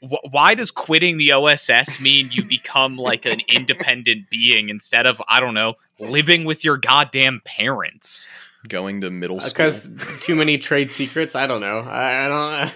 Wh- 0.00 0.24
Why 0.32 0.54
does 0.54 0.70
quitting 0.70 1.18
the 1.18 1.32
OSS 1.32 2.00
mean 2.00 2.30
you 2.32 2.44
become 2.44 2.96
like 2.96 3.26
an 3.26 3.40
independent 3.48 4.30
being 4.30 4.70
instead 4.70 5.06
of, 5.06 5.20
I 5.28 5.40
don't 5.40 5.54
know, 5.54 5.74
living 5.98 6.44
with 6.44 6.64
your 6.64 6.78
goddamn 6.78 7.42
parents? 7.44 8.26
going 8.66 9.00
to 9.00 9.10
middle 9.10 9.38
uh, 9.38 9.40
school. 9.40 9.66
Because 9.66 10.18
too 10.20 10.34
many 10.34 10.58
trade 10.58 10.90
secrets. 10.90 11.34
I 11.34 11.46
don't 11.46 11.60
know. 11.60 11.78
I, 11.78 12.26
I 12.26 12.28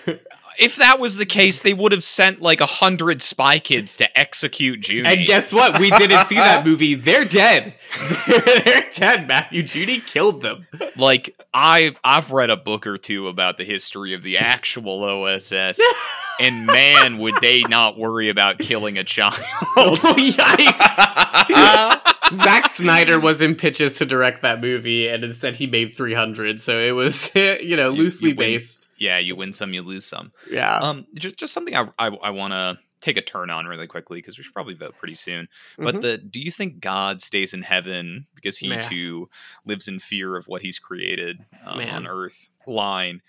don't. 0.06 0.20
If 0.58 0.76
that 0.76 0.98
was 1.00 1.16
the 1.16 1.26
case, 1.26 1.60
they 1.60 1.74
would 1.74 1.92
have 1.92 2.04
sent 2.04 2.42
like 2.42 2.60
a 2.60 2.66
hundred 2.66 3.22
spy 3.22 3.58
kids 3.58 3.96
to 3.96 4.18
execute 4.18 4.86
Junie. 4.88 5.08
and 5.08 5.26
guess 5.26 5.52
what? 5.52 5.78
We 5.80 5.90
didn't 5.90 6.26
see 6.26 6.36
that 6.36 6.64
movie. 6.66 6.94
They're 6.94 7.24
dead. 7.24 7.74
They're 8.26 8.88
dead. 8.90 9.28
Matthew 9.28 9.62
Junie 9.62 10.00
killed 10.00 10.40
them. 10.40 10.66
like 10.96 11.34
I 11.54 11.94
I've 12.04 12.30
read 12.30 12.50
a 12.50 12.56
book 12.56 12.86
or 12.86 12.98
two 12.98 13.28
about 13.28 13.56
the 13.56 13.64
history 13.64 14.14
of 14.14 14.22
the 14.22 14.38
actual 14.38 15.02
OSS, 15.04 15.80
and 16.40 16.66
man, 16.66 17.18
would 17.18 17.34
they 17.40 17.62
not 17.62 17.98
worry 17.98 18.28
about 18.28 18.58
killing 18.58 18.98
a 18.98 19.04
child. 19.04 19.34
Oh, 19.76 19.96
yikes! 20.18 22.34
Zack 22.34 22.68
Snyder 22.68 23.20
was 23.20 23.40
in 23.40 23.54
pitches 23.54 23.98
to 23.98 24.06
direct 24.06 24.42
that 24.42 24.60
movie, 24.60 25.08
and 25.08 25.22
instead 25.22 25.56
he 25.56 25.66
made 25.66 25.94
300. 25.94 26.60
So 26.60 26.78
it 26.78 26.92
was, 26.92 27.34
you 27.34 27.76
know, 27.76 27.90
loosely 27.90 28.30
you 28.30 28.36
win. 28.36 28.50
based. 28.52 28.88
Yeah, 29.02 29.18
you 29.18 29.34
win 29.36 29.52
some, 29.52 29.74
you 29.74 29.82
lose 29.82 30.04
some. 30.06 30.32
Yeah. 30.50 30.78
Um, 30.78 31.06
just 31.14 31.36
just 31.36 31.52
something 31.52 31.74
I 31.76 31.88
I, 31.98 32.06
I 32.08 32.30
want 32.30 32.52
to 32.52 32.78
take 33.00 33.16
a 33.16 33.20
turn 33.20 33.50
on 33.50 33.66
really 33.66 33.88
quickly 33.88 34.18
because 34.18 34.38
we 34.38 34.44
should 34.44 34.54
probably 34.54 34.74
vote 34.74 34.94
pretty 34.96 35.16
soon. 35.16 35.48
But 35.76 35.96
Mhm. 35.96 36.02
the 36.02 36.18
do 36.18 36.40
you 36.40 36.52
think 36.52 36.78
God 36.80 37.20
stays 37.20 37.52
in 37.52 37.62
heaven 37.62 38.28
because 38.36 38.58
he 38.58 38.68
Meh. 38.68 38.80
too 38.82 39.28
lives 39.64 39.88
in 39.88 39.98
fear 39.98 40.36
of 40.36 40.46
what 40.46 40.62
he's 40.62 40.78
created 40.78 41.44
um, 41.66 41.78
Man. 41.78 41.90
on 41.90 42.06
Earth? 42.06 42.48
Line 42.66 43.20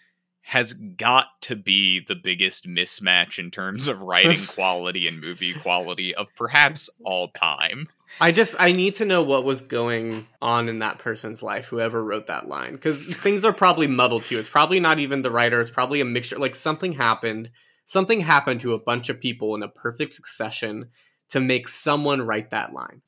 has 0.48 0.74
got 0.74 1.30
to 1.42 1.56
be 1.56 2.02
the 2.06 2.16
biggest 2.16 2.68
mismatch 2.68 3.40
in 3.40 3.50
terms 3.50 3.88
of 3.88 4.02
writing 4.02 4.46
quality 4.48 5.08
and 5.08 5.20
movie 5.22 5.54
quality 5.54 6.14
of 6.14 6.28
perhaps 6.36 6.90
all 7.04 7.30
time. 7.30 7.88
I 8.22 8.32
just 8.32 8.56
I 8.60 8.72
need 8.72 8.96
to 8.96 9.06
know 9.06 9.24
what 9.24 9.44
was 9.44 9.62
going 9.62 10.28
on 10.42 10.70
in 10.70 10.80
that 10.80 11.00
person's 11.00 11.44
life, 11.44 11.66
whoever 11.66 12.04
wrote 12.04 12.28
that 12.28 12.48
line, 12.48 12.74
because 12.74 13.06
things 13.06 13.44
are 13.44 13.54
probably 13.54 13.88
muddled 13.88 14.24
too. 14.24 14.40
It's 14.40 14.50
probably 14.50 14.80
not 14.80 15.00
even 15.00 15.22
the 15.22 15.32
writer. 15.32 15.60
It's 15.60 15.70
probably 15.70 16.00
a 16.02 16.06
mixture. 16.06 16.38
Like 16.38 16.56
something 16.56 16.94
happened. 16.94 17.50
Something 17.86 18.22
happened 18.22 18.62
to 18.62 18.74
a 18.74 18.80
bunch 18.80 19.10
of 19.10 19.20
people 19.20 19.56
in 19.56 19.64
a 19.64 19.68
perfect 19.68 20.14
succession 20.14 20.90
to 21.30 21.40
make 21.40 21.68
someone 21.68 22.22
write 22.22 22.52
that 22.52 22.72
line. 22.72 23.02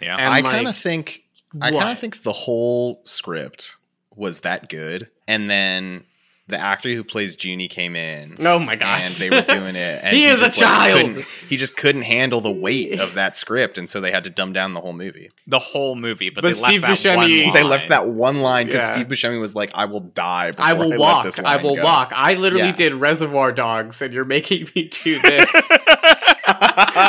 Yeah. 0.00 0.16
And 0.16 0.26
I 0.26 0.40
like, 0.40 0.44
kind 0.44 0.68
of 0.68 0.76
think 0.76 1.24
I 1.60 1.70
kind 1.70 1.92
of 1.92 1.98
think 1.98 2.22
the 2.22 2.32
whole 2.32 3.02
script 3.04 3.76
was 4.14 4.40
that 4.40 4.68
good, 4.68 5.10
and 5.28 5.48
then 5.48 6.04
the 6.48 6.60
actor 6.60 6.88
who 6.90 7.02
plays 7.02 7.36
Junie 7.42 7.66
came 7.66 7.96
in. 7.96 8.36
Oh 8.38 8.58
my 8.60 8.76
gosh. 8.76 9.04
And 9.04 9.14
they 9.16 9.30
were 9.30 9.42
doing 9.42 9.74
it. 9.74 10.00
And 10.04 10.14
He 10.16 10.26
is 10.26 10.40
a 10.40 10.44
just, 10.44 10.60
like, 10.60 10.68
child. 10.70 11.00
couldn't- 11.14 11.24
he 11.48 11.56
just 11.56 11.76
couldn't 11.76 12.02
handle 12.02 12.40
the 12.40 12.52
weight 12.52 13.00
of 13.00 13.14
that 13.20 13.34
script, 13.34 13.78
and 13.78 13.88
so 13.88 14.00
they 14.00 14.12
had 14.12 14.24
to 14.24 14.30
dumb 14.30 14.52
down 14.52 14.72
the 14.74 14.80
whole 14.80 14.92
movie. 14.92 15.30
the 15.48 15.58
whole 15.58 15.96
movie, 15.96 16.30
but, 16.30 16.42
But 16.42 16.54
they 16.54 16.60
left 16.60 16.66
Steve 16.72 16.80
that 16.82 16.90
Buscemi- 16.90 17.16
one 17.16 17.28
They 17.30 17.44
line. 17.44 17.52
They 17.54 17.62
left 17.64 17.88
that 17.88 18.06
one 18.06 18.40
line 18.42 18.66
because 18.66 18.82
Yeah. 18.88 18.92
Steve 18.92 19.08
Buscemi 19.08 19.40
was 19.40 19.54
like, 19.56 19.70
"I 19.74 19.86
will 19.86 20.00
die. 20.00 20.50
Before 20.52 20.64
I 20.66 20.72
will 20.74 20.88
let 20.88 20.98
walk. 21.00 21.24
this 21.24 21.38
I 21.38 21.56
will 21.56 21.76
go." 21.76 21.82
walk. 21.82 22.12
I 22.14 22.34
literally 22.34 22.66
Yeah. 22.66 22.72
did 22.72 22.94
Reservoir 22.94 23.50
Dogs, 23.52 24.00
and 24.02 24.12
you're 24.14 24.24
making 24.24 24.68
me 24.74 24.84
do 25.04 25.20
this. 25.20 25.50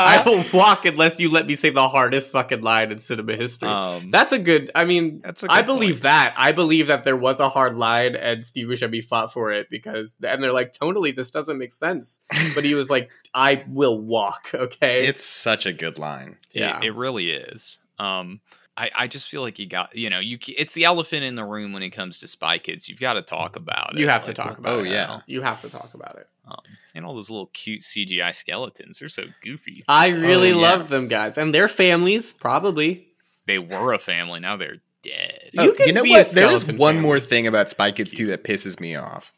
I 0.08 0.24
will 0.24 0.43
walk 0.54 0.86
unless 0.86 1.20
you 1.20 1.30
let 1.32 1.48
me 1.48 1.56
say 1.56 1.70
the 1.70 1.88
hardest 1.88 2.32
fucking 2.32 2.62
line 2.62 2.91
in 2.91 3.00
cinema 3.00 3.36
history. 3.36 3.70
Um, 3.70 4.10
That's 4.12 4.32
a 4.32 4.39
good. 4.39 4.72
I 4.74 4.86
mean, 4.86 5.22
That's 5.24 5.43
a 5.43 5.48
I 5.50 5.62
believe 5.62 5.96
point. 5.96 6.04
that. 6.04 6.34
I 6.38 6.52
believe 6.52 6.88
that 6.88 7.04
there 7.04 7.15
was 7.17 7.39
a 7.39 7.50
hard 7.50 7.78
line, 7.78 8.15
and 8.15 8.46
Steve 8.46 8.67
Buscemi 8.67 9.04
fought 9.04 9.32
for 9.34 9.52
it 9.52 9.70
because, 9.70 10.15
and 10.24 10.41
they're 10.41 10.54
like, 10.54 10.72
tonally, 10.72 11.15
this 11.15 11.32
doesn't 11.32 11.58
make 11.58 11.72
sense. 11.72 12.20
But 12.56 12.63
he 12.63 12.74
was 12.74 12.89
like, 12.89 13.10
I 13.34 13.63
will 13.67 14.00
walk. 14.00 14.52
Okay. 14.54 15.06
It's 15.06 15.24
such 15.24 15.65
a 15.65 15.74
good 15.74 15.98
line. 16.00 16.38
Yeah. 16.52 16.80
It, 16.80 16.86
it 16.88 16.96
really 16.96 17.32
is. 17.32 17.80
Um, 18.00 18.41
I, 18.78 18.92
I 18.96 19.08
just 19.08 19.28
feel 19.28 19.42
like 19.42 19.58
you 19.60 19.66
got 19.66 19.96
you 19.96 20.10
know 20.10 20.20
you 20.20 20.38
it's 20.48 20.74
the 20.76 20.84
elephant 20.86 21.24
in 21.24 21.36
the 21.36 21.44
room 21.44 21.74
when 21.74 21.82
it 21.84 21.90
comes 21.90 22.20
to 22.20 22.28
Spy 22.28 22.60
Kids. 22.60 22.88
You've 22.88 23.00
got 23.00 23.13
to 23.13 23.22
talk 23.24 23.56
about 23.56 23.94
it. 23.94 24.00
You 24.00 24.08
have 24.08 24.24
to 24.24 24.34
talk 24.34 24.52
what 24.52 24.60
about 24.60 24.80
Oh, 24.80 24.84
it. 24.84 24.90
yeah. 24.92 25.22
you 25.26 25.42
have 25.42 25.62
to 25.62 25.70
talk 25.70 25.94
about 25.96 26.16
it. 26.18 26.28
Um, 26.48 26.62
and 26.96 27.06
all 27.06 27.13
those 27.16 27.30
little 27.30 27.48
cute 27.54 27.82
CGI 27.82 28.34
skeletons. 28.34 29.00
They're 29.00 29.10
so 29.10 29.24
goofy. 29.42 29.84
I 29.88 30.10
really 30.10 30.52
Oh, 30.52 30.56
yeah. 30.58 30.62
love 30.62 30.90
them 30.90 31.08
guys, 31.08 31.38
and 31.38 31.54
their 31.54 31.68
families 31.68 32.32
probably. 32.34 33.08
They 33.48 33.60
were 33.60 33.94
a 33.94 34.00
family. 34.00 34.40
Now 34.42 34.58
they're 34.58 34.78
dead. 35.02 35.50
You 35.54 35.72
Oh, 35.72 35.74
can 35.76 35.88
you 35.88 35.94
know 35.94 36.04
be 36.04 36.10
what? 36.12 36.30
There 36.32 36.52
is 36.52 36.72
one 36.72 36.96
fan. 36.96 37.02
more 37.02 37.20
thing 37.20 37.48
about 37.48 37.70
Spy 37.70 37.92
Kids 37.92 38.13
2 38.13 38.28
that 38.28 38.44
pisses 38.44 38.80
me 38.80 38.96
off. 38.96 39.34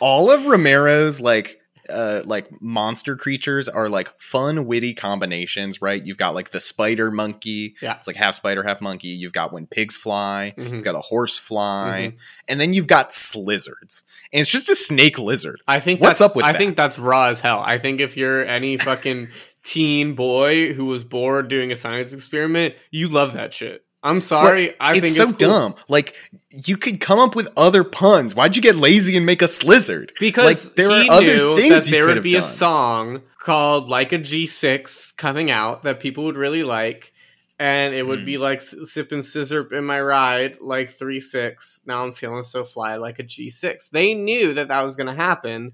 All 0.00 0.30
of 0.32 0.46
Romero's 0.46 1.20
like 1.20 1.59
uh 1.90 2.22
like 2.24 2.48
monster 2.62 3.16
creatures 3.16 3.68
are 3.68 3.88
like 3.88 4.08
fun 4.20 4.66
witty 4.66 4.94
combinations, 4.94 5.82
right? 5.82 6.04
You've 6.04 6.16
got 6.16 6.34
like 6.34 6.50
the 6.50 6.60
spider 6.60 7.10
monkey. 7.10 7.74
Yeah. 7.82 7.96
It's 7.96 8.06
like 8.06 8.16
half 8.16 8.34
spider, 8.34 8.62
half 8.62 8.80
monkey. 8.80 9.08
You've 9.08 9.32
got 9.32 9.52
when 9.52 9.66
pigs 9.66 9.96
fly. 9.96 10.54
Mhm. 10.56 10.70
You've 10.72 10.84
got 10.84 10.94
a 10.94 11.00
horse 11.00 11.38
fly. 11.38 12.12
Mm-hmm. 12.12 12.16
And 12.48 12.60
then 12.60 12.72
you've 12.74 12.86
got 12.86 13.10
slizzards. 13.10 14.02
And 14.32 14.40
it's 14.40 14.50
just 14.50 14.68
a 14.70 14.74
snake 14.74 15.18
lizard. 15.18 15.60
I 15.68 15.80
think 15.80 16.00
What's 16.00 16.20
up 16.20 16.36
with 16.36 16.44
I 16.44 16.52
that? 16.52 16.58
think 16.58 16.76
that's 16.76 16.98
raw 16.98 17.26
as 17.28 17.40
hell. 17.40 17.60
I 17.64 17.78
think 17.78 18.00
if 18.00 18.16
you're 18.16 18.44
any 18.44 18.76
fucking 18.76 19.28
teen 19.62 20.14
boy 20.14 20.72
who 20.72 20.86
was 20.86 21.04
bored 21.04 21.48
doing 21.48 21.70
a 21.72 21.76
science 21.76 22.12
experiment, 22.12 22.74
you 22.90 23.08
love 23.08 23.34
that 23.34 23.52
shit. 23.52 23.84
I'm 24.02 24.20
sorry. 24.22 24.74
I 24.80 24.94
think 24.94 25.04
it's 25.04 25.16
so 25.16 25.26
cool. 25.26 25.32
dumb. 25.36 25.74
Like 25.88 26.14
you 26.66 26.76
could 26.76 27.00
come 27.00 27.18
up 27.18 27.36
with 27.36 27.50
other 27.56 27.84
puns. 27.84 28.34
Why'd 28.34 28.56
you 28.56 28.62
get 28.62 28.76
lazy 28.76 29.16
and 29.16 29.26
make 29.26 29.42
a 29.42 29.46
slizzard? 29.46 30.12
because 30.18 30.66
like 30.68 30.74
there 30.76 30.88
he 30.90 31.08
are 31.08 31.12
other 31.12 31.56
things 31.60 31.84
that 31.86 31.90
there 31.90 32.06
would 32.06 32.16
have 32.16 32.24
be 32.24 32.36
a 32.36 32.42
song 32.42 33.22
called 33.38 33.88
like 33.90 34.12
a 34.12 34.18
G6 34.18 35.16
coming 35.16 35.50
out 35.50 35.82
that 35.82 36.00
people 36.00 36.24
would 36.24 36.36
really 36.36 36.62
like. 36.62 37.12
And 37.58 37.94
it 37.94 38.06
would 38.06 38.20
Hmm. 38.20 38.24
be 38.24 38.38
like 38.38 38.58
s- 38.60 38.74
sipping 38.84 39.20
scissor 39.20 39.68
in 39.74 39.84
my 39.84 40.00
ride, 40.00 40.56
like 40.62 40.88
three 40.88 41.20
six. 41.20 41.82
Now 41.84 42.02
I'm 42.02 42.12
feeling 42.12 42.42
so 42.42 42.64
fly, 42.64 42.96
like 42.96 43.18
a 43.18 43.22
G 43.22 43.50
six. 43.50 43.90
They 43.90 44.14
knew 44.14 44.54
that 44.54 44.68
that 44.68 44.80
was 44.82 44.96
going 44.96 45.08
to 45.08 45.12
happen, 45.12 45.72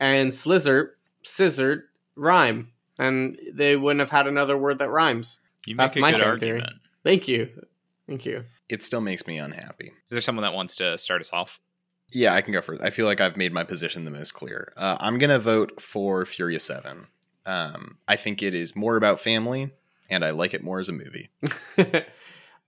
and 0.00 0.32
slizzer, 0.32 0.88
scissored, 1.22 1.84
rhyme, 2.16 2.72
and 2.98 3.38
they 3.52 3.76
wouldn't 3.76 4.00
have 4.00 4.10
had 4.10 4.26
another 4.26 4.56
word 4.56 4.78
that 4.80 4.90
rhymes. 4.90 5.38
You 5.66 5.76
That's 5.76 5.96
a 5.96 6.00
my 6.00 6.10
good 6.10 6.20
fan 6.20 6.38
theory. 6.40 6.62
Argument. 7.04 7.24
Thank 7.24 7.28
you, 7.28 7.48
thank 8.06 8.26
you. 8.26 8.44
It 8.68 8.82
still 8.82 9.00
makes 9.00 9.26
me 9.26 9.38
unhappy. 9.38 9.86
Is 9.86 10.10
there 10.10 10.20
someone 10.20 10.42
that 10.42 10.54
wants 10.54 10.76
to 10.76 10.98
start 10.98 11.20
us 11.20 11.32
off? 11.32 11.60
Yeah, 12.12 12.34
I 12.34 12.40
can 12.40 12.52
go 12.52 12.60
first. 12.60 12.82
I 12.82 12.90
feel 12.90 13.06
like 13.06 13.20
I've 13.20 13.36
made 13.36 13.52
my 13.52 13.64
position 13.64 14.04
the 14.04 14.10
most 14.10 14.32
clear. 14.32 14.72
Uh, 14.76 14.96
I'm 15.00 15.18
gonna 15.18 15.38
vote 15.38 15.80
for 15.80 16.24
Furious 16.24 16.64
Seven. 16.64 17.06
Um, 17.46 17.98
I 18.08 18.16
think 18.16 18.42
it 18.42 18.54
is 18.54 18.76
more 18.76 18.96
about 18.96 19.20
family, 19.20 19.70
and 20.10 20.24
I 20.24 20.30
like 20.30 20.54
it 20.54 20.62
more 20.62 20.80
as 20.80 20.88
a 20.88 20.92
movie. 20.92 21.30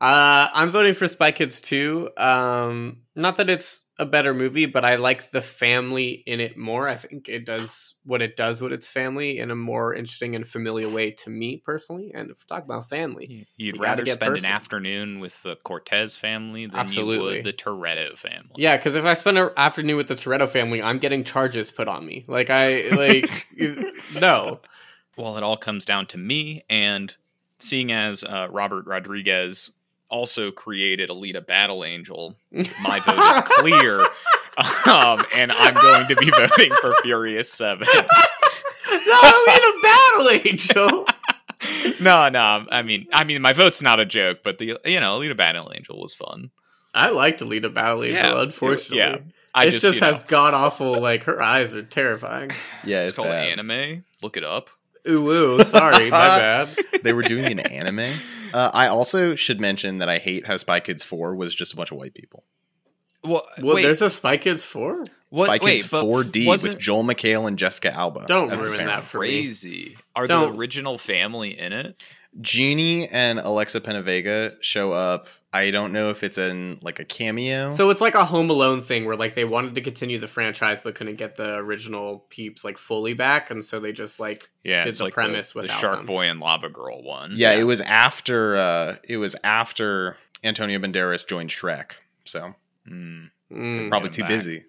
uh, 0.03 0.49
I'm 0.53 0.71
voting 0.71 0.95
for 0.95 1.07
Spy 1.07 1.31
Kids 1.31 1.61
2. 1.61 2.11
Um, 2.17 3.03
not 3.15 3.37
that 3.37 3.49
it's 3.49 3.85
a 4.01 4.05
better 4.05 4.35
movie, 4.35 4.67
but 4.67 4.85
I 4.85 4.97
like 4.97 5.31
the 5.31 5.41
family 5.41 6.25
in 6.27 6.41
it 6.41 6.57
more. 6.57 6.89
I 6.89 6.97
think 6.97 7.29
it 7.29 7.47
does 7.47 7.95
what 8.05 8.21
it 8.21 8.37
does 8.37 8.61
with 8.61 8.73
its 8.73 8.89
family 8.89 9.39
in 9.39 9.53
a 9.53 9.55
more 9.55 9.95
interesting 9.95 10.35
and 10.35 10.45
familiar 10.45 10.89
way 10.89 11.13
to 11.13 11.31
me 11.31 11.63
personally. 11.65 12.11
And 12.13 12.31
if 12.33 12.39
we 12.39 12.45
talk 12.53 12.65
about 12.65 12.89
family, 12.89 13.47
You'd 13.57 13.77
You 13.77 13.81
rather 13.81 14.05
spend 14.05 14.33
person. 14.33 14.47
an 14.47 14.53
afternoon 14.53 15.21
with 15.21 15.41
the 15.45 15.55
Cortez 15.55 16.17
family 16.17 16.67
than 16.67 16.89
you 16.89 17.07
would 17.07 17.45
the 17.45 17.53
Toretto 17.53 18.19
family. 18.19 18.51
yeah, 18.57 18.77
because 18.77 18.97
if 18.97 19.05
I 19.05 19.15
spend 19.15 19.39
an 19.39 19.51
afternoon 19.57 19.97
with 19.99 20.09
the 20.09 20.17
Toretto 20.17 20.49
family, 20.49 20.83
I'm 20.83 20.99
getting 20.99 21.23
charges 21.23 21.71
put 21.71 21.87
on 21.87 22.05
me. 22.05 22.25
Like 22.27 22.51
I 22.51 22.89
like 22.91 23.47
no. 24.21 24.61
Well, 25.17 25.37
it 25.37 25.45
all 25.45 25.59
comes 25.59 25.85
down 25.85 26.07
to 26.09 26.19
me, 26.19 26.65
and 26.69 27.15
seeing 27.61 27.93
as 27.93 28.25
uh, 28.25 28.49
Robert 28.51 28.87
Rodriguez 28.87 29.71
also 30.13 30.51
created 30.53 31.09
Alita 31.11 31.45
Battle 31.45 31.85
Angel, 31.85 32.37
my 32.53 33.01
vote 33.01 33.19
is 33.19 33.41
clear, 33.59 34.01
um, 34.87 35.25
and 35.35 35.51
I'm 35.51 35.75
going 35.75 36.07
to 36.09 36.17
be 36.17 36.31
voting 36.37 36.73
for 36.81 36.93
Furious 37.03 37.51
Seven. 37.53 37.89
no, 37.93 38.05
I 38.91 39.47
mean 39.49 39.65
a 39.69 39.83
battle 39.83 40.51
angel. 40.51 41.07
no, 42.05 42.29
no, 42.29 42.67
I 42.71 42.83
mean, 42.83 43.07
I 43.13 43.25
mean, 43.25 43.41
my 43.43 43.53
vote's 43.53 43.83
not 43.83 43.99
a 44.01 44.05
joke, 44.07 44.41
but 44.45 44.59
the 44.59 44.79
you 44.85 45.01
know 45.01 45.19
Alita 45.19 45.37
Battle 45.37 45.73
Angel 45.75 45.99
was 46.01 46.15
fun. 46.15 46.51
I 46.95 47.11
like 47.11 47.39
to 47.39 47.47
lead 47.47 47.65
a 47.65 47.71
battle 47.71 48.05
angel, 48.05 48.19
Yeah, 48.19 48.37
it- 48.39 48.43
unfortunately. 48.43 48.99
yeah. 48.99 49.17
I 49.55 49.67
it 49.67 49.71
just, 49.73 49.83
just, 49.83 49.95
you 49.97 50.01
know, 50.01 50.07
has 50.09 50.25
god 50.25 50.55
awful 50.55 50.99
like 51.01 51.25
her 51.25 51.43
eyes 51.43 51.75
are 51.75 51.83
terrifying. 51.83 52.53
Yeah, 52.85 53.03
it's 53.03 53.09
it's, 53.11 53.17
called 53.17 53.29
bad. 53.29 53.51
anime. 53.51 54.05
Look 54.23 54.39
it 54.39 54.45
up. 54.45 54.71
Ooh, 55.07 55.31
ooh, 55.31 55.61
sorry, 55.65 56.05
my 56.11 56.11
bad. 56.11 56.69
They 57.03 57.13
were 57.13 57.23
doing 57.23 57.45
an 57.47 57.59
anime. 57.61 58.15
Uh, 58.53 58.71
I 58.73 58.89
also 58.89 59.35
should 59.35 59.61
mention 59.61 59.99
that 59.99 60.09
I 60.09 60.19
hate 60.19 60.47
how 60.47 60.57
Spy 60.57 60.81
Kids 60.81 61.03
Four 61.03 61.35
was 61.37 61.55
just 61.55 61.73
a 61.73 61.77
bunch 61.77 61.91
of 61.93 61.99
white 61.99 62.15
people. 62.15 62.45
Well, 63.25 63.47
Well, 63.63 63.77
wait, 63.77 63.83
there's 63.83 64.03
a 64.03 64.11
Spy 64.11 64.37
Kids 64.37 64.65
4? 64.65 65.05
what, 65.31 65.47
Spy 65.47 65.59
Kids 65.59 65.89
but 65.89 66.05
4D 66.05 66.45
wasn't- 66.47 66.75
with 66.75 66.83
Joel 66.83 67.05
McHale 67.05 67.47
and 67.47 67.57
Jessica 67.57 67.93
Alba. 67.95 68.25
Don't 68.27 68.53
as 68.53 68.59
ruin 68.59 68.79
parents. 68.81 69.03
that 69.05 69.11
for 69.11 69.21
me. 69.21 69.29
crazy. 69.43 69.97
Are 70.17 70.27
Don't- 70.27 70.53
the 70.53 70.59
original 70.59 70.99
family 70.99 71.57
in 71.57 71.73
it? 71.73 72.03
Junie 72.45 73.09
and 73.09 73.39
Alexa 73.39 73.81
Penavega 73.81 74.57
show 74.61 74.91
up. 74.93 75.29
I 75.55 75.71
don't 75.71 75.93
know 75.93 76.09
if 76.09 76.23
it's 76.23 76.39
in 76.39 76.79
like 76.81 76.99
a 76.99 77.05
cameo. 77.05 77.71
So 77.71 77.91
it's 77.91 78.01
like 78.01 78.15
a 78.15 78.25
Home 78.25 78.49
Alone 78.49 78.81
thing 78.81 79.05
where 79.05 79.17
like 79.17 79.35
they 79.35 79.45
wanted 79.45 79.75
to 79.75 79.81
continue 79.83 80.19
the 80.19 80.27
franchise 80.27 80.81
but 80.83 80.95
couldn't 80.95 81.17
get 81.17 81.37
the 81.37 81.57
original 81.57 82.25
peeps 82.31 82.65
like 82.65 82.79
fully 82.79 83.13
back, 83.15 83.51
and 83.51 83.63
so 83.63 83.79
they 83.79 83.93
just 83.93 84.19
like 84.19 84.49
Yeah, 84.65 84.83
did 84.83 84.95
the 84.95 85.05
like 85.05 85.13
premise 85.13 85.53
the, 85.53 85.63
the 85.63 85.69
Shark 85.69 85.99
them. 85.99 86.07
Boy 86.07 86.29
and 86.31 86.41
Lava 86.41 86.69
Girl 86.71 87.03
one. 87.03 87.33
yeah, 87.37 87.53
yeah. 87.53 87.61
it 87.61 87.65
was 87.65 87.81
after 87.83 88.57
uh 88.57 88.97
it 89.09 89.19
was 89.19 89.37
after 89.45 90.17
Antonio 90.43 90.79
Banderas 90.79 91.27
joined 91.27 91.51
Shrek. 91.51 91.97
So 92.25 92.55
Mm, 92.91 93.31
Mm. 93.53 93.89
probably 93.91 94.09
too 94.11 94.23
back. 94.23 94.31
busy 94.31 94.65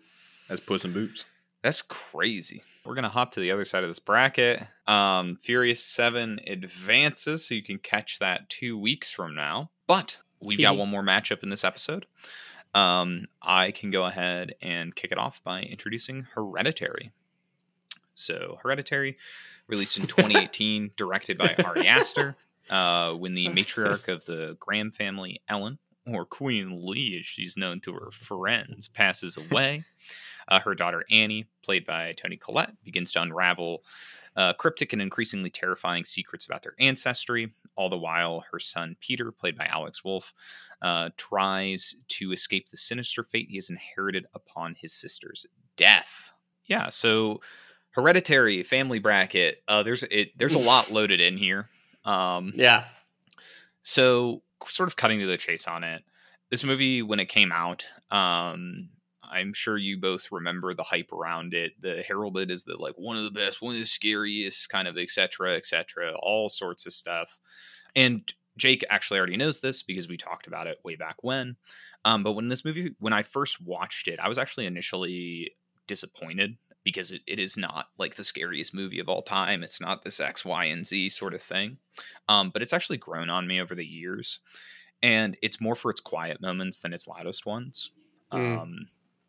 as 0.49 0.59
Puss 0.59 0.83
in 0.85 0.91
Boots. 0.93 1.25
that's 1.61 1.81
crazy. 1.81 2.61
We're 2.85 2.95
gonna 2.95 3.07
hop 3.09 3.31
to 3.31 3.39
the 3.39 3.51
other 3.51 3.63
side 3.63 3.83
of 3.83 3.89
this 3.89 3.99
bracket. 3.99 4.61
Um, 4.85 5.37
Furious 5.41 5.83
Seven 5.85 6.41
advances, 6.45 7.47
so 7.47 7.55
you 7.55 7.63
can 7.63 7.77
catch 7.79 8.19
that 8.19 8.49
two 8.49 8.77
weeks 8.77 9.11
from 9.11 9.33
now. 9.33 9.71
But 9.87 10.17
we've 10.45 10.59
got 10.61 10.77
one 10.77 10.89
more 10.89 11.03
matchup 11.03 11.43
in 11.43 11.49
this 11.49 11.63
episode. 11.63 12.05
Um, 12.73 13.25
I 13.41 13.71
can 13.71 13.91
go 13.91 14.05
ahead 14.05 14.55
and 14.61 14.95
kick 14.95 15.11
it 15.11 15.17
off 15.17 15.43
by 15.43 15.61
introducing 15.61 16.23
Hereditary. 16.33 17.11
So, 18.15 18.59
Hereditary, 18.63 19.17
released 19.67 19.97
in 19.97 20.03
2018, 20.07 20.91
directed 20.97 21.37
by 21.37 21.55
Ari 21.63 21.87
Aster. 21.87 22.35
Uh, 22.69 23.13
when 23.13 23.33
the 23.33 23.47
matriarch 23.49 24.07
of 24.07 24.25
the 24.25 24.55
Graham 24.59 24.89
family, 24.89 25.41
Ellen, 25.49 25.79
or 26.07 26.25
Queen 26.25 26.85
Leigh 26.85 27.19
as 27.19 27.25
she's 27.25 27.57
known 27.57 27.81
to 27.81 27.93
her 27.93 28.09
friends, 28.11 28.87
passes 28.87 29.37
away. 29.37 29.83
Uh, 30.47 30.59
her 30.61 30.73
daughter 30.75 31.03
Annie, 31.11 31.47
played 31.61 31.85
by 31.85 32.13
Toni 32.13 32.37
Collette, 32.37 32.81
begins 32.83 33.11
to 33.13 33.21
unravel 33.21 33.83
uh, 34.35 34.53
cryptic 34.53 34.93
and 34.93 35.01
increasingly 35.01 35.49
terrifying 35.49 36.05
secrets 36.05 36.45
about 36.45 36.63
their 36.63 36.75
ancestry. 36.79 37.53
All 37.75 37.89
the 37.89 37.97
while, 37.97 38.45
her 38.51 38.59
son 38.59 38.95
Peter, 38.99 39.31
played 39.31 39.57
by 39.57 39.65
Alex 39.65 40.03
Wolff, 40.03 40.33
uh, 40.81 41.09
tries 41.17 41.95
to 42.09 42.31
escape 42.31 42.69
the 42.69 42.77
sinister 42.77 43.23
fate 43.23 43.47
he 43.49 43.55
has 43.55 43.69
inherited 43.69 44.25
upon 44.33 44.75
his 44.79 44.93
sister's 44.93 45.45
death. 45.75 46.31
Yeah, 46.65 46.89
so 46.89 47.41
hereditary 47.91 48.63
family 48.63 48.99
bracket. 48.99 49.63
Uh, 49.67 49.83
there's 49.83 50.03
it. 50.03 50.37
There's 50.37 50.55
a 50.55 50.59
lot 50.67 50.91
loaded 50.91 51.21
in 51.21 51.37
here. 51.37 51.69
Um, 52.05 52.53
Yeah. 52.55 52.85
So, 53.81 54.43
sort 54.67 54.87
of 54.87 54.95
cutting 54.95 55.19
to 55.19 55.25
the 55.25 55.37
chase 55.37 55.67
on 55.67 55.83
it, 55.83 56.03
this 56.49 56.63
movie 56.63 57.01
when 57.01 57.19
it 57.19 57.25
came 57.25 57.51
out, 57.51 57.85
um, 58.11 58.89
I'm 59.33 59.53
sure 59.53 59.77
you 59.77 59.99
both 59.99 60.31
remember 60.31 60.73
the 60.73 60.83
hype 60.83 61.11
around 61.11 61.53
it. 61.53 61.73
The 61.81 62.03
heralded 62.07 62.51
as 62.51 62.63
the 62.63 62.77
like 62.77 62.95
one 62.95 63.17
of 63.17 63.23
the 63.23 63.31
best, 63.31 63.61
one 63.61 63.75
of 63.75 63.81
the 63.81 63.87
scariest, 63.87 64.69
kind 64.69 64.87
of 64.87 64.97
etc. 64.97 65.55
etc. 65.55 66.13
all 66.21 66.49
sorts 66.49 66.85
of 66.85 66.93
stuff. 66.93 67.39
And 67.95 68.31
Jake 68.57 68.83
actually 68.89 69.17
already 69.17 69.37
knows 69.37 69.59
this 69.59 69.81
because 69.81 70.07
we 70.07 70.17
talked 70.17 70.47
about 70.47 70.67
it 70.67 70.79
way 70.83 70.95
back 70.95 71.15
when. 71.21 71.55
Um, 72.05 72.23
but 72.23 72.33
when 72.33 72.49
this 72.49 72.63
movie, 72.63 72.95
when 72.99 73.13
I 73.13 73.23
first 73.23 73.61
watched 73.61 74.07
it, 74.07 74.19
I 74.19 74.27
was 74.27 74.37
actually 74.37 74.65
initially 74.65 75.55
disappointed 75.87 76.57
because 76.83 77.11
it, 77.11 77.21
it 77.25 77.39
is 77.39 77.57
not 77.57 77.87
like 77.97 78.15
the 78.15 78.23
scariest 78.23 78.73
movie 78.73 78.99
of 78.99 79.09
all 79.09 79.21
time. 79.21 79.63
It's 79.63 79.81
not 79.81 80.03
this 80.03 80.19
X, 80.19 80.45
Y, 80.45 80.65
and 80.65 80.85
Z 80.85 81.09
sort 81.09 81.33
of 81.33 81.41
thing. 81.41 81.77
Um, 82.27 82.51
but 82.51 82.61
it's 82.61 82.73
actually 82.73 82.97
grown 82.97 83.29
on 83.29 83.47
me 83.47 83.61
over 83.61 83.73
the 83.73 83.85
years. 83.85 84.39
And 85.01 85.35
it's 85.41 85.61
more 85.61 85.75
for 85.75 85.91
its 85.91 86.01
quiet 86.01 86.41
moments 86.41 86.79
than 86.79 86.93
its 86.93 87.07
loudest 87.07 87.45
ones. 87.45 87.91
Mm. 88.31 88.59
Um, 88.59 88.87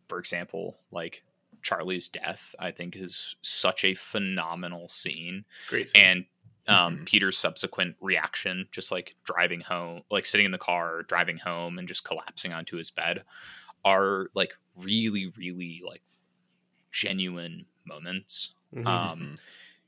for 0.09 0.19
example, 0.19 0.79
like 0.91 1.25
Charlie's 1.63 2.09
death, 2.09 2.55
I 2.59 2.71
think 2.71 2.97
is 2.97 3.37
such 3.43 3.85
a 3.85 3.95
phenomenal 3.95 4.89
scene. 4.89 5.45
Great. 5.67 5.89
scene. 5.89 6.03
And 6.03 6.27
um, 6.67 7.01
Mhm. 7.01 7.05
Peter's 7.05 7.39
subsequent 7.39 7.97
reaction, 8.01 8.69
just 8.73 8.91
like 8.91 9.17
driving 9.25 9.61
home, 9.61 10.03
like 10.11 10.27
sitting 10.27 10.47
in 10.47 10.53
the 10.53 10.59
car, 10.59 11.03
driving 11.03 11.39
home, 11.39 11.79
and 11.79 11.87
just 11.89 12.05
collapsing 12.05 12.53
onto 12.53 12.77
his 12.79 12.91
bed, 12.91 13.25
are 13.85 14.29
like 14.35 14.55
really, 14.77 15.27
really 15.37 15.83
like 15.85 16.03
genuine 16.93 17.67
moments. 17.85 18.55
Mhm. 18.73 19.15
Um, 19.15 19.37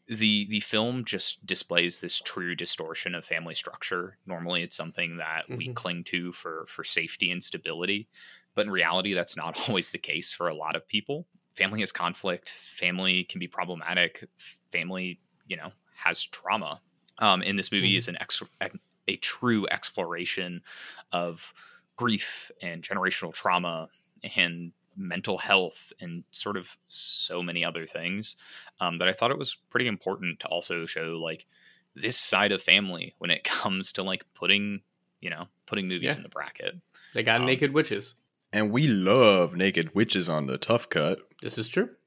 the 0.08 0.46
the 0.48 0.60
film 0.60 1.04
just 1.04 1.44
displays 1.46 2.00
this 2.00 2.20
true 2.20 2.54
distortion 2.56 3.14
of 3.14 3.24
family 3.24 3.54
structure. 3.54 4.18
Normally, 4.26 4.62
it's 4.62 4.76
something 4.76 5.18
that 5.18 5.46
we 5.56 5.68
Mhm. 5.68 5.76
cling 5.76 6.04
to 6.06 6.32
for 6.32 6.66
for 6.68 6.84
safety 6.84 7.30
and 7.30 7.44
stability, 7.44 8.08
but 8.56 8.66
in 8.66 8.72
reality, 8.72 9.14
that's 9.14 9.36
not 9.36 9.56
always 9.68 9.90
the 9.90 9.98
case 9.98 10.32
for 10.32 10.48
a 10.48 10.54
lot 10.54 10.74
of 10.74 10.88
people. 10.88 11.26
Family 11.54 11.80
has 11.80 11.92
conflict. 11.92 12.50
Family 12.50 13.22
can 13.24 13.38
be 13.38 13.46
problematic. 13.46 14.24
Family, 14.72 15.20
you 15.46 15.56
know, 15.56 15.70
has 15.94 16.24
trauma. 16.24 16.80
Um, 17.18 17.42
and 17.46 17.58
this 17.58 17.70
movie 17.70 17.94
Mhm. 17.94 17.98
is 17.98 18.08
an 18.08 18.16
ex- 18.20 18.42
a 19.08 19.16
true 19.16 19.66
exploration 19.70 20.62
of 21.12 21.54
grief 21.94 22.50
and 22.60 22.82
generational 22.82 23.32
trauma 23.32 23.88
and 24.36 24.72
mental 24.96 25.38
health 25.38 25.92
and 26.00 26.24
sort 26.30 26.56
of 26.56 26.76
so 26.86 27.42
many 27.42 27.64
other 27.64 27.86
things 27.86 28.34
um, 28.80 28.98
that 28.98 29.08
I 29.08 29.12
thought 29.12 29.30
it 29.30 29.38
was 29.38 29.54
pretty 29.70 29.86
important 29.86 30.40
to 30.40 30.48
also 30.48 30.84
show 30.86 31.16
like 31.22 31.46
this 31.94 32.16
side 32.18 32.50
of 32.52 32.60
family 32.62 33.14
when 33.18 33.30
it 33.30 33.44
comes 33.62 33.92
to 33.92 34.02
like 34.02 34.24
putting 34.34 34.80
you 35.20 35.30
know 35.30 35.48
putting 35.66 35.88
movies 35.88 36.10
Yeah. 36.12 36.16
in 36.16 36.22
the 36.22 36.28
bracket. 36.28 36.74
they 37.14 37.22
got 37.22 37.40
um, 37.40 37.46
naked 37.46 37.72
witches. 37.72 38.14
And 38.52 38.70
we 38.70 38.86
love 38.88 39.54
naked 39.54 39.94
witches 39.94 40.28
on 40.28 40.46
the 40.46 40.56
tough 40.58 40.88
cut. 40.88 41.18
This 41.42 41.58
is 41.58 41.68
true. 41.68 41.90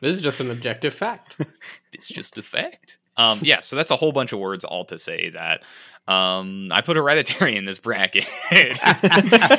This 0.00 0.14
is 0.16 0.22
just 0.22 0.38
an 0.40 0.50
objective 0.50 0.94
fact. 0.94 1.36
It's 1.92 2.06
just 2.08 2.38
a 2.38 2.42
fact. 2.42 2.98
Um, 3.16 3.38
yeah, 3.42 3.60
so 3.60 3.74
that's 3.74 3.90
a 3.90 3.96
whole 3.96 4.12
bunch 4.12 4.32
of 4.32 4.38
words 4.38 4.64
all 4.64 4.84
to 4.84 4.96
say 4.96 5.30
that 5.30 5.62
um, 6.06 6.68
I 6.70 6.82
put 6.82 6.96
Hereditary 6.96 7.56
in 7.56 7.64
this 7.64 7.80
bracket. 7.80 8.24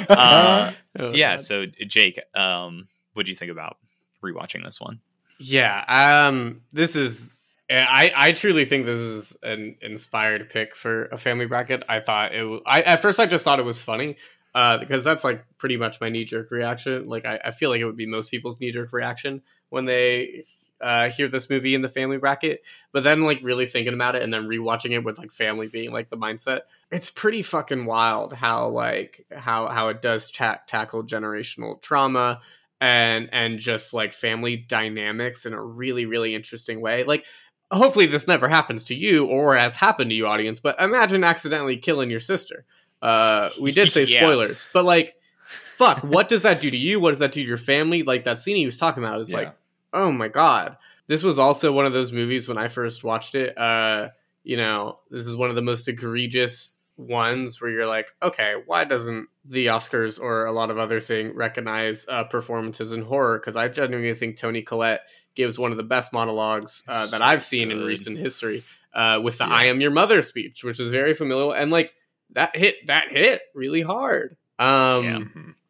uh, 0.09 0.71
Oh, 0.97 1.11
yeah, 1.11 1.31
God. 1.33 1.41
so 1.41 1.65
Jake, 1.65 2.19
um, 2.33 2.87
what 3.13 3.25
do 3.25 3.31
you 3.31 3.35
think 3.35 3.51
about 3.51 3.77
rewatching 4.23 4.63
this 4.63 4.79
one? 4.79 5.01
Yeah, 5.39 5.83
um, 6.27 6.61
this 6.71 6.95
is. 6.95 7.43
I, 7.69 8.11
I 8.15 8.31
truly 8.31 8.65
think 8.65 8.85
this 8.85 8.97
is 8.97 9.37
an 9.43 9.75
inspired 9.81 10.49
pick 10.49 10.73
for 10.75 11.05
a 11.07 11.17
family 11.17 11.45
bracket. 11.45 11.83
I 11.89 11.99
thought 11.99 12.33
it. 12.33 12.61
I 12.65 12.81
at 12.81 12.99
first 13.01 13.19
I 13.19 13.25
just 13.27 13.43
thought 13.43 13.59
it 13.59 13.65
was 13.65 13.81
funny, 13.81 14.15
uh, 14.55 14.77
because 14.77 15.03
that's 15.03 15.23
like 15.23 15.43
pretty 15.57 15.77
much 15.77 16.01
my 16.01 16.09
knee 16.09 16.25
jerk 16.25 16.51
reaction. 16.51 17.07
Like 17.07 17.25
I, 17.25 17.39
I 17.45 17.51
feel 17.51 17.69
like 17.69 17.81
it 17.81 17.85
would 17.85 17.97
be 17.97 18.05
most 18.05 18.31
people's 18.31 18.59
knee 18.59 18.71
jerk 18.71 18.93
reaction 18.93 19.41
when 19.69 19.85
they 19.85 20.45
uh, 20.81 21.09
hear 21.09 21.27
this 21.27 21.49
movie 21.49 21.75
in 21.75 21.81
the 21.81 21.89
family 21.89 22.17
bracket. 22.17 22.61
But 22.91 23.03
then 23.03 23.21
like 23.21 23.39
really 23.43 23.65
thinking 23.65 23.93
about 23.93 24.15
it 24.15 24.23
and 24.23 24.33
then 24.33 24.47
rewatching 24.47 24.91
it 24.91 25.03
with 25.03 25.17
like 25.17 25.31
family 25.31 25.67
being 25.67 25.91
like 25.91 26.09
the 26.09 26.17
mindset, 26.17 26.61
it's 26.91 27.11
pretty 27.11 27.41
fucking 27.41 27.85
wild 27.85 28.33
how 28.33 28.69
like 28.69 29.25
how 29.35 29.67
how 29.67 29.89
it 29.89 30.01
does 30.01 30.31
tackle 30.31 31.03
generational 31.03 31.81
trauma 31.81 32.41
and 32.81 33.29
and 33.31 33.59
just 33.59 33.93
like 33.93 34.13
family 34.13 34.55
dynamics 34.55 35.45
in 35.45 35.53
a 35.53 35.61
really 35.61 36.05
really 36.05 36.33
interesting 36.33 36.81
way 36.81 37.03
like 37.03 37.25
hopefully 37.71 38.05
this 38.05 38.27
never 38.27 38.47
happens 38.47 38.85
to 38.85 38.95
you 38.95 39.25
or 39.25 39.55
has 39.55 39.75
happened 39.75 40.09
to 40.09 40.15
you 40.15 40.25
audience 40.25 40.59
but 40.59 40.79
imagine 40.79 41.23
accidentally 41.23 41.77
killing 41.77 42.09
your 42.09 42.19
sister 42.19 42.65
uh 43.01 43.49
we 43.61 43.71
did 43.71 43.91
say 43.91 44.03
Yeah. 44.07 44.21
spoilers 44.21 44.67
but 44.73 44.83
like 44.85 45.15
fuck 45.43 46.03
what 46.03 46.29
does 46.29 46.41
that 46.43 46.61
do 46.61 46.69
to 46.69 46.77
you 46.77 46.99
what 46.99 47.09
does 47.11 47.19
that 47.19 47.31
do 47.31 47.41
to 47.41 47.47
your 47.47 47.57
family 47.57 48.03
like 48.03 48.23
that 48.25 48.39
scene 48.39 48.55
he 48.55 48.65
was 48.65 48.77
talking 48.77 49.03
about 49.03 49.19
is 49.19 49.31
Yeah. 49.31 49.37
like 49.37 49.55
oh 49.93 50.11
my 50.11 50.27
god 50.27 50.77
this 51.07 51.23
was 51.23 51.39
also 51.39 51.71
one 51.71 51.85
of 51.85 51.93
those 51.93 52.11
movies 52.11 52.47
when 52.47 52.57
i 52.57 52.67
first 52.67 53.03
watched 53.03 53.35
it 53.35 53.57
uh 53.57 54.09
you 54.43 54.57
know 54.57 54.99
this 55.09 55.25
is 55.27 55.35
one 55.37 55.49
of 55.49 55.55
the 55.55 55.61
most 55.61 55.87
egregious 55.87 56.75
ones 56.97 57.61
where 57.61 57.71
you're 57.71 57.85
like 57.85 58.09
okay 58.21 58.55
why 58.65 58.83
doesn't 58.83 59.27
the 59.45 59.67
oscars 59.67 60.19
or 60.21 60.45
a 60.45 60.51
lot 60.51 60.69
of 60.69 60.77
other 60.77 60.99
thing 60.99 61.33
recognize 61.33 62.05
uh, 62.09 62.25
performances 62.25 62.91
in 62.91 63.01
horror 63.01 63.39
because 63.39 63.55
i 63.55 63.69
genuinely 63.69 64.13
think 64.13 64.35
toni 64.35 64.61
collette 64.61 65.07
gives 65.33 65.57
one 65.57 65.71
of 65.71 65.77
the 65.77 65.83
best 65.83 66.11
monologues 66.11 66.83
uh, 66.89 67.07
that 67.07 67.21
i've 67.21 67.41
seen 67.41 67.71
in 67.71 67.83
recent 67.85 68.17
history 68.17 68.63
uh, 68.93 69.17
with 69.23 69.37
the 69.37 69.45
Yeah. 69.45 69.53
i 69.53 69.63
am 69.65 69.79
your 69.79 69.91
mother 69.91 70.21
speech 70.21 70.63
which 70.65 70.79
is 70.79 70.91
very 70.91 71.13
familiar 71.13 71.55
and 71.55 71.71
like 71.71 71.93
that 72.31 72.55
hit 72.55 72.87
that 72.87 73.11
hit 73.11 73.41
really 73.53 73.81
hard. 73.81 74.37
Um 74.57 75.03
Yeah. 75.03 75.19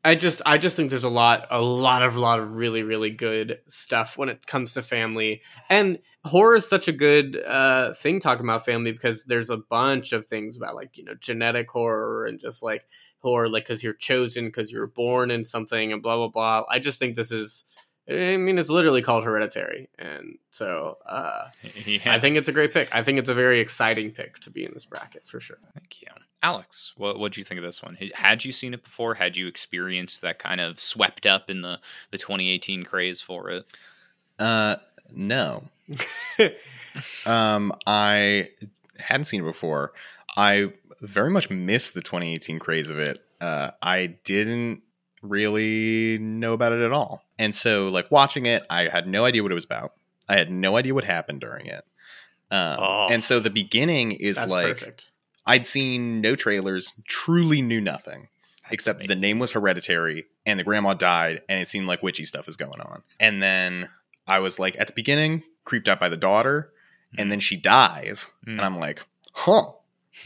I 0.03 0.15
just 0.15 0.41
I 0.45 0.57
just 0.57 0.77
think 0.77 0.89
there's 0.89 1.03
a 1.03 1.09
lot 1.09 1.47
a 1.51 1.61
lot 1.61 2.03
of 2.03 2.15
lot 2.15 2.39
of 2.39 2.55
really 2.55 2.83
really 2.83 3.09
good 3.09 3.59
stuff 3.67 4.17
when 4.17 4.29
it 4.29 4.45
comes 4.47 4.73
to 4.73 4.81
family. 4.81 5.41
And 5.69 5.99
horror 6.23 6.55
is 6.55 6.67
such 6.67 6.87
a 6.87 6.93
good 6.93 7.37
uh 7.45 7.93
thing 7.93 8.19
talking 8.19 8.45
about 8.45 8.65
family 8.65 8.93
because 8.93 9.25
there's 9.25 9.49
a 9.49 9.57
bunch 9.57 10.13
of 10.13 10.25
things 10.25 10.55
about 10.55 10.75
like 10.75 10.97
you 10.97 11.03
know 11.03 11.15
genetic 11.19 11.69
horror 11.69 12.25
and 12.25 12.39
just 12.39 12.63
like 12.63 12.85
horror 13.19 13.49
like 13.49 13.65
because 13.65 13.83
you're 13.83 13.93
chosen 13.93 14.45
because 14.45 14.71
you're 14.71 14.87
born 14.87 15.31
in 15.31 15.43
something 15.43 15.91
and 15.91 16.01
blah 16.01 16.15
blah 16.15 16.29
blah. 16.29 16.63
I 16.69 16.79
just 16.79 16.97
think 16.97 17.17
this 17.17 17.33
is 17.33 17.65
I 18.09 18.37
mean 18.37 18.57
it's 18.57 18.69
literally 18.69 19.01
called 19.01 19.25
hereditary. 19.25 19.89
And 19.99 20.37
so 20.51 20.97
uh 21.05 21.49
Yeah, 21.85 22.13
I 22.13 22.21
think 22.21 22.37
it's 22.37 22.47
a 22.47 22.53
great 22.53 22.71
pick. 22.71 22.87
I 22.93 23.03
think 23.03 23.19
it's 23.19 23.29
a 23.29 23.35
very 23.35 23.59
exciting 23.59 24.11
pick 24.11 24.39
to 24.39 24.49
be 24.49 24.63
in 24.63 24.71
this 24.73 24.85
bracket 24.85 25.27
for 25.27 25.41
sure. 25.41 25.59
Thank 25.75 26.01
you. 26.01 26.07
Alex, 26.41 26.93
what 26.95 27.19
what 27.19 27.33
do 27.33 27.41
you 27.41 27.45
think 27.45 27.57
of 27.57 27.63
this 27.63 27.83
one? 27.83 27.97
Had 28.13 28.45
you 28.45 28.51
seen 28.51 28.73
it 28.73 28.83
before? 28.83 29.15
Had 29.15 29.35
you 29.35 29.47
experienced 29.47 30.21
that 30.21 30.39
kind 30.39 30.61
of 30.61 30.79
swept 30.79 31.25
up 31.25 31.49
in 31.49 31.61
the 31.61 31.79
the 32.11 32.17
2018 32.17 32.83
craze 32.83 33.19
for 33.21 33.49
it? 33.49 33.65
Uh, 34.37 34.77
no. 35.11 35.63
Um, 37.25 37.71
I 37.85 38.49
hadn't 38.97 39.25
seen 39.25 39.41
it 39.41 39.45
before. 39.45 39.93
I 40.35 40.73
very 41.01 41.29
much 41.29 41.49
missed 41.49 41.93
the 41.93 42.01
2018 42.01 42.59
craze 42.59 42.89
of 42.89 42.99
it. 42.99 43.23
Uh, 43.39 43.71
I 43.81 44.17
didn't 44.23 44.81
really 45.21 46.17
know 46.19 46.53
about 46.53 46.73
it 46.73 46.81
at 46.81 46.91
all. 46.91 47.23
And 47.37 47.53
so, 47.53 47.89
like, 47.89 48.09
watching 48.11 48.45
it, 48.45 48.63
I 48.69 48.87
had 48.87 49.07
no 49.07 49.25
idea 49.25 49.43
what 49.43 49.51
it 49.51 49.55
was 49.55 49.65
about. 49.65 49.93
I 50.27 50.37
had 50.37 50.51
no 50.51 50.77
idea 50.77 50.93
what 50.93 51.03
happened 51.03 51.41
during 51.41 51.67
it. 51.67 51.85
Um, 52.51 52.77
Oh. 52.79 53.07
And 53.09 53.23
so 53.23 53.39
the 53.39 53.49
beginning 53.49 54.11
is 54.13 54.37
that's 54.37 54.51
like 54.51 54.67
perfect 54.79 55.11
I'd 55.45 55.65
seen 55.65 56.21
no 56.21 56.35
trailers, 56.35 56.93
truly 57.07 57.61
knew 57.61 57.81
nothing 57.81 58.27
except 58.71 59.07
the 59.07 59.15
name 59.15 59.39
was 59.39 59.51
hereditary 59.53 60.25
and 60.45 60.59
the 60.59 60.63
grandma 60.63 60.93
died 60.93 61.41
and 61.49 61.59
it 61.59 61.67
seemed 61.67 61.87
like 61.87 62.03
witchy 62.03 62.23
stuff 62.23 62.47
is 62.47 62.55
going 62.55 62.79
on 62.79 63.01
and 63.19 63.41
then 63.41 63.89
i 64.27 64.37
was 64.37 64.59
like 64.59 64.79
at 64.79 64.85
the 64.85 64.93
beginning 64.93 65.41
creeped 65.65 65.87
out 65.87 65.99
by 65.99 66.07
the 66.07 66.15
daughter 66.15 66.71
and 67.17 67.31
then 67.31 67.39
she 67.39 67.57
dies 67.57 68.29
and 68.45 68.59
Mm. 68.59 68.63
i'm 68.63 68.77
like 68.79 69.03
huh 69.33 69.71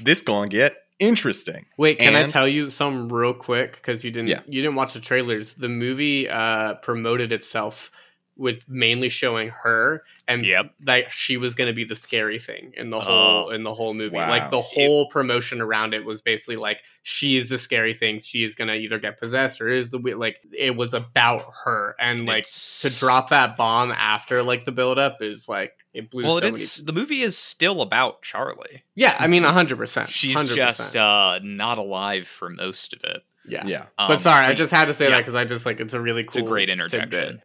this 0.01 0.21
gonna 0.21 0.49
get 0.49 0.75
interesting 0.99 1.65
Wait, 1.77 1.99
can 1.99 2.15
I 2.17 2.25
tell 2.27 2.47
you 2.47 2.69
something 2.69 3.07
real 3.09 3.33
quick? 3.33 3.73
Because 3.75 4.03
you 4.05 4.11
didn't 4.11 4.27
Yeah. 4.27 4.41
you 4.45 4.61
didn't 4.61 4.75
watch 4.75 4.93
the 4.93 4.99
trailers. 5.01 5.55
The 5.55 5.67
movie 5.69 6.29
uh, 6.29 6.75
promoted 6.75 7.31
itself 7.31 7.91
with 8.35 8.67
mainly 8.67 9.09
showing 9.09 9.49
her 9.49 10.03
and 10.27 10.45
Yep. 10.45 10.73
that 10.81 11.11
she 11.11 11.37
was 11.37 11.53
going 11.55 11.67
to 11.67 11.73
be 11.73 11.83
the 11.83 11.95
scary 11.95 12.39
thing 12.39 12.73
in 12.75 12.89
the 12.89 12.97
Oh. 12.97 13.01
whole 13.01 13.49
in 13.51 13.63
the 13.63 13.73
whole 13.73 13.93
movie. 13.93 14.15
Wow. 14.15 14.29
Like 14.29 14.49
the 14.49 14.61
whole 14.61 15.07
promotion 15.09 15.61
around 15.61 15.93
it 15.93 16.03
was 16.03 16.21
basically 16.21 16.55
like 16.55 16.81
she 17.03 17.35
is 17.35 17.49
the 17.49 17.57
scary 17.57 17.93
thing. 17.93 18.19
She 18.21 18.43
is 18.43 18.55
going 18.55 18.69
to 18.69 18.73
either 18.75 18.97
get 18.97 19.19
possessed 19.19 19.61
or 19.61 19.67
is 19.69 19.89
the 19.89 19.99
like 20.17 20.39
it 20.51 20.75
was 20.75 20.93
about 20.93 21.45
her 21.65 21.95
and 21.99 22.25
like 22.25 22.45
to 22.45 22.99
drop 22.99 23.29
that 23.29 23.55
bomb 23.57 23.91
after 23.91 24.41
like 24.41 24.65
the 24.65 24.71
build 24.71 24.97
up 24.97 25.21
is 25.21 25.47
like 25.47 25.73
it 25.93 26.09
blew 26.09 26.23
Well, 26.23 26.39
so 26.39 26.47
it's 26.47 26.79
many. 26.79 26.85
the 26.87 26.93
movie 26.93 27.21
is 27.21 27.37
still 27.37 27.81
about 27.81 28.21
Charlie. 28.23 28.83
Yeah, 28.95 29.15
I 29.19 29.27
mean 29.27 29.43
hundred 29.43 29.77
percent. 29.77 30.09
She's 30.09 30.47
just 30.49 30.95
uh, 30.95 31.39
not 31.43 31.77
alive 31.77 32.27
for 32.27 32.49
most 32.49 32.93
of 32.93 33.03
it. 33.03 33.21
yeah. 33.47 33.65
yeah 33.67 33.85
Um, 33.99 34.07
but 34.07 34.19
sorry, 34.19 34.45
I 34.45 34.53
just 34.53 34.71
had 34.71 34.85
to 34.85 34.93
say 34.93 35.09
that 35.09 35.19
because 35.19 35.35
I 35.35 35.45
just 35.45 35.65
like 35.67 35.79
it's 35.79 35.93
a 35.93 36.01
really 36.01 36.23
it's 36.23 36.35
a 36.35 36.39
cool. 36.39 36.49
great 36.49 36.67
tidbit. 36.67 37.41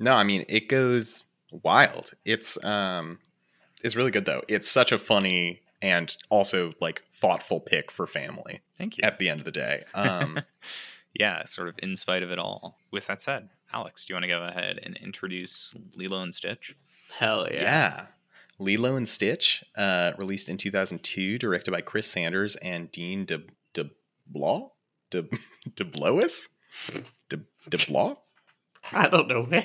Interjection. 0.00 0.04
no 0.04 0.14
i 0.14 0.24
mean 0.24 0.44
it 0.48 0.68
goes 0.68 1.26
wild 1.62 2.12
it's 2.24 2.62
um 2.64 3.18
it's 3.82 3.96
really 3.96 4.10
good 4.10 4.24
though 4.24 4.42
it's 4.48 4.68
such 4.68 4.92
a 4.92 4.98
funny 4.98 5.60
and 5.84 6.16
also 6.30 6.72
like 6.80 7.04
thoughtful 7.12 7.60
pick 7.60 7.90
for 7.90 8.06
family 8.06 8.62
Thank 8.78 8.96
you. 8.96 9.04
at 9.04 9.18
the 9.18 9.28
end 9.28 9.40
of 9.40 9.44
the 9.44 9.52
day. 9.52 9.84
Um, 9.94 10.40
yeah, 11.14 11.44
sort 11.44 11.68
of 11.68 11.74
in 11.82 11.96
spite 11.96 12.22
of 12.22 12.30
it 12.30 12.38
all. 12.38 12.78
With 12.90 13.06
that 13.06 13.20
said, 13.20 13.50
Alex, 13.70 14.04
do 14.04 14.12
you 14.12 14.16
want 14.16 14.24
to 14.24 14.28
go 14.28 14.42
ahead 14.42 14.80
and 14.82 14.96
introduce 14.96 15.74
Lilo 15.94 16.22
and 16.22 16.34
Stitch? 16.34 16.74
Hell 17.18 17.46
yeah. 17.50 17.62
yeah. 17.62 18.06
Lilo 18.58 18.96
and 18.96 19.06
Stitch, 19.06 19.62
uh, 19.76 20.12
released 20.16 20.48
in 20.48 20.56
2002, 20.56 21.38
directed 21.38 21.70
by 21.70 21.82
Chris 21.82 22.06
Sanders 22.10 22.56
and 22.56 22.90
Dean 22.90 23.26
De 23.26 23.42
De 23.74 23.90
Blah 24.26 24.68
De 25.10 25.28
De 25.76 25.84
Blois 25.84 26.48
De 27.28 27.40
De 27.68 27.86
Blah. 27.86 28.14
I 28.92 29.08
don't 29.08 29.28
know, 29.28 29.46
man. 29.46 29.64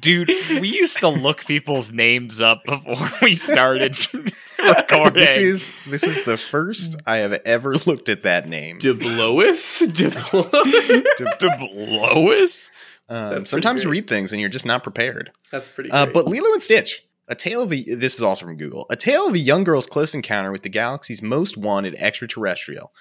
Dude, 0.00 0.28
we 0.60 0.68
used 0.68 0.98
to 0.98 1.08
look 1.08 1.46
people's 1.46 1.92
names 1.92 2.40
up 2.40 2.64
before 2.64 3.08
we 3.22 3.34
started 3.34 3.96
recording. 4.58 5.14
This 5.14 5.36
is 5.36 5.72
this 5.86 6.02
is 6.04 6.24
the 6.26 6.36
first 6.36 7.00
I 7.06 7.18
have 7.18 7.32
ever 7.46 7.74
looked 7.86 8.10
at 8.10 8.22
that 8.22 8.46
name. 8.48 8.78
Deblois? 8.78 9.86
Deblois? 9.88 11.04
De- 11.16 11.36
De 11.38 12.68
um, 13.08 13.46
sometimes 13.46 13.84
you 13.84 13.90
read 13.90 14.08
things 14.08 14.32
and 14.32 14.40
you're 14.40 14.50
just 14.50 14.66
not 14.66 14.82
prepared. 14.82 15.32
That's 15.50 15.68
pretty 15.68 15.90
Uh, 15.90 16.06
but 16.06 16.26
Lilo 16.26 16.52
and 16.52 16.62
Stitch, 16.62 17.04
a 17.28 17.34
tale 17.34 17.62
of 17.62 17.72
a 17.72 17.82
this 17.82 18.14
is 18.14 18.22
also 18.22 18.44
from 18.44 18.58
Google. 18.58 18.86
A 18.90 18.96
tale 18.96 19.26
of 19.26 19.34
a 19.34 19.38
young 19.38 19.64
girl's 19.64 19.86
close 19.86 20.14
encounter 20.14 20.52
with 20.52 20.62
the 20.62 20.68
galaxy's 20.68 21.22
most 21.22 21.56
wanted 21.56 21.94
extraterrestrial. 21.96 22.92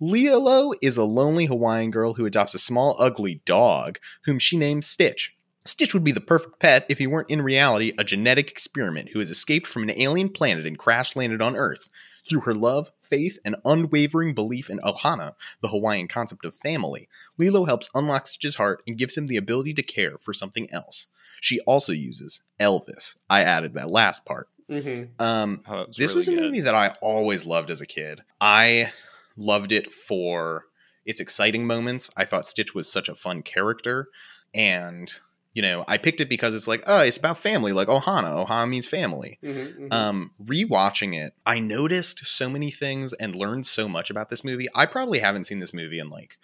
Lilo 0.00 0.72
is 0.80 0.96
a 0.96 1.04
lonely 1.04 1.46
Hawaiian 1.46 1.90
girl 1.90 2.14
who 2.14 2.24
adopts 2.26 2.54
a 2.54 2.58
small, 2.58 2.96
ugly 2.98 3.42
dog 3.44 3.98
whom 4.24 4.38
she 4.38 4.56
names 4.56 4.86
Stitch. 4.86 5.36
Stitch 5.66 5.92
would 5.92 6.02
be 6.04 6.10
the 6.12 6.22
perfect 6.22 6.58
pet 6.58 6.86
if 6.88 6.96
he 6.98 7.06
weren't 7.06 7.30
in 7.30 7.42
reality 7.42 7.92
a 7.98 8.04
genetic 8.04 8.50
experiment 8.50 9.10
who 9.10 9.18
has 9.18 9.30
escaped 9.30 9.66
from 9.66 9.82
an 9.82 9.90
alien 10.00 10.30
planet 10.30 10.66
and 10.66 10.78
crash 10.78 11.14
landed 11.14 11.42
on 11.42 11.54
Earth. 11.54 11.90
Through 12.28 12.40
her 12.42 12.54
love, 12.54 12.92
faith, 13.02 13.38
and 13.44 13.56
unwavering 13.64 14.34
belief 14.34 14.70
in 14.70 14.78
Ohana, 14.78 15.34
the 15.60 15.68
Hawaiian 15.68 16.08
concept 16.08 16.44
of 16.46 16.54
family, 16.54 17.08
Lilo 17.36 17.64
helps 17.66 17.90
unlock 17.94 18.26
Stitch's 18.26 18.56
heart 18.56 18.82
and 18.86 18.96
gives 18.96 19.18
him 19.18 19.26
the 19.26 19.36
ability 19.36 19.74
to 19.74 19.82
care 19.82 20.16
for 20.18 20.32
something 20.32 20.70
else. 20.72 21.08
She 21.40 21.60
also 21.60 21.92
uses 21.92 22.42
Elvis. 22.58 23.16
I 23.28 23.42
added 23.42 23.74
that 23.74 23.90
last 23.90 24.24
part. 24.24 24.48
Mhm. 24.70 25.08
Um, 25.20 25.62
Oh, 25.66 25.78
that 25.78 25.88
was 25.88 25.96
this 25.96 26.08
really 26.12 26.16
was 26.16 26.28
a 26.28 26.30
good. 26.32 26.40
movie 26.40 26.60
that 26.60 26.74
I 26.74 26.94
always 27.02 27.44
loved 27.46 27.70
as 27.70 27.80
a 27.80 27.86
kid. 27.86 28.20
I 28.40 28.92
loved 29.36 29.72
it 29.72 29.92
for 29.92 30.66
its 31.04 31.20
exciting 31.20 31.66
moments. 31.66 32.10
I 32.16 32.24
thought 32.24 32.46
Stitch 32.46 32.74
was 32.74 32.90
such 32.90 33.08
a 33.08 33.14
fun 33.14 33.42
character. 33.42 34.08
And, 34.54 35.10
you 35.54 35.62
know, 35.62 35.84
I 35.88 35.98
picked 35.98 36.20
it 36.20 36.28
because 36.28 36.54
it's 36.54 36.68
like, 36.68 36.82
oh, 36.86 37.02
it's 37.02 37.16
about 37.16 37.38
family, 37.38 37.72
like 37.72 37.88
Ohana. 37.88 38.46
Ohana 38.46 38.68
means 38.68 38.86
family. 38.86 39.38
Mhm, 39.42 39.78
mhm. 39.88 39.92
Um, 39.92 40.30
rewatching 40.42 41.14
it, 41.14 41.34
I 41.46 41.58
noticed 41.58 42.26
so 42.26 42.48
many 42.50 42.70
things 42.70 43.12
and 43.14 43.34
learned 43.34 43.66
so 43.66 43.88
much 43.88 44.10
about 44.10 44.28
this 44.28 44.44
movie. 44.44 44.68
I 44.74 44.86
probably 44.86 45.20
haven't 45.20 45.46
seen 45.46 45.60
this 45.60 45.74
movie 45.74 45.98
in 45.98 46.10
like 46.10 46.38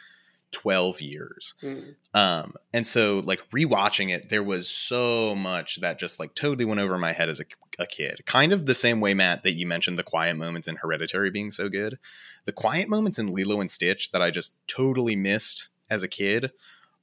12 0.53 1.01
years. 1.03 1.55
Mhm. 1.63 1.97
Um, 2.15 2.55
and 2.73 2.87
so 2.87 3.21
like 3.25 3.43
rewatching 3.51 4.15
it, 4.15 4.29
there 4.31 4.43
was 4.43 4.69
so 4.69 5.35
much 5.35 5.81
that 5.81 5.99
just 5.99 6.19
like 6.19 6.35
totally 6.35 6.65
went 6.65 6.81
over 6.81 6.97
my 6.97 7.13
head 7.13 7.29
as 7.29 7.41
a, 7.41 7.45
a 7.79 7.87
kid. 7.87 8.23
Kind 8.27 8.53
of 8.53 8.65
the 8.67 8.75
same 8.75 9.01
way, 9.01 9.13
Matt, 9.13 9.43
that 9.43 9.53
you 9.53 9.67
mentioned 9.67 9.99
the 9.99 10.03
quiet 10.03 10.37
moments 10.37 10.67
in 10.69 10.77
Hereditary 10.77 11.31
being 11.31 11.51
so 11.51 11.69
good. 11.69 11.99
The 12.47 12.53
quiet 12.53 12.89
moments 12.89 13.19
in 13.19 13.33
Lilo 13.33 13.61
and 13.61 13.71
Stitch 13.71 14.13
that 14.13 14.23
I 14.23 14.31
just 14.31 14.57
totally 14.67 15.17
missed 15.17 15.71
as 15.91 16.03
a 16.03 16.09
kid 16.09 16.53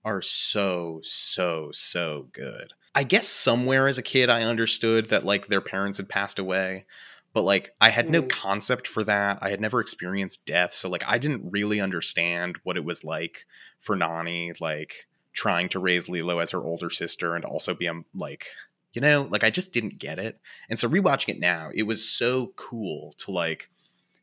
are 0.04 0.22
so, 0.22 1.00
so, 1.04 1.70
so 1.72 2.28
good. 2.32 2.74
I 2.96 3.04
guess 3.04 3.28
somewhere 3.28 3.88
as 3.88 3.98
a 3.98 4.04
kid 4.04 4.30
I 4.30 4.44
understood 4.44 5.08
that 5.08 5.26
like 5.26 5.48
their 5.48 5.62
parents 5.62 5.98
had 5.98 6.10
passed 6.10 6.40
away, 6.40 6.86
but 7.34 7.44
like 7.44 7.76
I 7.82 7.90
had 7.90 8.10
no 8.10 8.22
Mhm. 8.22 8.30
concept 8.30 8.88
for 8.88 9.04
that. 9.04 9.40
I 9.42 9.50
had 9.50 9.62
never 9.62 9.80
experienced 9.80 10.46
death, 10.46 10.74
so 10.74 10.90
like 10.90 11.04
I 11.08 11.18
didn't 11.18 11.52
really 11.52 11.80
understand 11.82 12.58
what 12.64 12.78
it 12.78 12.86
was 12.86 13.04
like 13.04 13.46
for 13.80 13.96
Nani, 13.96 14.54
like 14.60 15.08
trying 15.34 15.70
to 15.70 15.80
raise 15.80 16.08
Lilo 16.08 16.40
as 16.40 16.52
her 16.52 16.64
older 16.64 16.90
sister 16.90 17.36
and 17.36 17.44
also 17.44 17.74
be 17.74 17.88
a 17.88 18.04
like 18.14 18.46
you 18.94 19.02
know, 19.02 19.28
like 19.32 19.44
I 19.44 19.50
just 19.50 19.74
didn't 19.74 19.98
get 19.98 20.20
it. 20.20 20.40
And 20.70 20.78
so 20.78 20.88
rewatching 20.88 21.30
it 21.30 21.40
now, 21.40 21.72
it 21.74 21.84
was 21.84 22.08
so 22.08 22.54
cool 22.56 23.14
to 23.18 23.32
like 23.32 23.72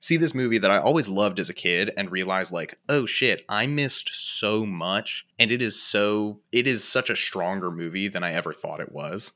see 0.00 0.16
this 0.16 0.34
movie 0.34 0.58
that 0.58 0.70
I 0.70 0.78
always 0.78 1.08
loved 1.08 1.38
as 1.38 1.50
a 1.50 1.54
kid 1.54 1.92
and 1.96 2.10
realize 2.10 2.50
like, 2.50 2.78
oh 2.88 3.06
shit, 3.06 3.44
I 3.48 3.66
missed 3.66 4.10
so 4.12 4.66
much 4.66 5.26
and 5.38 5.52
it 5.52 5.62
is 5.62 5.80
so 5.80 6.40
it 6.50 6.66
is 6.66 6.82
such 6.82 7.10
a 7.10 7.16
stronger 7.16 7.70
movie 7.70 8.08
than 8.08 8.24
I 8.24 8.32
ever 8.32 8.52
thought 8.52 8.80
it 8.80 8.92
was. 8.92 9.32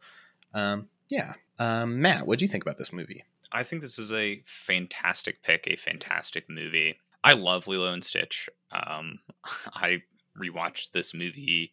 Um 0.52 0.88
yeah. 1.08 1.34
Um 1.58 2.00
Matt, 2.00 2.26
what 2.26 2.38
do 2.38 2.44
you 2.44 2.48
think 2.48 2.64
about 2.64 2.78
this 2.78 2.92
movie? 2.92 3.22
I 3.52 3.62
think 3.62 3.82
this 3.82 3.98
is 4.00 4.12
a 4.12 4.42
fantastic 4.44 5.42
pick, 5.42 5.68
a 5.68 5.76
fantastic 5.76 6.50
movie. 6.50 6.98
I 7.22 7.34
love 7.34 7.68
Lilo 7.68 7.92
and 7.92 8.04
Stitch. 8.04 8.50
Um, 8.72 9.20
I 9.74 10.02
rewatched 10.36 10.90
this 10.90 11.14
movie 11.14 11.72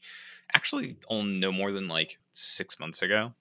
actually 0.54 0.98
on 1.10 1.40
no 1.40 1.52
more 1.52 1.72
than 1.72 1.88
like 1.88 2.20
six 2.34 2.80
months 2.80 3.02
ago. 3.02 3.34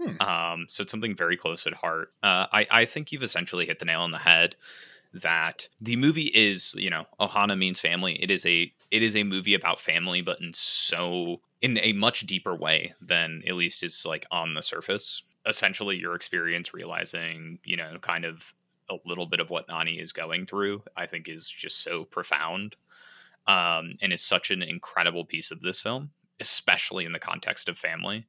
Hmm. 0.00 0.20
Um, 0.20 0.66
so 0.68 0.82
it's 0.82 0.90
something 0.90 1.14
very 1.14 1.36
close 1.36 1.66
at 1.66 1.74
heart. 1.74 2.12
Uh, 2.22 2.46
I, 2.50 2.66
I 2.70 2.84
think 2.86 3.12
you've 3.12 3.22
essentially 3.22 3.66
hit 3.66 3.78
the 3.78 3.84
nail 3.84 4.00
on 4.00 4.10
the 4.10 4.18
head 4.18 4.56
that 5.14 5.68
the 5.80 5.96
movie 5.96 6.30
is, 6.34 6.74
you 6.76 6.90
know, 6.90 7.04
Ohana 7.20 7.56
means 7.56 7.80
family. 7.80 8.14
It 8.22 8.30
is 8.30 8.46
a 8.46 8.72
it 8.90 9.02
is 9.02 9.14
a 9.14 9.24
movie 9.24 9.54
about 9.54 9.80
family, 9.80 10.22
but 10.22 10.40
in 10.40 10.52
so 10.52 11.40
in 11.60 11.78
a 11.78 11.92
much 11.92 12.20
deeper 12.20 12.54
way 12.54 12.94
than 13.00 13.42
at 13.46 13.54
least 13.54 13.82
is 13.82 14.04
like 14.06 14.26
on 14.30 14.54
the 14.54 14.62
surface. 14.62 15.22
Essentially, 15.44 15.96
your 15.96 16.14
experience 16.14 16.72
realizing, 16.72 17.58
you 17.64 17.76
know, 17.76 17.98
kind 18.00 18.24
of 18.24 18.54
a 18.88 18.96
little 19.04 19.26
bit 19.26 19.40
of 19.40 19.50
what 19.50 19.68
Nani 19.68 19.98
is 19.98 20.12
going 20.12 20.46
through, 20.46 20.82
I 20.96 21.06
think 21.06 21.28
is 21.28 21.48
just 21.48 21.82
so 21.82 22.04
profound. 22.04 22.76
Um, 23.44 23.96
and 24.00 24.12
is 24.12 24.22
such 24.22 24.52
an 24.52 24.62
incredible 24.62 25.24
piece 25.24 25.50
of 25.50 25.62
this 25.62 25.80
film, 25.80 26.10
especially 26.38 27.04
in 27.04 27.10
the 27.10 27.18
context 27.18 27.68
of 27.68 27.76
family, 27.76 28.28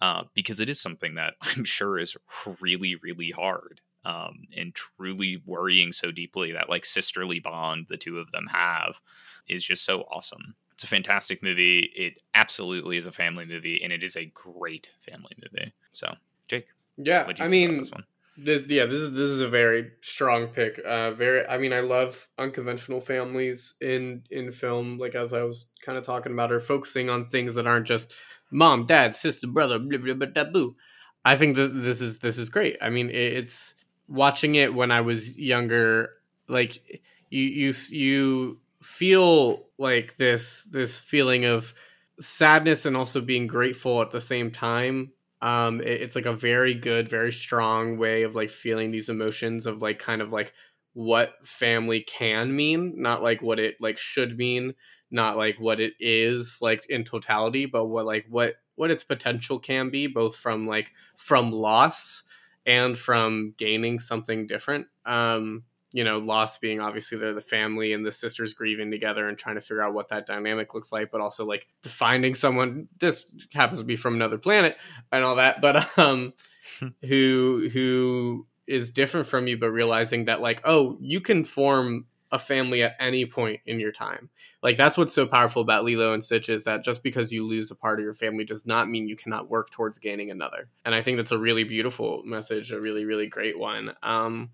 uh, 0.00 0.24
because 0.34 0.58
it 0.58 0.68
is 0.68 0.80
something 0.80 1.14
that 1.14 1.34
I'm 1.40 1.62
sure 1.62 1.96
is 1.96 2.16
really, 2.60 2.96
really 2.96 3.30
hard 3.30 3.80
um, 4.08 4.46
and 4.56 4.74
truly 4.74 5.42
worrying 5.44 5.92
so 5.92 6.10
deeply 6.10 6.52
that 6.52 6.70
like 6.70 6.86
sisterly 6.86 7.40
bond 7.40 7.86
the 7.88 7.98
two 7.98 8.18
of 8.18 8.32
them 8.32 8.46
have 8.50 9.00
is 9.46 9.62
just 9.62 9.84
so 9.84 10.00
awesome. 10.10 10.54
It's 10.72 10.84
a 10.84 10.88
fantastic 10.88 11.42
movie. 11.42 11.90
It 11.94 12.22
absolutely 12.34 12.96
is 12.96 13.06
a 13.06 13.12
family 13.12 13.44
movie, 13.44 13.82
and 13.82 13.92
it 13.92 14.02
is 14.02 14.16
a 14.16 14.26
great 14.26 14.90
family 15.00 15.36
movie. 15.42 15.72
So, 15.92 16.14
Jake, 16.46 16.68
yeah, 16.96 17.26
what 17.26 17.36
do 17.36 17.42
you 17.42 17.48
I 17.48 17.50
think 17.50 17.60
mean, 17.60 17.70
about 17.70 17.78
this 17.80 17.92
one? 17.92 18.04
This, 18.38 18.62
yeah, 18.68 18.84
this 18.86 19.00
is 19.00 19.12
this 19.12 19.28
is 19.28 19.40
a 19.40 19.48
very 19.48 19.90
strong 20.00 20.46
pick. 20.46 20.80
Uh, 20.86 21.10
very, 21.10 21.46
I 21.46 21.58
mean, 21.58 21.72
I 21.72 21.80
love 21.80 22.28
unconventional 22.38 23.00
families 23.00 23.74
in 23.80 24.22
in 24.30 24.52
film. 24.52 24.98
Like 24.98 25.16
as 25.16 25.34
I 25.34 25.42
was 25.42 25.66
kind 25.82 25.98
of 25.98 26.04
talking 26.04 26.32
about, 26.32 26.52
or 26.52 26.60
focusing 26.60 27.10
on 27.10 27.28
things 27.28 27.56
that 27.56 27.66
aren't 27.66 27.86
just 27.86 28.14
mom, 28.50 28.86
dad, 28.86 29.16
sister, 29.16 29.48
brother, 29.48 29.78
blah 29.78 29.98
blah 29.98 30.14
blah, 30.14 30.26
blah 30.28 30.44
boo. 30.44 30.76
I 31.24 31.36
think 31.36 31.56
that 31.56 31.74
this 31.74 32.00
is 32.00 32.20
this 32.20 32.38
is 32.38 32.48
great. 32.48 32.78
I 32.80 32.88
mean, 32.88 33.10
it, 33.10 33.36
it's 33.36 33.74
watching 34.08 34.54
it 34.54 34.74
when 34.74 34.90
I 34.90 35.00
was 35.00 35.38
younger. 35.38 36.10
Like 36.48 37.02
you 37.30 37.42
you 37.44 37.74
you 37.90 38.58
feel 38.82 39.66
like 39.78 40.16
this 40.16 40.64
this 40.64 40.98
feeling 41.00 41.44
of 41.44 41.74
sadness 42.20 42.86
and 42.86 42.96
also 42.96 43.20
being 43.20 43.46
grateful 43.46 44.02
at 44.02 44.10
the 44.10 44.20
same 44.20 44.50
time 44.50 45.12
um 45.40 45.80
it- 45.80 46.00
it's 46.02 46.16
like 46.16 46.26
a 46.26 46.32
very 46.34 46.74
good 46.74 47.08
very 47.08 47.30
strong 47.30 47.96
way 47.96 48.24
of 48.24 48.34
like 48.34 48.50
feeling 48.50 48.90
these 48.90 49.08
emotions 49.08 49.66
of 49.66 49.82
like 49.82 49.98
kind 50.00 50.20
of 50.20 50.32
like 50.32 50.52
what 50.94 51.34
family 51.46 52.00
can 52.00 52.54
mean 52.54 52.94
not 53.00 53.22
like 53.22 53.40
what 53.40 53.60
it 53.60 53.76
like 53.80 53.98
should 53.98 54.36
mean 54.36 54.74
not 55.10 55.36
like 55.36 55.58
what 55.60 55.78
it 55.80 55.94
is 56.00 56.58
like 56.60 56.84
in 56.90 57.04
totality 57.04 57.66
but 57.66 57.86
what 57.86 58.04
like 58.04 58.26
what 58.28 58.56
what 58.74 58.90
its 58.90 59.04
potential 59.04 59.58
can 59.58 59.90
be 59.90 60.06
both 60.08 60.34
from 60.36 60.66
like 60.66 60.92
from 61.16 61.52
loss 61.52 62.24
and 62.68 62.96
from 62.96 63.54
gaining 63.56 63.98
something 63.98 64.46
different. 64.46 64.86
Um 65.04 65.64
you 65.92 66.04
know 66.04 66.18
loss 66.18 66.58
being 66.58 66.80
obviously 66.80 67.16
the 67.16 67.32
the 67.32 67.40
family 67.40 67.92
and 67.92 68.04
the 68.04 68.12
sisters 68.12 68.52
grieving 68.52 68.90
together 68.90 69.28
and 69.28 69.38
trying 69.38 69.54
to 69.54 69.60
figure 69.60 69.82
out 69.82 69.94
what 69.94 70.08
that 70.08 70.26
dynamic 70.26 70.74
looks 70.74 70.92
like 70.92 71.10
but 71.10 71.20
also 71.20 71.46
like 71.46 71.66
finding 71.82 72.34
someone 72.34 72.88
this 72.98 73.26
happens 73.54 73.80
to 73.80 73.86
be 73.86 73.96
from 73.96 74.14
another 74.14 74.36
planet 74.36 74.76
and 75.12 75.24
all 75.24 75.36
that 75.36 75.62
but 75.62 75.98
um 75.98 76.32
who 77.04 77.68
who 77.72 78.46
is 78.66 78.90
different 78.90 79.26
from 79.26 79.46
you 79.46 79.56
but 79.56 79.70
realizing 79.70 80.24
that 80.24 80.42
like 80.42 80.60
oh 80.64 80.98
you 81.00 81.20
can 81.20 81.42
form 81.42 82.04
a 82.30 82.38
family 82.38 82.82
at 82.82 82.94
any 83.00 83.24
point 83.24 83.60
in 83.66 83.80
your 83.80 83.92
time 83.92 84.28
like 84.62 84.76
that's 84.76 84.98
what's 84.98 85.14
so 85.14 85.26
powerful 85.26 85.62
about 85.62 85.84
lilo 85.84 86.12
and 86.12 86.22
stitch 86.22 86.48
is 86.48 86.64
that 86.64 86.84
just 86.84 87.02
because 87.02 87.32
you 87.32 87.46
lose 87.46 87.70
a 87.70 87.74
part 87.74 87.98
of 87.98 88.04
your 88.04 88.12
family 88.12 88.44
does 88.44 88.66
not 88.66 88.88
mean 88.88 89.08
you 89.08 89.16
cannot 89.16 89.48
work 89.48 89.70
towards 89.70 89.98
gaining 89.98 90.30
another 90.30 90.68
and 90.84 90.94
i 90.94 91.02
think 91.02 91.16
that's 91.16 91.32
a 91.32 91.38
really 91.38 91.64
beautiful 91.64 92.22
message 92.24 92.70
a 92.72 92.80
really 92.80 93.04
really 93.04 93.26
great 93.26 93.58
one 93.58 93.94
um 94.02 94.50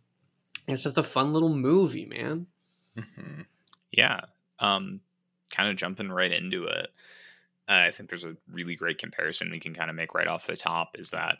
it's 0.68 0.82
just 0.82 0.98
a 0.98 1.02
fun 1.02 1.32
little 1.32 1.54
movie 1.54 2.06
man 2.06 2.46
Mhm. 2.96 3.46
Yeah. 3.90 4.20
Um, 4.58 5.00
kind 5.50 5.68
of 5.68 5.76
jumping 5.76 6.10
right 6.10 6.32
into 6.32 6.64
it. 6.64 6.90
Uh, 7.68 7.86
I 7.86 7.90
think 7.90 8.10
there's 8.10 8.24
a 8.24 8.36
really 8.52 8.76
great 8.76 8.98
comparison 8.98 9.50
we 9.50 9.60
can 9.60 9.74
kind 9.74 9.90
of 9.90 9.96
make 9.96 10.14
right 10.14 10.28
off 10.28 10.46
the 10.46 10.56
top 10.56 10.96
is 10.98 11.10
that 11.10 11.38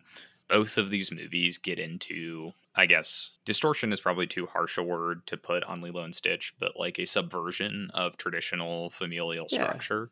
both 0.49 0.77
of 0.79 0.91
these 0.91 1.11
movies 1.13 1.59
get 1.59 1.79
into 1.79 2.53
I 2.77 2.87
guess 2.87 3.31
distortion 3.45 3.93
is 3.93 4.01
probably 4.01 4.27
too 4.27 4.47
harsh 4.47 4.77
a 4.79 4.83
word 4.83 5.27
to 5.29 5.37
put 5.37 5.63
on 5.65 5.81
Lilo 5.81 6.03
and 6.03 6.15
Stitch, 6.15 6.55
but 6.59 6.77
like 6.77 6.99
a 6.99 7.07
subversion 7.07 7.91
of 7.95 8.17
traditional 8.17 8.91
familial 8.91 9.47
Yeah. 9.51 9.63
structure. 9.63 10.11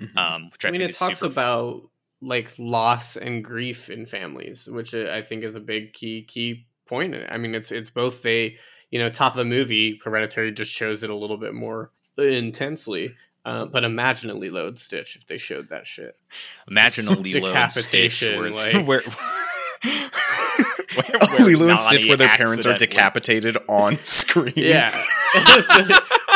Mhm. 0.00 0.16
Um, 0.16 0.50
which 0.50 0.64
I, 0.64 0.68
I 0.68 0.70
mean, 0.70 0.80
think 0.80 0.88
it 0.88 0.94
is 0.94 0.98
talks 0.98 1.18
super 1.20 1.30
about 1.32 1.90
like 2.22 2.58
loss 2.58 3.16
and 3.18 3.44
grief 3.44 3.90
in 3.90 4.06
families, 4.06 4.66
which 4.66 4.94
I 4.94 5.18
I 5.18 5.22
think 5.22 5.44
is 5.44 5.56
a 5.56 5.60
big 5.60 5.92
key 5.92 6.22
key 6.22 6.66
point. 6.86 7.14
I 7.28 7.36
mean, 7.36 7.54
it's 7.54 7.70
it's 7.70 7.90
both 7.90 8.22
they 8.22 8.56
you 8.90 8.98
know 8.98 9.10
top 9.10 9.32
of 9.32 9.36
the 9.38 9.44
movie 9.44 10.00
Hereditary 10.02 10.52
just 10.52 10.72
shows 10.72 11.02
it 11.04 11.10
a 11.10 11.14
little 11.16 11.36
bit 11.36 11.52
more 11.54 11.90
intensely. 12.16 13.14
Uh, 13.44 13.64
but 13.64 13.84
imagine 13.84 14.28
a 14.28 14.34
Lilo 14.34 14.68
and 14.68 14.78
Stitch 14.78 15.16
if 15.16 15.26
they 15.26 15.38
showed 15.38 15.68
that 15.70 15.86
shit. 15.86 16.14
Imagine 16.68 17.08
a 17.08 17.12
Lilo 17.18 17.50
and 17.52 17.72
Stitch 17.72 18.20
where, 18.22 18.50
like- 18.50 18.86
where, 18.86 19.00
where, 19.82 21.04
Oh, 21.22 21.36
Lilo 21.44 21.68
and 21.68 21.80
Stitch, 21.80 22.06
where 22.06 22.16
their 22.16 22.28
parents 22.28 22.66
are 22.66 22.70
accidentally- 22.72 22.86
decapitated 22.86 23.56
on 23.68 23.96
screen. 24.02 24.52
Yeah, 24.56 24.90
just, 25.46 25.70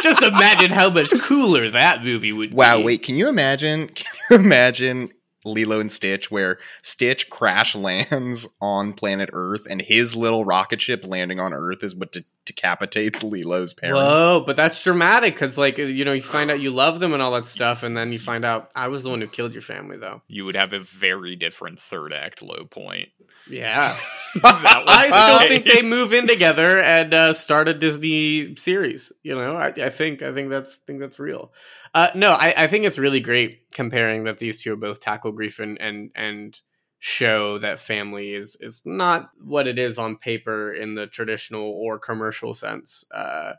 just 0.02 0.22
imagine 0.22 0.70
how 0.70 0.90
much 0.90 1.10
cooler 1.22 1.68
that 1.70 2.04
movie 2.04 2.32
would 2.32 2.50
be. 2.50 2.56
Wow, 2.56 2.78
be. 2.78 2.84
wait, 2.84 3.02
can 3.02 3.14
you 3.16 3.28
imagine 3.28 3.88
can 3.88 4.06
you 4.30 4.36
imagine 4.36 5.08
Lilo 5.44 5.80
and 5.80 5.92
Stitch 5.92 6.30
where 6.30 6.58
Stitch 6.82 7.28
crash 7.28 7.74
lands 7.74 8.48
on 8.60 8.92
planet 8.94 9.28
Earth 9.32 9.66
and 9.68 9.82
his 9.82 10.16
little 10.16 10.44
rocket 10.44 10.80
ship 10.80 11.06
landing 11.06 11.38
on 11.40 11.52
Earth 11.52 11.82
is 11.82 11.94
what 11.94 12.12
de- 12.12 12.20
decapitates 12.46 13.22
Lilo's 13.22 13.74
parents? 13.74 14.00
Whoa, 14.00 14.42
but 14.46 14.56
that's 14.56 14.82
dramatic 14.82 15.34
because, 15.34 15.58
like, 15.58 15.76
you 15.78 16.04
know, 16.04 16.12
you 16.12 16.22
find 16.22 16.50
out 16.50 16.60
you 16.60 16.70
love 16.70 17.00
them 17.00 17.12
and 17.12 17.20
all 17.22 17.32
that 17.32 17.46
stuff, 17.46 17.82
and 17.82 17.94
then 17.96 18.10
you 18.12 18.18
find 18.18 18.44
out 18.44 18.70
I 18.74 18.88
was 18.88 19.02
the 19.02 19.10
one 19.10 19.20
who 19.20 19.26
killed 19.26 19.54
your 19.54 19.62
family, 19.62 19.96
though. 19.98 20.22
you 20.28 20.44
would 20.46 20.56
have 20.56 20.72
a 20.72 20.80
very 20.80 21.36
different 21.36 21.78
third 21.78 22.12
act 22.14 22.40
low 22.42 22.64
point. 22.64 23.08
Yeah, 23.48 23.96
I 24.44 25.10
still 25.10 25.48
think 25.48 25.64
they 25.64 25.82
move 25.82 26.12
in 26.12 26.26
together 26.26 26.78
and 26.78 27.12
uh, 27.12 27.32
start 27.34 27.68
a 27.68 27.74
Disney 27.74 28.56
series. 28.56 29.12
You 29.22 29.34
know, 29.34 29.56
I, 29.56 29.68
I 29.68 29.90
think 29.90 30.22
I 30.22 30.32
think 30.32 30.50
that's 30.50 30.78
think 30.78 31.00
that's 31.00 31.18
real. 31.18 31.52
Uh, 31.92 32.08
no, 32.14 32.32
I, 32.32 32.54
I 32.56 32.66
think 32.66 32.84
it's 32.84 32.98
really 32.98 33.20
great 33.20 33.70
comparing 33.72 34.24
that 34.24 34.38
these 34.38 34.62
two 34.62 34.72
are 34.72 34.76
both 34.76 35.00
tackle 35.00 35.32
grief 35.32 35.58
and 35.58 35.80
and 35.80 36.10
and 36.14 36.60
show 36.98 37.58
that 37.58 37.78
family 37.78 38.34
is 38.34 38.56
is 38.60 38.82
not 38.86 39.30
what 39.42 39.66
it 39.66 39.78
is 39.78 39.98
on 39.98 40.16
paper 40.16 40.72
in 40.72 40.94
the 40.94 41.06
traditional 41.06 41.62
or 41.68 41.98
commercial 41.98 42.54
sense. 42.54 43.04
Uh, 43.12 43.52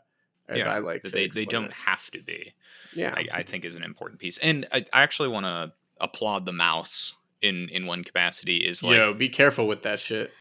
as 0.48 0.58
Yeah, 0.58 0.72
I 0.72 0.78
like 0.78 1.02
to 1.02 1.08
They, 1.10 1.28
they 1.28 1.44
don't 1.44 1.66
it. 1.66 1.72
have 1.72 2.10
to 2.10 2.22
be. 2.22 2.54
Yeah, 2.92 3.14
I, 3.16 3.38
I 3.38 3.42
think 3.42 3.64
is 3.64 3.76
an 3.76 3.82
important 3.82 4.20
piece. 4.20 4.38
And 4.38 4.66
I, 4.72 4.84
I 4.92 5.02
actually 5.02 5.28
want 5.28 5.46
to 5.46 5.72
applaud 6.00 6.44
the 6.44 6.52
mouse 6.52 7.14
in 7.42 7.68
in 7.70 7.86
one 7.86 8.04
capacity 8.04 8.58
is 8.58 8.82
like 8.82 8.96
Yo, 8.96 9.14
be 9.14 9.28
careful 9.28 9.66
with 9.66 9.82
that 9.82 10.00
shit. 10.00 10.32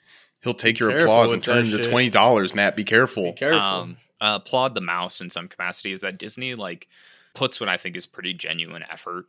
He'll 0.44 0.54
take 0.54 0.80
your 0.80 0.92
applause 1.02 1.34
and 1.34 1.44
turn 1.44 1.56
that 1.56 1.62
it 1.62 1.66
into 1.72 1.84
shit. 1.84 1.92
twenty 1.92 2.10
dollars, 2.10 2.54
Matt. 2.54 2.76
Be 2.76 2.84
careful. 2.84 3.32
Be 3.32 3.34
careful. 3.34 3.60
um 3.60 3.98
uh, 4.22 4.40
applaud 4.42 4.76
the 4.76 4.82
mouse 4.82 5.20
in 5.22 5.30
some 5.30 5.48
capacity 5.48 5.92
is 5.92 6.02
that 6.02 6.18
Disney 6.18 6.56
like 6.56 6.88
puts 7.34 7.60
what 7.60 7.68
I 7.70 7.78
think 7.78 7.96
is 7.98 8.06
pretty 8.06 8.34
genuine 8.34 8.84
effort 8.90 9.26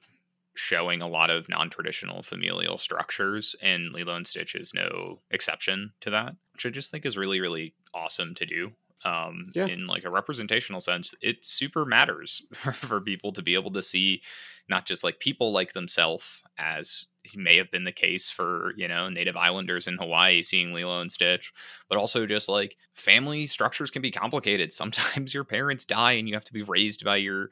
showing 0.54 1.02
a 1.02 1.08
lot 1.08 1.28
of 1.28 1.48
non-traditional 1.50 2.22
familial 2.22 2.78
structures 2.78 3.54
and 3.60 3.92
Lilo 3.92 4.14
and 4.14 4.26
Stitch 4.26 4.54
is 4.54 4.72
no 4.72 5.20
exception 5.30 5.92
to 6.00 6.10
that 6.10 6.34
which 6.54 6.64
I 6.64 6.70
just 6.70 6.90
think 6.90 7.04
is 7.04 7.16
really 7.18 7.40
really 7.40 7.74
awesome 7.92 8.34
to 8.36 8.46
do 8.46 8.72
um 9.04 9.50
Yeah. 9.54 9.66
in 9.66 9.86
like 9.86 10.04
a 10.04 10.10
representational 10.10 10.80
sense 10.80 11.14
it 11.20 11.44
super 11.44 11.84
matters 11.84 12.42
for 12.72 13.00
people 13.02 13.32
to 13.32 13.42
be 13.42 13.54
able 13.54 13.72
to 13.72 13.82
see 13.82 14.22
not 14.68 14.86
just 14.86 15.04
like 15.04 15.18
people 15.18 15.52
like 15.52 15.72
themselves 15.74 16.40
as 16.56 17.06
may 17.34 17.56
have 17.56 17.70
been 17.70 17.84
the 17.84 17.92
case 17.92 18.28
for 18.28 18.72
you 18.76 18.86
know 18.86 19.08
native 19.08 19.36
islanders 19.36 19.88
in 19.88 19.96
hawaii 19.96 20.42
seeing 20.42 20.72
lilo 20.72 21.00
and 21.00 21.10
stitch 21.10 21.52
but 21.88 21.98
also 21.98 22.26
just 22.26 22.48
like 22.48 22.76
family 22.92 23.46
structures 23.46 23.90
can 23.90 24.02
be 24.02 24.10
complicated. 24.10 24.72
Sometimes 24.76 25.32
your 25.32 25.44
parents 25.44 25.84
die 25.84 26.12
and 26.12 26.28
you 26.28 26.34
have 26.34 26.44
to 26.44 26.52
be 26.52 26.62
raised 26.62 27.04
by 27.04 27.16
your 27.16 27.50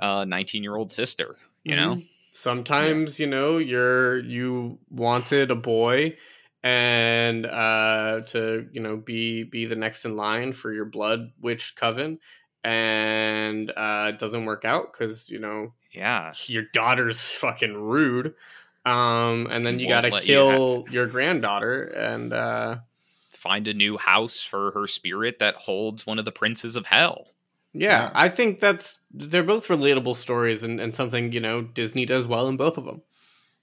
19 0.00 0.62
year 0.62 0.76
old 0.76 0.92
sister 0.92 1.36
you 1.64 1.76
know? 1.76 1.96
Mhm. 1.96 2.06
sometimes 2.30 3.20
you 3.20 3.26
know 3.26 3.58
you're 3.58 4.18
you 4.20 4.78
wanted 4.90 5.50
a 5.50 5.56
boy 5.56 6.16
and 6.62 7.44
uh 7.46 8.20
to 8.26 8.68
you 8.72 8.80
know 8.80 8.96
be 8.96 9.42
be 9.44 9.66
the 9.66 9.76
next 9.76 10.04
in 10.04 10.16
line 10.16 10.52
for 10.52 10.72
your 10.72 10.84
blood 10.84 11.32
witch 11.40 11.74
coven 11.76 12.18
and 12.64 13.70
uh 13.76 14.12
it 14.14 14.18
doesn't 14.18 14.44
work 14.44 14.64
out 14.64 14.92
because 14.92 15.30
you 15.30 15.38
know 15.38 15.72
yeah. 15.92 16.32
your 16.46 16.64
daughter's 16.72 17.20
fucking 17.20 17.74
rude 17.74 18.34
um 18.84 19.46
and 19.50 19.64
then 19.64 19.78
you 19.78 19.88
gotta 19.88 20.08
let 20.08 20.26
you 20.26 20.34
kill 20.34 20.86
your 20.90 21.06
granddaughter 21.06 21.84
and 21.84 22.32
uh 22.32 22.76
find 23.34 23.68
a 23.68 23.74
new 23.74 23.96
house 23.98 24.42
for 24.42 24.70
her 24.72 24.86
spirit 24.86 25.38
that 25.38 25.54
holds 25.54 26.06
one 26.06 26.18
of 26.18 26.24
the 26.24 26.32
princes 26.32 26.74
of 26.76 26.86
hell 26.86 27.28
yeah, 27.72 28.02
Yeah. 28.04 28.10
i 28.14 28.28
think 28.28 28.58
that's 28.60 28.98
they're 29.12 29.42
both 29.42 29.68
relatable 29.68 30.16
stories 30.16 30.62
and, 30.64 30.80
and 30.80 30.92
something 30.92 31.32
you 31.32 31.40
know 31.40 31.62
disney 31.62 32.04
does 32.06 32.26
well 32.26 32.48
in 32.48 32.56
both 32.56 32.76
of 32.78 32.84
them 32.84 33.02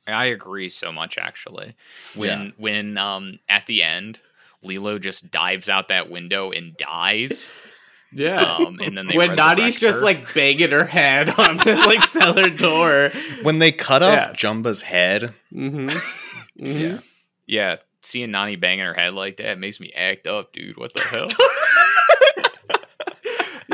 I 0.07 0.26
agree 0.26 0.70
so 0.70 0.91
much 0.91 1.20
actually. 1.20 1.76
When 2.15 2.45
Yeah. 2.45 2.51
when 2.57 2.97
um 2.97 3.38
at 3.47 3.67
the 3.67 3.84
end 3.84 4.22
Lilo 4.63 4.97
just 4.97 5.30
dives 5.30 5.70
out 5.70 5.89
that 5.89 6.09
window 6.09 6.51
and 6.51 6.76
dies. 6.78 7.51
Yeah 8.12 8.55
Um 8.55 8.80
and 8.82 8.97
then 8.97 9.05
they 9.07 9.16
when 9.16 9.36
Nadi's 9.36 9.80
just 9.80 9.99
her. 9.99 10.03
like 10.03 10.34
banging 10.34 10.72
her 10.72 10.86
head 10.86 11.30
on 11.38 11.57
the 11.57 11.76
like 11.88 12.03
cellar 12.05 12.49
door. 12.49 13.12
When 13.43 13.60
they 13.60 13.72
cut 13.72 14.01
off 14.03 14.14
Yeah. 14.14 14.34
Jumba's 14.34 14.82
head, 14.82 15.34
Mm-hmm. 15.53 15.89
yeah. 16.55 16.97
Yeah, 17.47 17.76
seeing 18.01 18.32
Nani 18.32 18.55
banging 18.55 18.86
her 18.86 18.93
head 18.93 19.14
like 19.14 19.38
that 19.38 19.57
makes 19.60 19.80
me 19.80 19.91
act 19.95 20.28
up, 20.28 20.53
dude. 20.53 20.78
What 20.78 20.93
the 20.93 21.01
hell? 21.01 21.28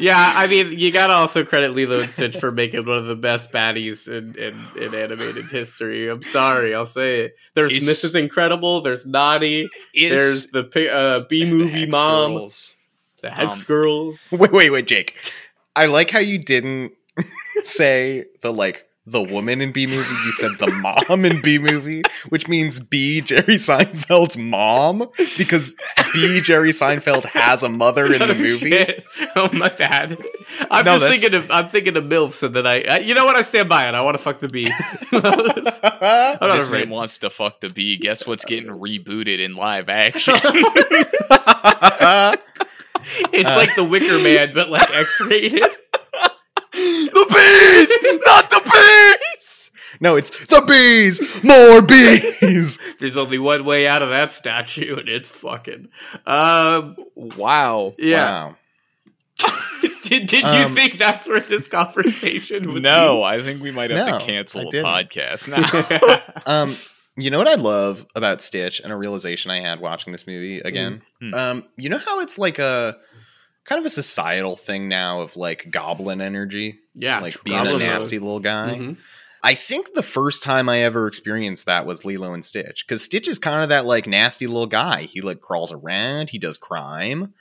yeah, 0.02 0.34
I 0.36 0.48
mean, 0.48 0.78
you 0.78 0.92
gotta 0.92 1.14
also 1.14 1.46
credit 1.46 1.74
Lilo 1.74 2.02
and 2.02 2.10
Stitch 2.10 2.36
for 2.38 2.52
making 2.52 2.86
one 2.86 2.98
of 2.98 3.06
the 3.08 3.16
best 3.16 3.52
baddies 3.52 4.10
in, 4.10 4.36
in, 4.38 4.66
in 4.82 4.94
animated 4.94 5.46
history. 5.46 6.10
I'm 6.10 6.22
sorry, 6.22 6.76
I'll 6.76 6.86
say 6.86 7.22
it. 7.22 7.36
There's 7.54 7.74
Is- 7.74 7.88
Mrs. 7.88 8.20
Incredible, 8.20 8.82
there's 8.82 9.06
Naughty, 9.06 9.70
there's 9.94 10.48
the 10.48 10.92
uh, 10.94 11.20
B 11.30 11.50
movie 11.50 11.86
the 11.86 11.92
mom, 11.92 12.32
X-Girls. 12.34 12.75
The 13.26 13.32
Hex 13.32 13.60
Um, 13.60 13.64
Girls. 13.66 14.28
Wait, 14.32 14.52
wait, 14.52 14.70
wait, 14.70 14.88
Jake. 14.88 15.18
I 15.76 15.88
like 15.88 16.12
how 16.12 16.20
you 16.20 16.38
didn't 16.38 16.94
say 17.64 18.26
the 18.42 18.54
like 18.54 18.88
the 19.08 19.22
woman 19.22 19.62
in 19.62 19.72
B 19.72 19.86
movie. 19.86 20.16
You 20.26 20.32
said 20.32 20.52
the 20.60 20.68
mom 20.82 21.26
in 21.26 21.40
B 21.42 21.60
movie, 21.60 22.02
which 22.30 22.48
means 22.48 22.80
B 22.80 23.22
Jerry 23.22 23.56
Seinfeld's 23.56 24.36
mom 24.38 25.10
because 25.38 25.76
B 26.14 26.40
Jerry 26.42 26.70
Seinfeld 26.72 27.26
has 27.26 27.62
a 27.62 27.70
mother 27.70 28.06
in 28.06 28.20
the 28.20 28.30
Oh, 28.32 28.34
movie. 28.36 28.70
shit. 28.72 29.04
Oh 29.36 29.50
my 29.54 29.70
bad. 29.70 30.18
I'm 30.72 30.86
No, 30.86 30.94
just 30.94 31.04
that's- 31.04 31.20
thinking 31.22 31.38
of 31.38 31.52
I'm 31.52 31.68
thinking 31.70 31.98
of 31.98 32.04
milfs, 32.06 32.42
and 32.42 32.56
then 32.56 32.66
I, 32.66 32.84
I 32.90 32.98
you 33.00 33.14
know 33.14 33.26
what 33.26 33.36
I 33.36 33.42
stand 33.44 33.70
by 33.70 33.88
it. 33.90 33.94
I 33.96 34.02
want 34.02 34.16
to 34.18 34.24
fuck 34.24 34.40
the 34.40 34.48
bee. 34.50 34.70
I'm 35.12 35.22
not 35.22 36.56
This 36.56 36.68
afraid. 36.68 36.82
man 36.86 36.90
wants 36.90 37.20
to 37.20 37.30
fuck 37.30 37.60
the 37.62 37.70
bee. 37.70 37.98
Guess 37.98 38.26
what's 38.26 38.46
getting 38.46 38.70
rebooted 38.70 39.40
in 39.40 39.56
live 39.56 39.88
action? 39.90 40.36
It's 43.34 43.50
Uh. 43.50 43.56
like 43.58 43.76
the 43.76 43.84
Wicker 43.84 44.20
Man, 44.20 44.54
but 44.54 44.70
like 44.70 44.90
X-rated. 44.94 45.64
the 46.74 47.26
bees, 47.30 48.20
not 48.26 48.50
the 48.50 48.62
bees. 48.64 49.72
No, 50.02 50.16
it's 50.18 50.46
the 50.48 50.62
bees, 50.68 51.44
more 51.44 51.82
bees. 51.82 52.80
There's 53.00 53.16
only 53.16 53.40
one 53.40 53.64
way 53.64 53.88
out 53.88 54.02
of 54.02 54.10
that 54.10 54.32
statue, 54.34 54.98
and 54.98 55.08
it's 55.08 55.32
fucking. 55.32 55.88
Um, 56.26 56.96
wow. 57.16 57.94
yeah. 57.98 58.46
Wow. 58.48 58.56
Did, 60.04 60.28
did 60.28 60.44
you 60.44 60.48
Um, 60.66 60.76
think 60.76 61.00
that's 61.00 61.28
where 61.28 61.40
this 61.40 61.68
conversation 61.68 62.72
would 62.74 62.84
No, 62.84 63.24
I 63.24 63.42
think 63.42 63.62
we 63.64 63.72
might 63.72 63.90
have 63.90 64.06
No, 64.08 64.20
to 64.20 64.24
cancel 64.26 64.62
I 64.62 64.64
a 64.66 64.70
didn't. 64.70 64.86
podcast 64.86 65.50
now. 65.50 66.22
Um, 66.46 66.76
you 67.18 67.30
know 67.30 67.38
what 67.38 67.48
I 67.48 67.56
love 67.56 68.06
about 68.16 68.42
Stitch 68.42 68.80
and 68.82 68.92
a 68.92 68.96
realization 68.96 69.52
I 69.52 69.60
had 69.60 69.80
watching 69.80 70.12
this 70.12 70.28
movie 70.28 70.60
again? 70.60 71.02
Mm. 71.22 71.34
Um, 71.34 71.64
you 71.78 71.90
know 71.90 71.98
how 71.98 72.20
it's 72.20 72.38
like 72.38 72.60
a 72.60 72.98
kind 73.64 73.80
of 73.80 73.86
a 73.86 73.90
societal 73.90 74.56
thing 74.56 74.88
now 74.88 75.22
of 75.22 75.38
like 75.38 75.72
goblin 75.72 76.22
energy, 76.22 76.80
yeah, 76.94 77.20
like 77.20 77.44
being 77.44 77.66
a 77.66 77.78
nasty 77.78 78.20
little 78.20 78.40
guy. 78.40 78.78
Mhm. 78.80 78.98
I 79.44 79.54
think 79.54 79.94
the 79.94 80.02
first 80.02 80.42
time 80.42 80.68
I 80.70 80.80
ever 80.80 81.08
experienced 81.08 81.68
that 81.68 81.86
was 81.86 82.04
Lilo 82.04 82.34
and 82.34 82.44
Stitch 82.44 82.86
because 82.86 83.04
Stitch 83.04 83.28
is 83.28 83.38
kind 83.38 83.62
of 83.62 83.70
that 83.70 83.86
like 83.86 84.08
nasty 84.08 84.48
little 84.48 84.66
guy. 84.66 85.04
He 85.04 85.22
like 85.22 85.40
crawls 85.40 85.72
around, 85.72 86.32
he 86.32 86.40
does 86.40 86.58
crime, 86.58 87.34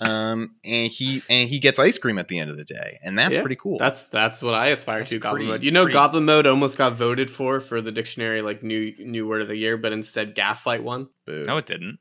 um, 0.00 0.54
and 0.64 0.90
he 0.90 1.22
and 1.28 1.48
he 1.48 1.58
gets 1.58 1.78
ice 1.78 1.98
cream 1.98 2.18
at 2.18 2.28
the 2.28 2.38
end 2.38 2.50
of 2.50 2.56
the 2.56 2.64
day, 2.64 2.98
and 3.02 3.18
that's 3.18 3.36
Yeah, 3.36 3.42
pretty 3.42 3.56
cool. 3.56 3.78
That's 3.78 4.08
that's 4.08 4.42
what 4.42 4.54
I 4.54 4.68
aspire 4.68 4.98
That's 5.00 5.10
to. 5.10 5.18
Goblin 5.18 5.46
mode. 5.46 5.62
You 5.62 5.70
know, 5.70 5.82
pretty- 5.84 5.92
Goblin 5.94 6.24
mode 6.24 6.46
almost 6.46 6.78
got 6.78 6.94
voted 6.94 7.30
for 7.30 7.60
for 7.60 7.80
the 7.80 7.92
dictionary 7.92 8.42
like 8.42 8.62
new 8.62 8.94
new 8.98 9.26
word 9.28 9.42
of 9.42 9.48
the 9.48 9.56
year, 9.56 9.76
but 9.76 9.92
instead 9.92 10.34
Gaslight 10.34 10.82
won. 10.82 11.08
Boo. 11.26 11.44
no, 11.44 11.56
it 11.58 11.66
didn't. 11.66 11.98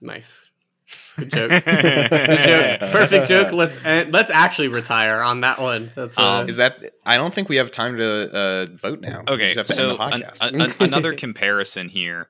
Nice, 0.00 0.50
good 1.18 1.30
joke. 1.32 1.50
Good 1.50 1.64
joke. 1.64 2.80
Perfect 2.92 3.28
joke. 3.28 3.52
Let's 3.52 3.84
end, 3.84 4.12
let's 4.12 4.30
actually 4.30 4.68
retire 4.68 5.20
on 5.20 5.42
that 5.42 5.60
one. 5.60 5.90
That's 5.94 6.18
uh, 6.18 6.22
Um, 6.22 6.48
Is 6.48 6.56
that? 6.56 6.84
I 7.04 7.16
don't 7.18 7.34
think 7.34 7.48
we 7.48 7.56
have 7.56 7.70
time 7.70 7.96
to 7.98 8.32
uh, 8.34 8.66
vote 8.76 9.00
now. 9.00 9.24
We 9.26 9.34
Okay, 9.34 9.52
just 9.52 9.56
have 9.56 9.66
to 9.66 9.72
so 9.74 9.88
end 9.90 9.98
the 9.98 10.02
an- 10.02 10.10
podcast. 10.22 10.40
an- 10.48 10.60
an- 10.60 10.72
another 10.80 11.14
comparison 11.14 11.88
here. 11.88 12.28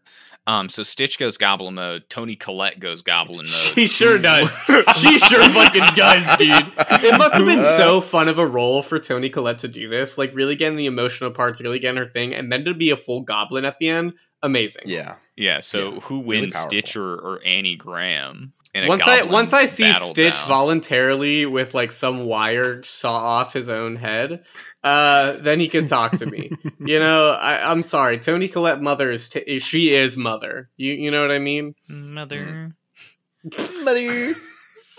Um, 0.51 0.69
so 0.69 0.83
Stitch 0.83 1.17
goes 1.17 1.37
goblin 1.37 1.75
mode. 1.75 2.09
Toni 2.09 2.35
Collette 2.35 2.81
goes 2.81 3.03
goblin 3.03 3.37
mode. 3.39 3.47
She 3.47 3.87
sure 3.87 4.19
does. 4.19 4.51
she 4.97 5.19
sure 5.21 5.49
fucking 5.51 5.85
does, 5.95 6.37
dude. 6.39 6.73
It 7.05 7.17
must 7.19 7.35
have 7.35 7.47
been 7.47 7.63
so 7.63 8.01
fun 8.01 8.29
of 8.29 8.41
a 8.41 8.47
role 8.47 8.83
for 8.83 8.99
Toni 8.99 9.31
Collette 9.31 9.59
to 9.59 9.69
do 9.69 9.89
this. 9.89 10.19
Like, 10.19 10.35
really 10.35 10.57
getting 10.57 10.77
the 10.77 10.87
emotional 10.87 11.31
parts, 11.31 11.61
really 11.61 11.79
getting 11.79 11.99
her 11.99 12.09
thing, 12.09 12.35
and 12.35 12.51
then 12.51 12.65
to 12.65 12.75
be 12.75 12.91
a 12.91 12.97
full 12.97 13.21
goblin 13.21 13.65
at 13.65 13.79
the 13.79 13.91
end. 13.91 14.15
Amazing. 14.43 14.85
Yeah. 14.87 15.17
yeah. 15.37 15.61
So 15.61 15.93
Yeah, 15.93 16.01
who 16.01 16.23
really 16.23 16.41
wins, 16.41 16.57
Stitch 16.57 16.97
or, 16.97 17.15
or 17.15 17.41
Annie 17.45 17.77
Graham? 17.77 18.53
In 18.73 18.85
a 18.85 18.89
Once 18.89 19.03
I 19.05 19.23
once 19.25 19.53
I 19.53 19.67
see 19.67 19.93
Stitch 19.93 20.35
down? 20.35 20.49
voluntarily 20.49 21.45
with 21.45 21.75
like 21.75 21.91
some 21.91 22.25
wire 22.27 22.83
saw 22.85 23.15
off 23.17 23.53
his 23.53 23.69
own 23.69 23.97
head, 23.97 24.45
uh, 24.85 25.33
then 25.41 25.59
he 25.59 25.67
can 25.69 25.87
talk 25.89 26.13
to 26.19 26.27
me. 26.27 26.53
you 26.79 27.01
know, 27.01 27.31
I, 27.33 27.69
I'm 27.71 27.83
sorry, 27.83 28.19
Toni 28.19 28.47
Collette 28.47 28.81
mother 28.81 29.11
is 29.11 29.29
t- 29.29 29.59
she 29.59 29.93
is 29.93 30.17
mother. 30.17 30.69
You 30.77 30.93
you 30.93 31.11
know 31.11 31.21
what 31.23 31.33
I 31.33 31.41
mean? 31.41 31.75
mother. 31.89 32.77
Mother. 33.85 34.35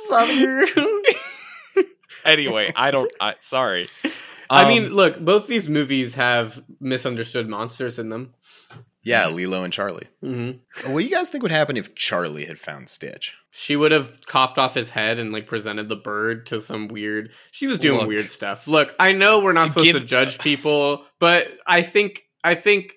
Father. 0.09 0.65
Anyway, 2.23 2.71
I 2.75 2.91
don't. 2.91 3.11
I, 3.19 3.33
sorry. 3.39 3.87
I 4.47 4.61
Um, 4.61 4.67
mean, 4.67 4.93
look, 4.93 5.19
both 5.19 5.47
these 5.47 5.67
movies 5.67 6.13
have 6.15 6.61
misunderstood 6.79 7.49
monsters 7.49 7.97
in 7.97 8.09
them. 8.09 8.35
Yeah, 9.03 9.27
Lilo 9.29 9.63
and 9.63 9.73
Charlie. 9.73 10.07
hmm 10.21 10.51
What 10.87 10.99
do 10.99 11.05
you 11.05 11.09
guys 11.11 11.29
think 11.29 11.41
would 11.43 11.51
happen 11.51 11.77
if 11.77 11.95
Charlie 11.95 12.45
had 12.45 12.59
found 12.59 12.89
Stitch? 12.89 13.35
She 13.51 13.75
would 13.75 13.91
have 13.91 14.25
copped 14.27 14.57
off 14.57 14.73
his 14.75 14.89
head 14.91 15.19
and 15.19 15.31
like 15.31 15.47
presented 15.47 15.89
the 15.89 15.95
bird 15.95 16.45
to 16.47 16.61
some 16.61 16.87
weird. 16.87 17.31
She 17.51 17.67
was 17.67 17.79
doing 17.79 17.99
Look. 17.99 18.07
weird 18.07 18.29
stuff. 18.29 18.67
Look, 18.67 18.95
I 18.99 19.11
know 19.11 19.39
we're 19.41 19.53
not 19.53 19.69
supposed 19.69 19.85
Give- 19.91 19.99
to 20.01 20.05
judge 20.05 20.39
people, 20.39 21.05
but 21.19 21.47
I 21.67 21.81
think 21.81 22.23
I 22.43 22.55
think 22.55 22.95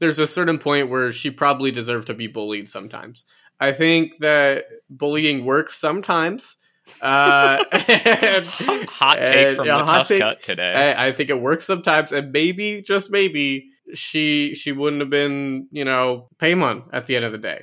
there's 0.00 0.18
a 0.18 0.26
certain 0.26 0.58
point 0.58 0.90
where 0.90 1.10
she 1.12 1.30
probably 1.30 1.70
deserved 1.70 2.08
to 2.08 2.14
be 2.14 2.26
bullied 2.26 2.68
sometimes. 2.68 3.24
I 3.60 3.72
think 3.72 4.18
that 4.18 4.64
bullying 4.90 5.44
works 5.44 5.76
sometimes. 5.76 6.56
Uh, 7.00 7.64
and- 7.72 8.44
hot 8.90 9.16
take 9.18 9.30
and- 9.46 9.56
from 9.56 9.66
yeah, 9.66 9.78
the 9.78 9.84
hot 9.84 9.98
tough 10.00 10.08
take. 10.08 10.20
cut 10.20 10.42
today. 10.42 10.94
I, 10.94 11.06
I 11.06 11.12
think 11.12 11.30
it 11.30 11.40
works 11.40 11.64
sometimes, 11.64 12.12
and 12.12 12.30
maybe 12.32 12.82
just 12.82 13.10
maybe 13.10 13.70
she 13.92 14.54
she 14.54 14.72
wouldn't 14.72 15.00
have 15.00 15.10
been 15.10 15.68
you 15.70 15.84
know 15.84 16.28
Paimon 16.38 16.84
at 16.92 17.06
the 17.06 17.16
end 17.16 17.24
of 17.24 17.32
the 17.32 17.38
day. 17.38 17.62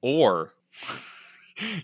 or 0.00 0.52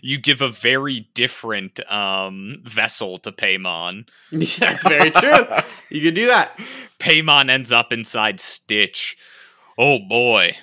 you 0.01 0.17
give 0.19 0.41
a 0.41 0.49
very 0.49 1.09
different 1.13 1.79
um, 1.91 2.61
vessel 2.63 3.17
to 3.19 3.31
Paimon. 3.31 4.07
That's 4.31 4.87
very 4.87 5.11
true. 5.11 5.45
You 5.89 6.01
could 6.01 6.13
do 6.13 6.27
that. 6.27 6.57
Paimon 6.99 7.49
ends 7.49 7.71
up 7.71 7.91
inside 7.91 8.39
Stitch. 8.39 9.17
Oh 9.77 9.99
boy. 9.99 10.55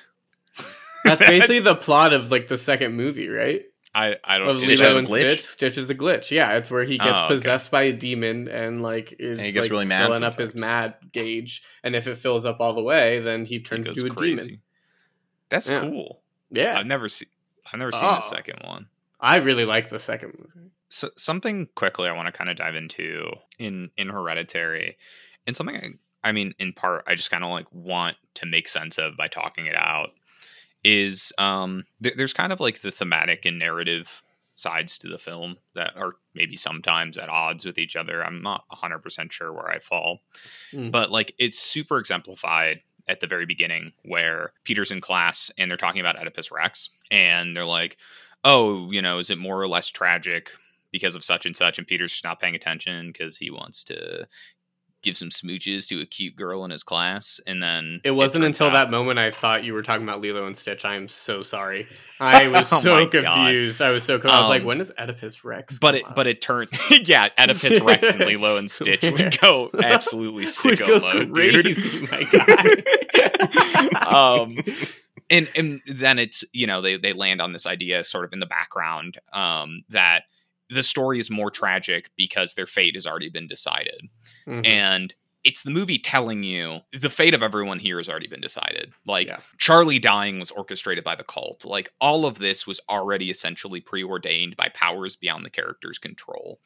That's 1.04 1.22
basically 1.26 1.60
the 1.60 1.74
plot 1.74 2.12
of 2.12 2.30
like 2.30 2.46
the 2.46 2.58
second 2.58 2.94
movie, 2.94 3.30
right? 3.30 3.62
I, 3.94 4.16
I 4.22 4.38
don't 4.38 4.48
Of 4.48 4.60
Stitch 4.60 4.78
Lilo 4.78 4.84
has 4.86 4.94
a 4.94 4.98
and 5.00 5.08
glitch? 5.08 5.30
Stitch. 5.30 5.40
Stitch 5.42 5.78
is 5.78 5.90
a 5.90 5.94
glitch. 5.96 6.30
Yeah, 6.30 6.52
it's 6.56 6.70
where 6.70 6.84
he 6.84 6.98
oh, 7.00 7.04
gets 7.04 7.20
Oh, 7.20 7.24
okay. 7.24 7.34
possessed 7.34 7.70
by 7.72 7.82
a 7.82 7.92
demon 7.92 8.46
and 8.48 8.82
like 8.82 9.14
is 9.18 9.38
And 9.38 9.46
he 9.46 9.52
gets 9.52 9.64
like, 9.66 9.72
really 9.72 9.86
mad 9.86 10.06
filling 10.06 10.22
up 10.22 10.36
his 10.36 10.54
mad 10.54 10.94
gauge, 11.12 11.62
and 11.82 11.96
if 11.96 12.06
it 12.06 12.16
fills 12.16 12.46
up 12.46 12.60
all 12.60 12.72
the 12.72 12.82
way, 12.82 13.18
then 13.20 13.44
he 13.44 13.60
turns 13.60 13.86
goes 13.88 13.98
into 13.98 14.12
a 14.12 14.14
crazy. 14.14 14.36
demon. 14.36 14.62
That's 15.48 15.68
Yeah. 15.68 15.80
cool. 15.80 16.22
Yeah, 16.50 16.78
I've 16.78 16.86
never 16.86 17.08
seen 17.08 17.28
I've 17.72 17.78
never 17.78 17.92
seen 17.92 18.02
Oh. 18.04 18.14
the 18.16 18.20
second 18.20 18.60
one. 18.64 18.88
I 19.20 19.36
really 19.38 19.64
like 19.64 19.88
the 19.90 19.98
second 19.98 20.34
movie. 20.38 20.70
so 20.88 21.10
something 21.16 21.68
quickly 21.74 22.08
I 22.08 22.12
want 22.12 22.26
to 22.26 22.32
kind 22.32 22.48
of 22.50 22.56
dive 22.56 22.74
into 22.76 23.30
in 23.58 23.90
in 23.96 24.08
Hereditary, 24.08 24.96
and 25.46 25.56
something 25.56 25.76
I, 25.76 26.28
I 26.28 26.32
mean, 26.32 26.54
in 26.58 26.72
part, 26.74 27.04
I 27.06 27.14
just 27.16 27.30
kind 27.30 27.42
of 27.44 27.50
like 27.50 27.66
want 27.72 28.16
to 28.34 28.46
make 28.46 28.68
sense 28.68 28.98
of 28.98 29.16
by 29.16 29.26
talking 29.28 29.66
it 29.66 29.74
out. 29.74 30.10
Is 30.82 31.32
um, 31.38 31.84
th- 32.02 32.16
there's 32.16 32.32
kind 32.32 32.52
of 32.52 32.60
like 32.60 32.80
the 32.80 32.90
thematic 32.90 33.44
and 33.44 33.58
narrative 33.58 34.22
sides 34.56 34.98
to 34.98 35.08
the 35.08 35.18
film 35.18 35.56
that 35.74 35.96
are 35.96 36.14
maybe 36.34 36.56
sometimes 36.56 37.16
at 37.18 37.28
odds 37.28 37.64
with 37.64 37.78
each 37.78 37.96
other. 37.96 38.22
I'm 38.24 38.42
not 38.42 38.64
100% 38.70 39.32
sure 39.32 39.52
where 39.52 39.70
I 39.70 39.78
fall, 39.78 40.20
Mm. 40.72 40.90
but 40.90 41.10
like 41.10 41.34
it's 41.38 41.58
super 41.58 41.98
exemplified 41.98 42.80
at 43.08 43.20
the 43.20 43.26
very 43.26 43.46
beginning 43.46 43.92
where 44.04 44.52
Peter's 44.64 44.90
in 44.90 45.00
class 45.00 45.50
and 45.58 45.70
they're 45.70 45.76
talking 45.78 46.00
about 46.00 46.16
Oedipus 46.18 46.50
Rex 46.50 46.90
and 47.10 47.56
they're 47.56 47.64
like, 47.64 47.96
"Oh, 48.44 48.90
you 48.90 49.02
know, 49.02 49.18
is 49.18 49.30
it 49.30 49.38
more 49.38 49.60
or 49.60 49.66
less 49.68 49.88
tragic 49.88 50.52
because 50.92 51.14
of 51.14 51.24
such 51.24 51.44
and 51.46 51.56
such?" 51.56 51.76
And 51.78 51.86
Peter's 51.86 52.12
just 52.12 52.24
not 52.24 52.38
paying 52.40 52.54
attention 52.54 53.08
because 53.12 53.36
he 53.38 53.50
wants 53.50 53.82
to 53.84 54.26
give 55.02 55.16
some 55.16 55.30
smooches 55.30 55.86
to 55.88 56.00
a 56.00 56.06
cute 56.06 56.36
girl 56.36 56.64
in 56.64 56.70
his 56.70 56.82
class, 56.82 57.40
and 57.46 57.62
then 57.62 58.00
It 58.04 58.10
wasn't 58.12 58.44
turns 58.44 58.60
until 58.60 58.68
out- 58.76 58.84
that 58.84 58.90
moment 58.90 59.18
I 59.18 59.30
thought 59.30 59.64
you 59.64 59.72
were 59.74 59.82
talking 59.82 60.02
about 60.04 60.20
Lilo 60.20 60.46
and 60.46 60.56
Stitch. 60.56 60.84
I 60.84 60.94
am 60.96 61.08
so 61.08 61.42
sorry. 61.42 61.86
I 62.18 62.48
was 62.52 62.72
Oh 62.72 62.80
so 62.80 62.94
my 62.94 63.04
God. 63.06 63.22
confused. 63.24 63.80
I 63.82 63.90
was 63.90 64.04
so 64.04 64.14
confused. 64.18 64.34
I 64.34 64.40
was 64.40 64.48
like, 64.48 64.60
Um, 64.62 64.66
when 64.66 64.78
does 64.78 64.92
Oedipus 64.98 65.44
Rex? 65.44 65.78
But 65.78 65.94
it, 65.96 66.04
but 66.14 66.26
it 66.26 66.40
turned, 66.42 66.68
yeah, 66.90 67.28
Oedipus 67.38 67.80
Rex 67.84 68.14
and 68.14 68.24
Lilo 68.26 68.56
and 68.58 68.70
Stitch 68.70 69.02
would 69.02 69.38
go 69.40 69.70
absolutely 69.82 70.44
sicko 70.44 70.86
go 70.86 71.00
mode, 71.00 71.34
dude. 71.34 71.64
crazy, 71.64 72.06
my 72.10 72.24
guy. 72.30 74.06
um 74.06 74.56
and 75.30 75.48
and 75.56 75.80
then 75.86 76.18
it's 76.18 76.44
you 76.52 76.66
know 76.66 76.80
they 76.80 76.96
they 76.96 77.12
land 77.12 77.40
on 77.40 77.52
this 77.52 77.66
idea 77.66 78.04
sort 78.04 78.24
of 78.24 78.32
in 78.32 78.40
the 78.40 78.46
background 78.46 79.18
um 79.32 79.82
that 79.90 80.24
the 80.70 80.82
story 80.82 81.18
is 81.18 81.30
more 81.30 81.50
tragic 81.50 82.10
because 82.16 82.54
their 82.54 82.66
fate 82.66 82.94
has 82.94 83.06
already 83.06 83.28
been 83.28 83.46
decided 83.46 84.08
Mhm. 84.46 84.66
and 84.66 85.14
it's 85.42 85.62
the 85.62 85.70
movie 85.70 85.98
telling 85.98 86.42
you 86.42 86.80
the 86.92 87.08
fate 87.08 87.32
of 87.32 87.42
everyone 87.42 87.78
here 87.78 87.96
has 87.96 88.10
already 88.10 88.26
been 88.26 88.42
decided. 88.42 88.92
Like 89.06 89.28
Yeah. 89.28 89.40
Charlie 89.56 89.98
dying 89.98 90.38
was 90.38 90.50
orchestrated 90.50 91.02
by 91.02 91.14
the 91.14 91.24
cult. 91.24 91.64
Like 91.64 91.94
all 91.98 92.26
of 92.26 92.36
this 92.38 92.66
was 92.66 92.78
already 92.90 93.30
essentially 93.30 93.80
preordained 93.80 94.54
by 94.56 94.68
powers 94.68 95.16
beyond 95.16 95.46
the 95.46 95.50
character's 95.50 95.96
control. 95.98 96.60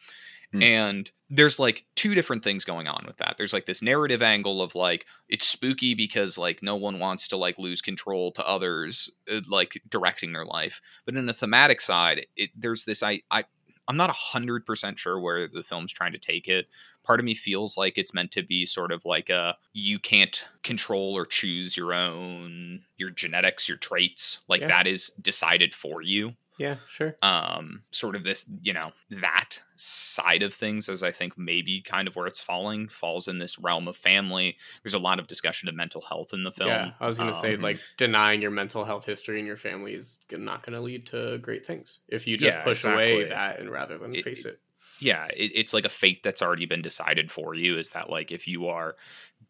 Hmm. 0.53 0.63
And 0.63 1.13
there's 1.31 1.61
like 1.61 1.85
two 1.95 2.17
different 2.17 2.43
things 2.43 2.65
going 2.65 2.89
on 2.89 3.05
with 3.07 3.17
that. 3.19 3.37
There's 3.37 3.53
like 3.53 3.67
this 3.67 3.81
narrative 3.81 4.23
angle 4.23 4.61
of 4.61 4.75
like 4.75 5.07
it's 5.29 5.47
spooky 5.49 5.95
because 5.95 6.37
like 6.37 6.61
no 6.61 6.75
one 6.75 6.99
wants 6.99 7.29
to 7.29 7.37
like 7.37 7.61
lose 7.61 7.81
control 7.81 8.33
to 8.33 8.45
others 8.47 9.09
uh, 9.31 9.41
like 9.49 9.81
directing 9.89 10.33
their 10.33 10.45
life. 10.47 10.81
But 11.07 11.15
in 11.15 11.27
the 11.27 11.33
thematic 11.33 11.81
side, 11.81 12.27
it 12.37 12.51
there's 12.57 12.85
this 12.87 13.05
I 13.05 13.23
I 13.31 13.45
I'm 13.89 13.97
not 13.97 14.11
100% 14.11 14.99
sure 14.99 15.21
where 15.21 15.49
the 15.49 15.63
film's 15.63 15.93
trying 15.93 16.13
to 16.13 16.19
take 16.19 16.49
it. 16.49 16.67
Part 17.05 17.21
of 17.21 17.27
me 17.27 17.35
feels 17.35 17.77
like 17.77 17.99
it's 17.99 18.15
meant 18.15 18.31
to 18.33 18.43
be 18.43 18.65
sort 18.67 18.93
of 18.93 19.05
like 19.05 19.29
a 19.31 19.57
you 19.73 19.99
can't 19.99 20.45
control 20.63 21.15
or 21.17 21.27
choose 21.27 21.77
your 21.77 21.93
own 21.93 22.85
your 22.97 23.11
genetics 23.11 23.69
your 23.69 23.79
traits. 23.79 24.41
Like 24.49 24.63
Yeah. 24.63 24.69
that 24.69 24.87
is 24.87 25.09
decided 25.21 25.75
for 25.75 26.03
you 26.03 26.35
yeah, 26.59 26.77
sure. 26.89 27.17
um 27.23 27.83
sort 27.91 28.15
of 28.17 28.25
this 28.25 28.47
you 28.63 28.73
know 28.73 28.93
that 29.11 29.61
side 29.77 30.43
of 30.43 30.55
things 30.55 30.89
as 30.89 31.03
i 31.03 31.11
think 31.11 31.37
maybe 31.37 31.81
kind 31.81 32.07
of 32.07 32.15
where 32.15 32.27
it's 32.27 32.41
falling 32.41 32.89
falls 32.89 33.27
in 33.29 33.39
this 33.39 33.59
realm 33.59 33.89
of 33.89 33.97
family. 33.97 34.57
There's 34.83 34.95
a 34.95 34.99
lot 34.99 35.19
of 35.19 35.27
discussion 35.27 35.69
of 35.69 35.75
mental 35.75 36.01
health 36.01 36.33
in 36.33 36.45
the 36.45 36.53
film. 36.53 36.69
Yeah, 36.69 36.93
I 37.01 37.09
was 37.09 37.19
gonna 37.19 37.33
say 37.35 37.55
Um, 37.55 37.63
like 37.63 37.79
denying 37.97 38.41
your 38.43 38.51
mental 38.53 38.85
health 38.85 39.05
history 39.05 39.41
in 39.41 39.47
your 39.47 39.57
family 39.57 39.95
is 39.95 40.21
not 40.31 40.63
gonna 40.63 40.81
lead 40.81 41.07
to 41.09 41.39
great 41.39 41.67
things. 41.67 42.01
If 42.09 42.27
you 42.27 42.37
just 42.37 42.57
Yeah, 42.57 42.65
push 42.65 42.85
away 42.85 43.25
that 43.25 43.59
and 43.61 43.71
rather 43.71 43.99
than 43.99 44.15
It- 44.15 44.25
face 44.25 44.45
it. 44.47 44.61
yeah 45.01 45.27
it, 45.35 45.51
it's 45.55 45.73
like 45.75 45.85
a 45.85 45.89
fate 45.89 46.23
that's 46.23 46.43
already 46.43 46.67
been 46.67 46.83
decided 46.83 47.31
for 47.31 47.55
you 47.55 47.79
is 47.79 47.91
that 47.91 48.11
like 48.11 48.31
if 48.31 48.47
you 48.47 48.67
are 48.69 48.97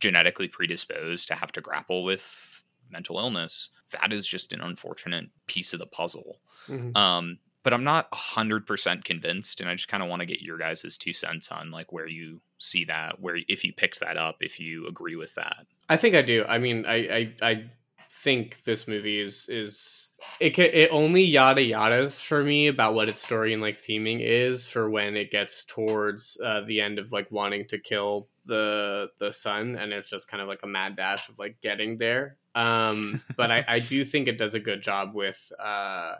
genetically 0.01 0.49
predisposed 0.49 1.29
to 1.29 1.35
have 1.35 1.53
to 1.53 1.61
grapple 1.61 2.05
with 2.05 2.65
mental 2.91 3.19
illness 3.19 3.71
that 3.93 4.13
is 4.13 4.27
just 4.27 4.53
an 4.53 4.61
unfortunate 4.61 5.27
piece 5.47 5.73
of 5.73 5.81
the 5.81 5.87
puzzle 5.87 6.41
Mhm. 6.69 6.97
um 6.97 7.39
but 7.63 7.73
i'm 7.73 7.85
not 7.85 8.11
100% 8.13 9.05
convinced 9.05 9.61
and 9.61 9.71
i 9.71 9.75
just 9.75 9.89
kind 9.89 10.03
of 10.03 10.09
want 10.09 10.21
to 10.21 10.27
get 10.27 10.43
your 10.43 10.59
guys' 10.59 10.97
two 10.99 11.13
cents 11.13 11.51
on 11.51 11.71
like 11.71 11.93
where 11.93 12.07
you 12.07 12.41
see 12.59 12.85
that 12.85 13.21
where 13.21 13.39
if 13.49 13.65
you 13.65 13.73
picked 13.73 14.01
that 14.01 14.17
up 14.17 14.37
if 14.41 14.59
you 14.61 14.87
agree 14.87 15.17
with 15.17 15.35
that 15.35 15.67
I 15.89 15.97
think 15.99 16.15
I 16.15 16.23
do. 16.23 16.45
I 16.49 16.57
mean, 16.59 16.87
I 16.87 16.95
I, 16.97 17.35
I 17.43 17.65
think 18.11 18.63
this 18.65 18.89
movie 18.89 19.19
is 19.21 19.49
is 19.51 20.11
it 20.41 20.51
can, 20.51 20.71
it 20.73 20.89
only 20.91 21.23
yada 21.23 21.61
yadas 21.61 22.25
for 22.25 22.43
me 22.43 22.69
about 22.69 22.95
what 22.95 23.09
its 23.09 23.21
story 23.21 23.53
and 23.53 23.61
like 23.61 23.75
theming 23.75 24.21
is 24.21 24.67
for 24.67 24.89
when 24.89 25.15
it 25.17 25.31
gets 25.31 25.65
towards 25.65 26.41
uh, 26.43 26.63
the 26.63 26.81
end 26.81 26.99
of 26.99 27.13
like 27.13 27.31
wanting 27.31 27.67
to 27.67 27.79
kill 27.79 28.29
the 28.47 29.11
the 29.19 29.31
son 29.33 29.77
and 29.77 29.93
it's 29.93 30.09
just 30.09 30.31
kind 30.31 30.41
of 30.41 30.49
like 30.49 30.63
a 30.63 30.67
mad 30.67 30.97
dash 30.97 31.29
of 31.29 31.39
like 31.39 31.61
getting 31.61 31.99
there. 31.99 32.37
Um, 32.55 33.21
but 33.37 33.51
I 33.51 33.65
I 33.69 33.79
do 33.81 34.05
think 34.05 34.27
it 34.27 34.39
does 34.39 34.55
a 34.55 34.61
good 34.61 34.83
job 34.83 35.15
with 35.15 35.53
uh 35.61 36.15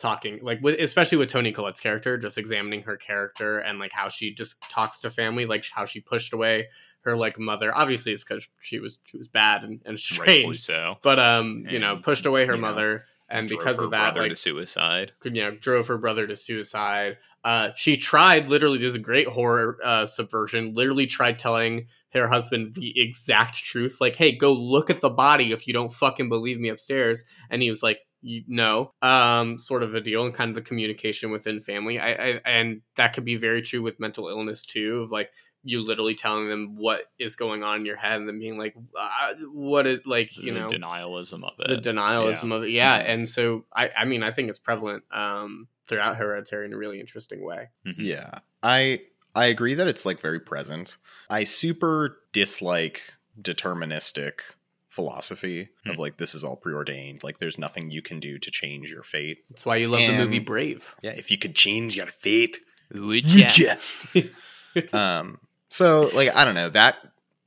talking 0.00 0.40
like 0.42 0.60
with, 0.62 0.78
especially 0.80 1.18
with 1.18 1.28
Toni 1.28 1.52
Collette's 1.52 1.80
character 1.80 2.16
just 2.16 2.38
examining 2.38 2.82
her 2.82 2.96
character 2.96 3.58
and 3.58 3.78
like 3.78 3.92
how 3.92 4.08
she 4.08 4.32
just 4.32 4.60
talks 4.70 4.98
to 5.00 5.10
family 5.10 5.46
like 5.46 5.64
how 5.72 5.84
she 5.84 6.00
pushed 6.00 6.32
away 6.32 6.68
her 7.02 7.16
like 7.16 7.38
mother. 7.38 7.74
Obviously 7.76 8.12
it's 8.12 8.24
because 8.24 8.48
she 8.60 8.78
was 8.78 8.98
she 9.04 9.18
was 9.18 9.28
bad 9.28 9.62
and, 9.62 9.80
and 9.84 9.98
rightfully 10.18 10.54
strange 10.54 10.60
so. 10.60 10.96
but 11.02 11.18
um 11.18 11.64
you 11.70 11.78
know 11.78 11.96
pushed 11.98 12.26
away 12.26 12.46
her 12.46 12.54
you 12.54 12.60
know, 12.60 12.68
mother 12.68 13.04
and 13.28 13.48
because 13.48 13.78
of 13.80 13.92
that 13.92 14.16
like 14.16 14.30
to 14.30 14.36
suicide. 14.36 15.12
you 15.24 15.42
know 15.42 15.50
drove 15.52 15.86
her 15.86 15.98
brother 15.98 16.26
to 16.26 16.34
suicide. 16.34 17.18
Uh 17.44 17.70
she 17.76 17.96
tried 17.96 18.48
literally 18.48 18.78
there's 18.78 18.94
a 18.94 18.98
great 18.98 19.28
horror 19.28 19.78
uh 19.84 20.06
subversion 20.06 20.74
literally 20.74 21.06
tried 21.06 21.38
telling 21.38 21.86
her 22.12 22.28
husband 22.28 22.74
the 22.74 22.98
exact 23.00 23.54
truth 23.56 23.98
like 24.00 24.16
hey 24.16 24.32
go 24.32 24.52
look 24.52 24.90
at 24.90 25.00
the 25.00 25.10
body 25.10 25.52
if 25.52 25.66
you 25.66 25.72
don't 25.72 25.92
fucking 25.92 26.28
believe 26.28 26.58
me 26.58 26.68
upstairs 26.68 27.24
and 27.50 27.62
he 27.62 27.70
was 27.70 27.82
like 27.82 28.00
no 28.22 28.92
um 29.02 29.58
sort 29.58 29.82
of 29.82 29.94
a 29.94 30.00
deal 30.00 30.24
and 30.24 30.34
kind 30.34 30.48
of 30.50 30.54
the 30.54 30.60
communication 30.62 31.30
within 31.30 31.58
family 31.60 31.98
I, 31.98 32.10
I 32.12 32.40
and 32.44 32.82
that 32.96 33.14
could 33.14 33.24
be 33.24 33.36
very 33.36 33.62
true 33.62 33.80
with 33.82 33.98
mental 34.00 34.28
illness 34.28 34.66
too 34.66 35.00
of 35.00 35.10
like 35.12 35.30
you 35.62 35.84
literally 35.84 36.14
telling 36.14 36.48
them 36.48 36.76
what 36.76 37.02
is 37.18 37.36
going 37.36 37.62
on 37.62 37.80
in 37.80 37.86
your 37.86 37.96
head 37.96 38.18
and 38.18 38.26
then 38.28 38.38
being 38.38 38.56
like 38.58 38.74
uh, 38.98 39.34
what 39.52 39.86
it 39.86 40.06
like 40.06 40.34
you 40.36 40.52
the 40.52 40.60
know 40.60 40.66
denialism 40.66 41.44
of 41.44 41.52
it. 41.60 41.82
the 41.82 41.90
denialism 41.92 42.48
Yeah. 42.50 42.56
of 42.56 42.62
it 42.64 42.70
yeah 42.70 42.96
and 42.96 43.28
so 43.28 43.64
i 43.74 43.90
i 43.96 44.04
mean 44.04 44.22
i 44.22 44.30
think 44.30 44.48
it's 44.48 44.58
prevalent 44.58 45.04
um 45.12 45.68
throughout 45.86 46.16
hereditary 46.16 46.66
in 46.66 46.72
a 46.72 46.76
really 46.78 46.98
interesting 47.00 47.44
way 47.44 47.68
Mhm. 47.86 47.94
Yeah. 47.98 48.38
I 48.62 49.00
I 49.34 49.46
agree 49.46 49.74
that 49.74 49.86
it's 49.88 50.04
like 50.06 50.20
very 50.20 50.40
present. 50.40 50.96
I 51.28 51.44
super 51.44 52.18
dislike 52.32 53.14
deterministic 53.40 54.40
philosophy 54.88 55.68
Hmm. 55.84 55.90
of 55.90 55.98
like 55.98 56.16
this 56.16 56.34
is 56.34 56.42
all 56.44 56.56
preordained. 56.56 57.22
Like 57.22 57.38
there's 57.38 57.58
nothing 57.58 57.90
you 57.90 58.02
can 58.02 58.18
do 58.20 58.38
to 58.38 58.50
change 58.50 58.90
your 58.90 59.02
fate. 59.04 59.38
that's 59.48 59.64
why 59.64 59.76
you 59.76 59.88
love 59.88 60.06
the 60.06 60.12
movie 60.18 60.40
brave 60.40 60.94
Yeah, 61.02 61.12
if 61.12 61.30
you 61.30 61.38
could 61.38 61.54
change 61.54 61.96
your 61.96 62.06
fate, 62.06 62.58
Would 62.92 63.24
ya? 63.24 63.76
um 64.92 65.38
so 65.68 66.10
like 66.14 66.34
I 66.34 66.44
don't 66.44 66.54
know, 66.54 66.68
that 66.70 66.96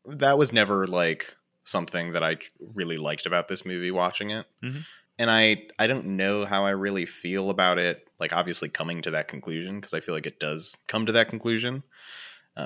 that 0.05 0.37
was 0.37 0.53
never 0.53 0.87
like 0.87 1.35
something 1.63 2.13
that 2.13 2.23
I 2.23 2.37
really 2.73 2.97
liked 2.97 3.25
about 3.25 3.47
this 3.47 3.65
movie 3.65 3.91
watching 3.91 4.31
it. 4.31 4.45
Mhm. 4.63 4.83
And 5.19 5.29
I 5.31 5.63
I 5.77 5.87
don't 5.87 6.17
know 6.17 6.45
how 6.45 6.65
I 6.65 6.71
really 6.71 7.05
feel 7.05 7.49
about 7.49 7.77
it 7.77 8.07
like 8.23 8.33
obviously 8.33 8.69
coming 8.69 9.01
to 9.01 9.11
that 9.11 9.27
conclusion 9.27 9.75
because 9.75 9.93
I 9.93 9.99
feel 9.99 10.15
like 10.15 10.25
it 10.25 10.39
does 10.39 10.77
come 10.87 11.05
to 11.05 11.11
that 11.11 11.27
conclusion 11.29 11.83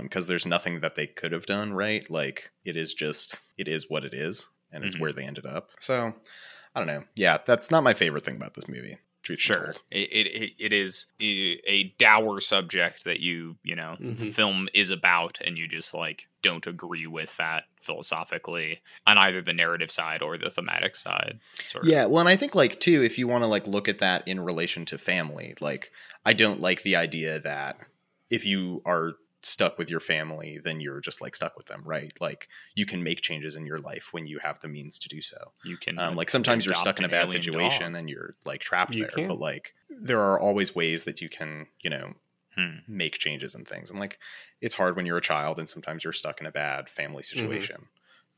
because 0.03 0.27
there's 0.27 0.45
nothing 0.45 0.81
that 0.81 0.95
they 0.95 1.07
could 1.07 1.31
have 1.31 1.45
done 1.47 1.73
right. 1.73 2.07
Like 2.11 2.51
it 2.63 2.77
is 2.77 2.93
just 2.93 3.41
it 3.57 3.67
is 3.67 3.89
what 3.89 4.05
it 4.05 4.13
is 4.13 4.47
and 4.71 4.83
it's 4.83 4.95
Mhm. 4.95 4.99
where 5.01 5.13
they 5.13 5.23
ended 5.25 5.45
up. 5.45 5.71
So 5.79 6.13
I 6.75 6.79
don't 6.79 6.87
know. 6.87 7.03
Yeah 7.15 7.39
that's 7.45 7.71
not 7.71 7.83
my 7.83 7.93
favorite 7.93 8.23
thing 8.25 8.35
about 8.35 8.53
this 8.53 8.67
movie 8.67 8.97
truth 9.35 9.57
Sure, 9.57 9.75
it, 9.91 10.09
it 10.11 10.53
it 10.57 10.73
is 10.73 11.07
a 11.19 11.93
dour 11.97 12.39
subject 12.39 13.03
that 13.03 13.19
you 13.19 13.57
you 13.63 13.75
know 13.75 13.95
the 13.99 14.05
Mhm. 14.27 14.33
film 14.33 14.69
is 14.73 14.89
about, 14.89 15.39
and 15.45 15.57
you 15.57 15.67
just 15.67 15.93
like 15.93 16.27
don't 16.41 16.65
agree 16.67 17.07
with 17.07 17.35
that 17.37 17.65
philosophically 17.81 18.81
on 19.05 19.17
either 19.17 19.41
the 19.41 19.53
narrative 19.53 19.91
side 19.91 20.21
or 20.21 20.37
the 20.37 20.49
thematic 20.49 20.95
side. 20.95 21.39
Sort 21.67 21.83
of. 21.83 21.89
Yeah, 21.89 22.05
well, 22.05 22.19
and 22.19 22.29
I 22.29 22.35
think 22.35 22.55
like 22.55 22.79
too, 22.79 23.01
if 23.03 23.17
you 23.17 23.27
want 23.27 23.43
to 23.43 23.47
like 23.47 23.67
look 23.67 23.87
at 23.89 23.99
that 23.99 24.27
in 24.27 24.39
relation 24.39 24.85
to 24.85 24.97
family, 24.97 25.55
like 25.61 25.91
I 26.25 26.33
don't 26.33 26.61
like 26.61 26.83
the 26.83 26.95
idea 26.95 27.39
that 27.39 27.77
if 28.29 28.45
you 28.45 28.81
are 28.85 29.13
stuck 29.43 29.77
with 29.77 29.89
your 29.89 29.99
family, 29.99 30.59
then 30.63 30.81
you're 30.81 30.99
just 30.99 31.21
like 31.21 31.35
stuck 31.35 31.55
with 31.55 31.67
them, 31.67 31.81
right? 31.85 32.11
Like 32.19 32.47
you 32.75 32.85
can 32.85 33.03
make 33.03 33.21
changes 33.21 33.55
in 33.55 33.65
your 33.65 33.79
life 33.79 34.09
when 34.11 34.25
you 34.27 34.39
have 34.39 34.59
the 34.59 34.67
means 34.67 34.97
to 34.99 35.07
do 35.09 35.21
so. 35.21 35.37
you 35.63 35.77
can 35.77 35.97
Um, 35.99 36.15
like 36.15 36.29
sometimes 36.29 36.65
you're 36.65 36.73
stuck 36.75 36.99
in 36.99 37.05
a 37.05 37.09
bad 37.09 37.31
situation 37.31 37.93
dog. 37.93 37.99
and 37.99 38.09
you're 38.09 38.35
like 38.45 38.61
trapped 38.61 38.93
You 38.95 39.01
there, 39.01 39.09
can. 39.11 39.27
but 39.27 39.39
like 39.39 39.73
there 39.89 40.19
are 40.19 40.39
always 40.39 40.75
ways 40.75 41.05
that 41.05 41.21
you 41.21 41.29
can, 41.29 41.67
you 41.81 41.89
know, 41.89 42.13
Hmm. 42.55 42.77
make 42.87 43.19
changes 43.19 43.53
and 43.53 43.67
things. 43.67 43.91
And 43.91 43.99
like 43.99 44.17
it's 44.61 44.73
hard 44.73 44.95
when 44.95 45.05
you're 45.05 45.17
a 45.17 45.21
child 45.21 45.59
and 45.59 45.69
sometimes 45.69 46.03
you're 46.03 46.11
stuck 46.13 46.41
in 46.41 46.47
a 46.47 46.51
bad 46.51 46.89
family 46.89 47.21
situation. 47.21 47.85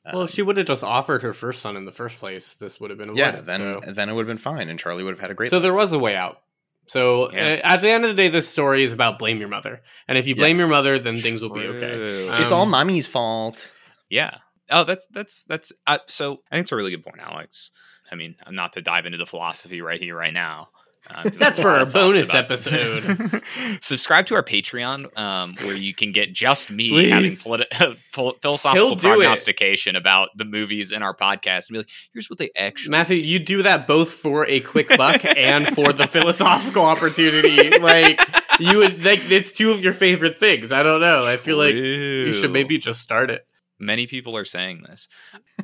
well 0.04 0.18
Um, 0.20 0.26
if 0.26 0.32
she 0.32 0.42
would 0.42 0.58
have 0.58 0.66
just 0.66 0.84
offered 0.84 1.22
her 1.22 1.32
first 1.34 1.62
son 1.62 1.78
in 1.78 1.86
the 1.86 1.92
first 1.94 2.20
place 2.20 2.56
this 2.56 2.82
would 2.82 2.90
have 2.90 3.00
been 3.00 3.16
yeah, 3.16 3.30
avoided, 3.30 3.46
then 3.46 3.82
so. 3.82 3.92
then 3.94 4.10
it 4.10 4.14
would 4.14 4.28
have 4.28 4.28
been 4.28 4.38
fine, 4.38 4.68
and 4.70 4.78
Charlie 4.78 5.04
would 5.04 5.12
have 5.14 5.22
had 5.22 5.32
a 5.32 5.34
great. 5.34 5.52
So 5.52 5.58
life. 5.58 5.64
there 5.64 5.74
was 5.74 5.94
a 5.94 6.00
way 6.00 6.16
out. 6.18 6.42
So 6.90 7.32
Yeah. 7.32 7.62
uh, 7.64 7.74
at 7.76 7.82
the 7.82 7.90
end 7.90 8.04
of 8.04 8.10
the 8.10 8.16
day, 8.16 8.30
this 8.30 8.50
story 8.50 8.82
is 8.84 8.94
about 8.94 9.20
blame 9.20 9.40
your 9.40 9.48
mother, 9.48 9.82
and 10.08 10.18
if 10.18 10.26
you 10.28 10.34
Yeah. 10.34 10.42
blame 10.42 10.58
your 10.58 10.68
mother, 10.68 10.98
then 10.98 11.22
things 11.22 11.42
will 11.42 11.52
be 11.52 11.68
okay. 11.68 11.94
True. 11.94 12.30
Um, 12.30 12.42
it's 12.42 12.52
all 12.52 12.66
mommy's 12.66 13.08
fault. 13.08 13.72
Yeah. 14.10 14.38
Oh, 14.72 14.84
that's 14.84 15.06
that's 15.12 15.44
that's 15.44 15.72
uh, 15.88 16.00
so. 16.08 16.42
I 16.52 16.56
think 16.56 16.64
it's 16.66 16.72
a 16.72 16.76
really 16.76 16.92
good 16.92 17.04
point, 17.04 17.20
Alex. 17.20 17.72
I 18.12 18.16
mean, 18.16 18.36
not 18.50 18.74
to 18.74 18.82
dive 18.82 19.06
into 19.06 19.20
the 19.20 19.28
philosophy 19.28 19.82
right 19.82 20.02
here, 20.02 20.16
right 20.16 20.34
now. 20.34 20.70
'Cause 21.08 21.18
I 21.18 21.22
have 21.30 21.38
That's 21.40 21.60
for 21.60 21.70
our 21.70 21.86
bonus 21.86 22.34
episode. 22.34 23.42
Subscribe 23.82 24.26
to 24.28 24.36
our 24.36 24.44
Patreon, 24.44 25.18
um, 25.18 25.56
where 25.64 25.76
you 25.76 25.94
can 25.94 26.12
get 26.12 26.34
just 26.34 26.72
me 26.72 26.90
Please. 26.90 27.10
having 27.10 27.32
politi- 27.32 27.98
phil- 28.14 28.36
philosophical 28.42 28.88
He'll 28.90 28.98
it. 28.98 29.02
prognostication 29.02 29.96
about 29.96 30.30
the 30.36 30.46
movies 30.46 30.92
in 30.92 31.02
our 31.04 31.16
podcast, 31.16 31.70
and 31.70 31.74
be 31.74 31.78
like, 31.80 31.90
"Here's 32.14 32.30
what 32.30 32.40
they 32.40 32.50
actually." 32.56 32.92
Matthew, 32.92 33.18
you 33.18 33.40
do 33.40 33.64
that 33.64 33.88
both 33.88 34.12
for 34.12 34.46
a 34.48 34.60
quick 34.60 34.90
buck 34.98 35.24
and 35.38 35.68
for 35.76 35.92
the 35.94 36.08
philosophical 36.08 36.84
opportunity. 36.86 37.78
Like 37.80 38.20
you 38.60 38.78
would, 38.80 39.04
like 39.04 39.30
it's 39.32 39.52
two 39.52 39.72
of 39.72 39.84
your 39.84 39.94
favorite 39.94 40.38
things. 40.40 40.72
I 40.72 40.84
don't 40.84 41.02
know. 41.02 41.26
I 41.26 41.38
feel 41.38 41.58
like 41.58 41.76
you 41.76 42.34
should 42.34 42.52
maybe 42.52 42.78
just 42.78 43.02
start 43.02 43.30
it. 43.32 43.46
many 43.80 44.06
people 44.08 44.36
are 44.38 44.46
saying 44.46 44.84
this. 44.88 45.08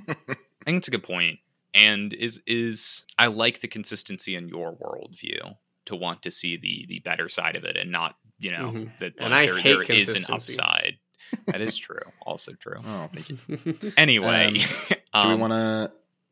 I 0.08 0.16
think 0.66 0.78
it's 0.80 0.88
a 0.88 0.92
good 0.92 1.04
point, 1.04 1.40
and 1.76 2.12
is 2.14 2.42
is 2.48 3.04
I 3.20 3.28
like 3.28 3.60
the 3.60 3.68
consistency 3.68 4.36
in 4.36 4.48
your 4.50 4.74
worldview 4.74 5.56
to 5.86 5.96
want 5.96 6.24
to 6.24 6.32
see 6.32 6.58
the 6.58 6.86
the 6.88 7.00
better 7.00 7.30
side 7.30 7.56
of 7.56 7.64
it, 7.64 7.78
and 7.78 7.92
not 7.92 8.16
you 8.40 8.52
know 8.52 8.72
Mhm. 8.72 8.98
that 9.00 9.14
And 9.20 9.30
like, 9.32 9.34
I 9.34 9.46
there, 9.46 9.58
hate 9.58 9.88
there 9.88 9.96
is 9.98 10.10
an 10.16 10.34
upside. 10.34 10.98
that 11.48 11.62
is 11.62 11.78
true. 11.78 12.00
Also 12.26 12.54
true. 12.54 12.78
Oh, 12.84 13.10
thank 13.14 13.30
you. 13.30 13.92
Anyway, 13.98 14.48
Um, 14.48 14.54
Do 15.24 15.28
we 15.30 15.34
um, 15.36 15.40
want 15.40 15.54
to? 15.54 15.92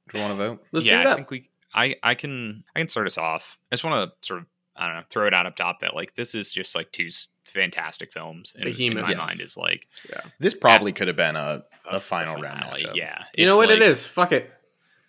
Do 0.10 0.18
we 0.18 0.22
want 0.24 0.40
to 0.40 0.48
vote? 0.48 0.66
Let's 0.72 0.86
yeah, 0.86 1.04
do 1.04 1.10
it 1.10 1.12
I 1.12 1.16
think 1.16 1.30
we. 1.32 1.50
I 1.74 1.96
I 2.04 2.16
can 2.16 2.64
I 2.76 2.80
can 2.80 2.88
start 2.88 3.08
us 3.08 3.18
off. 3.18 3.58
I 3.72 3.76
just 3.76 3.84
want 3.84 4.10
to 4.22 4.28
sort 4.28 4.42
of 4.42 4.46
I 4.76 4.88
don't 4.88 4.96
know 4.98 5.04
throw 5.10 5.28
it 5.28 5.34
out 5.34 5.46
up 5.46 5.56
top 5.56 5.80
that 5.80 5.96
like 5.96 6.16
this 6.16 6.34
is 6.36 6.52
just 6.54 6.76
like 6.76 6.92
two 6.92 7.10
fantastic 7.46 8.12
films. 8.14 8.54
And 8.56 8.66
in 8.66 8.72
Behemoths. 8.72 9.08
my 9.10 9.14
Yes. 9.16 9.28
mind 9.28 9.42
is 9.42 9.58
like 9.58 9.88
This 10.40 10.54
probably 10.54 10.92
could 10.94 11.08
have 11.08 11.18
been 11.18 11.36
a, 11.36 11.64
a 11.90 11.98
a 11.98 12.00
final 12.00 12.36
the 12.36 12.42
round 12.42 12.60
finale. 12.64 12.84
matchup. 12.84 12.96
Yeah, 12.96 13.24
you 13.38 13.46
know 13.48 13.58
what 13.58 13.72
it 13.72 13.82
is? 13.82 14.06
Fuck 14.06 14.32
it. 14.32 14.52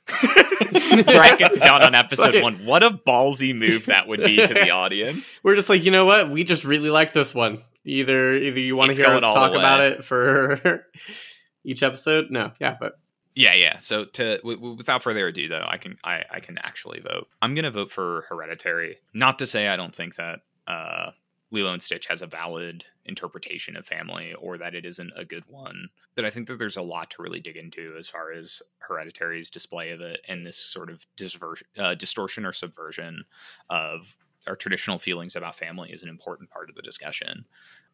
brackets 1.05 1.59
down 1.59 1.82
on 1.82 1.94
episode 1.94 2.42
one. 2.42 2.64
What 2.64 2.82
a 2.82 2.90
ballsy 2.90 3.55
move 3.55 3.86
that 3.86 4.07
would 4.09 4.20
be 4.20 4.36
to 4.36 4.55
the 4.55 4.70
audience. 4.70 5.40
We're 5.42 5.57
just 5.57 5.68
like, 5.68 5.84
you 5.84 5.90
know 5.90 6.05
what? 6.05 6.30
We 6.30 6.44
just 6.44 6.64
really 6.64 6.90
like 6.90 7.12
this 7.12 7.34
one. 7.34 7.62
Either 7.84 8.32
either 8.34 8.61
you 8.61 8.76
want 8.76 8.94
to 8.94 9.02
hear 9.02 9.12
us 9.12 9.22
talk 9.22 9.52
about 9.52 9.80
it 9.80 10.05
for 10.05 10.86
each 11.64 11.82
episode. 11.82 12.30
No, 12.30 12.52
yeah, 12.61 12.76
but 12.80 12.98
Yeah, 13.34 13.55
yeah. 13.55 13.78
So 13.78 14.05
to 14.07 14.36
w- 14.38 14.57
w- 14.57 14.76
without 14.76 15.02
further 15.02 15.26
ado, 15.26 15.48
though, 15.48 15.64
I 15.66 15.76
can 15.76 15.98
I, 16.02 16.24
I 16.30 16.40
can 16.40 16.57
actually 16.59 17.00
vote. 17.00 17.28
I'm 17.42 17.55
gonna 17.55 17.70
vote 17.70 17.90
for 17.90 18.24
Hereditary. 18.28 18.96
Not 19.12 19.38
to 19.40 19.46
say 19.46 19.68
I 19.68 19.76
don't 19.76 19.94
think 19.94 20.16
that 20.16 20.40
uh, 20.66 21.11
Lilo 21.55 21.72
and 21.72 21.80
Stitch 21.80 22.07
has 22.07 22.20
a 22.20 22.26
valid 22.26 22.84
interpretation 23.05 23.76
of 23.76 23.86
family 23.86 24.34
or 24.34 24.59
that 24.59 24.74
it 24.74 24.84
isn't 24.84 25.12
a 25.14 25.24
good 25.24 25.44
one. 25.46 25.88
But 26.16 26.24
I 26.24 26.30
think 26.30 26.48
that 26.48 26.59
there's 26.59 26.76
a 26.76 26.82
lot 26.82 27.12
to 27.12 27.22
really 27.22 27.38
dig 27.38 27.57
into 27.57 27.94
as 27.96 28.09
far 28.09 28.32
as 28.32 28.61
Hereditary's 28.90 29.50
display 29.50 29.90
of 29.90 30.00
it 30.00 30.20
and 30.26 30.44
this 30.44 30.57
sort 30.57 30.90
of 30.90 31.07
disversion, 31.14 31.68
uh, 31.78 31.94
distortion 31.94 32.44
or 32.44 32.52
subversion 32.52 33.24
of 33.70 34.16
our 34.48 34.57
traditional 34.57 34.98
feelings 34.98 35.36
about 35.36 35.55
family 35.55 35.90
is 35.90 36.02
an 36.02 36.09
important 36.09 36.50
part 36.50 36.68
of 36.68 36.74
the 36.74 36.82
discussion. 36.82 37.44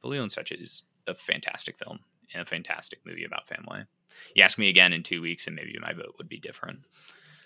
But 0.01 0.09
Lilo 0.09 0.23
and 0.23 0.33
Stitch 0.33 0.53
is 0.53 0.85
a 1.07 1.15
fantastic 1.15 1.77
film 1.77 2.01
and 2.33 2.41
a 2.41 2.47
fantastic 2.47 3.01
movie 3.05 3.25
about 3.25 3.47
family. 3.47 3.85
You 4.35 4.43
ask 4.43 4.57
me 4.57 4.71
again 4.71 4.95
in 4.95 5.03
two 5.03 5.21
weeks, 5.21 5.47
and 5.47 5.55
maybe 5.55 5.77
my 5.83 5.93
vote 5.93 6.15
would 6.17 6.31
be 6.31 6.39
different. 6.41 6.81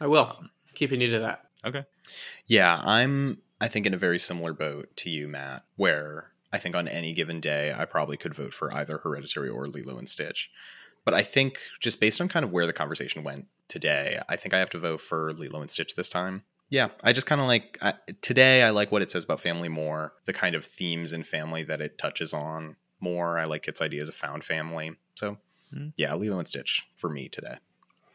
I 0.00 0.06
will. 0.06 0.36
Um, 0.38 0.50
Keeping 0.74 1.00
you 1.00 1.10
to 1.10 1.18
that. 1.20 1.46
okay. 1.64 1.84
Yeah, 2.46 2.80
I'm 2.82 3.38
I 3.60 3.68
think 3.68 3.86
in 3.86 3.94
a 3.94 3.98
very 3.98 4.18
similar 4.18 4.52
boat 4.52 4.96
to 4.98 5.10
you, 5.10 5.28
Matt, 5.28 5.62
where 5.76 6.32
I 6.52 6.58
think 6.58 6.74
on 6.76 6.88
any 6.88 7.12
given 7.12 7.40
day 7.40 7.72
I 7.76 7.84
probably 7.84 8.16
could 8.16 8.34
vote 8.34 8.52
for 8.54 8.72
either 8.72 8.98
Hereditary 8.98 9.48
or 9.48 9.66
Lilo 9.68 9.98
and 9.98 10.08
Stitch. 10.08 10.50
But 11.04 11.14
I 11.14 11.22
think 11.22 11.58
just 11.80 12.00
based 12.00 12.20
on 12.20 12.28
kind 12.28 12.44
of 12.44 12.50
where 12.52 12.66
the 12.66 12.72
conversation 12.72 13.22
went 13.24 13.46
today, 13.68 14.20
I 14.28 14.36
think 14.36 14.54
I 14.54 14.58
have 14.58 14.70
to 14.70 14.78
vote 14.78 15.00
for 15.00 15.32
Lilo 15.34 15.60
and 15.60 15.70
Stitch 15.70 15.94
this 15.94 16.08
time. 16.08 16.44
Yeah, 16.70 16.88
I 17.02 17.12
just 17.12 17.26
kind 17.26 17.40
of 17.40 17.46
like 17.46 17.78
I, 17.82 17.92
today. 18.22 18.62
I 18.62 18.70
like 18.70 18.90
what 18.90 19.02
it 19.02 19.10
says 19.10 19.24
about 19.24 19.40
family 19.40 19.68
more, 19.68 20.14
the 20.24 20.32
kind 20.32 20.54
of 20.54 20.64
themes 20.64 21.12
in 21.12 21.22
family 21.22 21.62
that 21.64 21.80
it 21.80 21.98
touches 21.98 22.32
on 22.32 22.76
more. 23.00 23.38
I 23.38 23.44
like 23.44 23.68
its 23.68 23.82
ideas 23.82 24.08
of 24.08 24.14
found 24.14 24.44
family. 24.44 24.92
So, 25.14 25.38
Hmm. 25.72 25.88
yeah, 25.96 26.14
Lilo 26.14 26.38
and 26.38 26.46
Stitch 26.48 26.86
for 26.96 27.08
me 27.10 27.28
today. 27.28 27.56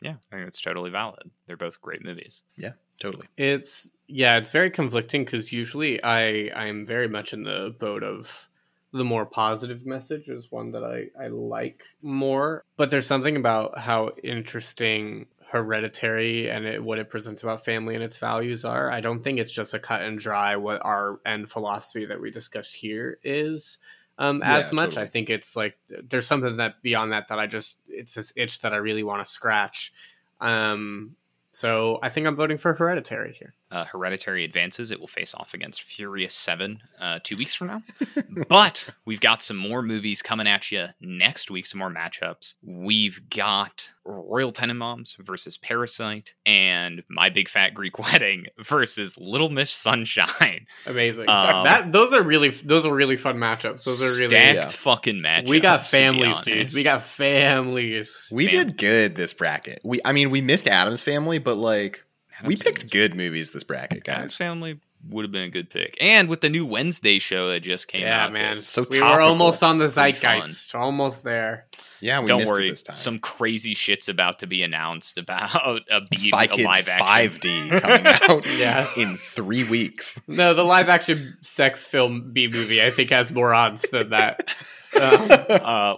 Yeah, 0.02 0.16
I 0.32 0.38
think 0.38 0.48
it's 0.48 0.62
totally 0.62 0.90
valid. 0.90 1.30
They're 1.46 1.58
both 1.58 1.82
great 1.82 2.04
movies. 2.04 2.42
Yeah, 2.58 2.74
totally. 3.00 3.28
It's 3.38 3.92
yeah, 4.10 4.38
it's 4.38 4.49
very 4.49 4.72
conflicting 4.72 5.24
because 5.24 5.53
usually 5.53 6.03
I 6.03 6.49
I'm 6.55 6.86
very 6.86 7.07
much 7.07 7.32
in 7.32 7.43
the 7.43 7.76
boat 7.80 8.03
of 8.03 8.49
the 8.91 9.03
more 9.03 9.26
positive 9.26 9.86
message 9.86 10.30
is 10.30 10.51
one 10.51 10.72
that 10.72 10.84
I 10.84 11.10
I 11.24 11.28
like 11.28 11.84
more. 12.01 12.66
But 12.76 12.89
there's 12.89 13.05
something 13.05 13.36
about 13.36 13.78
how 13.78 14.12
interesting 14.24 15.28
hereditary 15.51 16.49
and 16.49 16.66
it, 16.66 16.84
what 16.84 16.99
it 16.99 17.10
presents 17.10 17.41
about 17.43 17.64
family 17.64 17.95
and 17.95 18.03
its 18.03 18.18
values 18.18 18.66
are. 18.66 18.91
I 18.91 18.99
don't 18.99 19.24
think 19.24 19.39
it's 19.39 19.51
just 19.51 19.74
a 19.74 19.80
cut 19.80 20.01
and 20.01 20.18
dry 20.18 20.55
what 20.55 20.84
our 20.84 21.20
end 21.26 21.49
philosophy 21.49 22.05
that 22.05 22.20
we 22.20 22.32
discussed 22.32 22.76
here 22.76 23.20
is. 23.24 23.78
Um, 24.18 24.41
Yeah, 24.43 24.57
as 24.57 24.72
much, 24.72 24.95
totally. 24.95 25.05
I 25.05 25.07
think 25.07 25.30
it's 25.30 25.55
like 25.55 25.78
there's 25.88 26.28
something 26.28 26.57
that 26.57 26.82
beyond 26.82 27.12
that 27.14 27.28
that 27.28 27.39
I 27.39 27.45
just 27.45 27.80
it's 27.88 28.16
this 28.16 28.34
itch 28.36 28.62
that 28.62 28.74
I 28.74 28.78
really 28.78 29.03
want 29.03 29.24
to 29.24 29.32
scratch. 29.32 29.93
Um, 30.41 31.16
so 31.51 31.99
I 32.01 32.10
think 32.10 32.26
I'm 32.26 32.36
voting 32.36 32.57
for 32.57 32.74
Hereditary 32.74 33.34
here. 33.34 33.53
Uh, 33.72 33.86
Hereditary 33.86 34.43
advances, 34.43 34.89
it 34.89 34.99
will 34.99 35.07
face 35.07 35.36
off 35.36 35.53
against 35.53 35.84
Furious 35.84 36.34
7 36.34 36.80
uh, 36.99 37.20
two 37.24 37.36
weeks 37.36 37.53
from 37.53 37.67
now. 37.67 37.84
but 38.49 38.89
we've 39.05 39.20
got 39.20 39.43
some 39.43 39.57
more 39.57 39.82
movies 39.84 40.22
coming 40.22 40.47
at 40.47 40.72
you 40.72 40.88
next 40.99 41.51
week, 41.51 41.65
some 41.65 41.80
more 41.80 41.93
matchups. 41.93 42.55
We've 42.63 43.30
got 43.30 43.91
Royal 44.05 44.51
Tenenbaums 44.51 45.17
versus 45.17 45.57
Parasite 45.57 46.34
and 46.45 47.03
My 47.09 47.30
Big 47.30 47.47
Fat 47.47 47.74
Greek 47.74 47.99
Wedding 48.11 48.47
versus 48.57 49.17
Little 49.17 49.49
Miss 49.49 49.72
Sunshine. 49.72 50.65
Amazing. 50.86 51.30
Um, 51.30 51.63
that 51.65 51.91
those 51.91 52.13
are 52.13 52.24
really 52.24 52.49
those 52.49 52.86
are 52.86 52.93
really 52.93 53.17
fun 53.17 53.38
matchups. 53.38 53.84
Those 53.84 54.01
are 54.01 54.20
really 54.20 54.30
Stacked 54.30 54.55
yeah. 54.55 54.67
fucking 54.67 55.17
matchups. 55.17 55.49
we 55.49 55.59
got 55.59 55.86
families, 55.86 56.41
dude. 56.41 56.74
We 56.74 56.84
got 56.84 57.03
families. 57.03 58.28
We 58.32 58.47
Fam- 58.47 58.67
did 58.67 58.78
good 58.78 59.15
this 59.15 59.34
bracket. 59.34 59.80
We, 59.84 59.99
I 60.03 60.13
mean, 60.13 60.32
we 60.32 60.41
missed 60.41 60.67
Addams 60.67 61.03
family, 61.03 61.39
but 61.39 61.57
like 61.57 62.03
we 62.44 62.56
picked 62.56 62.82
Family- 62.82 62.90
good 62.92 63.16
movies 63.16 63.52
this 63.52 63.64
bracket, 63.64 64.08
Addams 64.08 64.34
guys. 64.34 64.36
Family 64.36 64.80
would 65.10 65.24
have 65.24 65.32
been 65.32 65.44
a 65.46 65.50
good 65.50 65.70
pick. 65.70 65.98
And 66.02 66.28
with 66.28 66.42
the 66.42 66.50
new 66.50 66.66
Wednesday 66.66 67.20
show 67.20 67.48
that 67.48 67.62
just 67.62 67.88
came 67.88 68.02
Yeah, 68.02 68.26
out. 68.26 68.34
man. 68.34 68.58
So 68.58 68.86
we 68.92 69.00
were 69.02 69.22
almost 69.22 69.64
on 69.64 69.78
the 69.78 69.86
Been 69.86 69.92
fun. 69.92 70.14
zeitgeist. 70.14 70.76
Almost 70.76 71.24
there. 71.24 71.68
Yeah, 72.02 72.20
we 72.20 72.26
Don't 72.26 72.40
missed 72.40 72.52
worry, 72.52 72.68
it 72.68 72.72
this 72.72 72.84
time. 72.84 72.96
some 72.98 73.20
crazy 73.20 73.74
shit's 73.74 74.10
about 74.10 74.40
to 74.40 74.48
be 74.48 74.62
announced 74.62 75.18
about 75.18 75.80
a, 75.90 76.02
B, 76.02 76.18
Spy 76.20 76.44
a 76.44 76.48
Kids 76.50 76.64
live 76.66 76.90
action. 76.90 77.40
5D 77.40 77.82
coming 77.82 78.08
out 78.08 78.46
Yeah. 78.58 78.86
in 78.98 79.16
three 79.16 79.64
weeks. 79.64 80.20
No, 80.28 80.54
the 80.54 80.64
live 80.66 80.90
action 80.90 81.38
sex 81.42 81.88
film 81.88 82.32
B 82.34 82.50
movie 82.50 82.84
I 82.84 82.90
think 82.92 83.10
has 83.12 83.32
more 83.32 83.54
odds 83.54 83.84
than 83.90 84.10
that. 84.10 84.54
Um, 85.00 85.28
uh, 85.30 85.96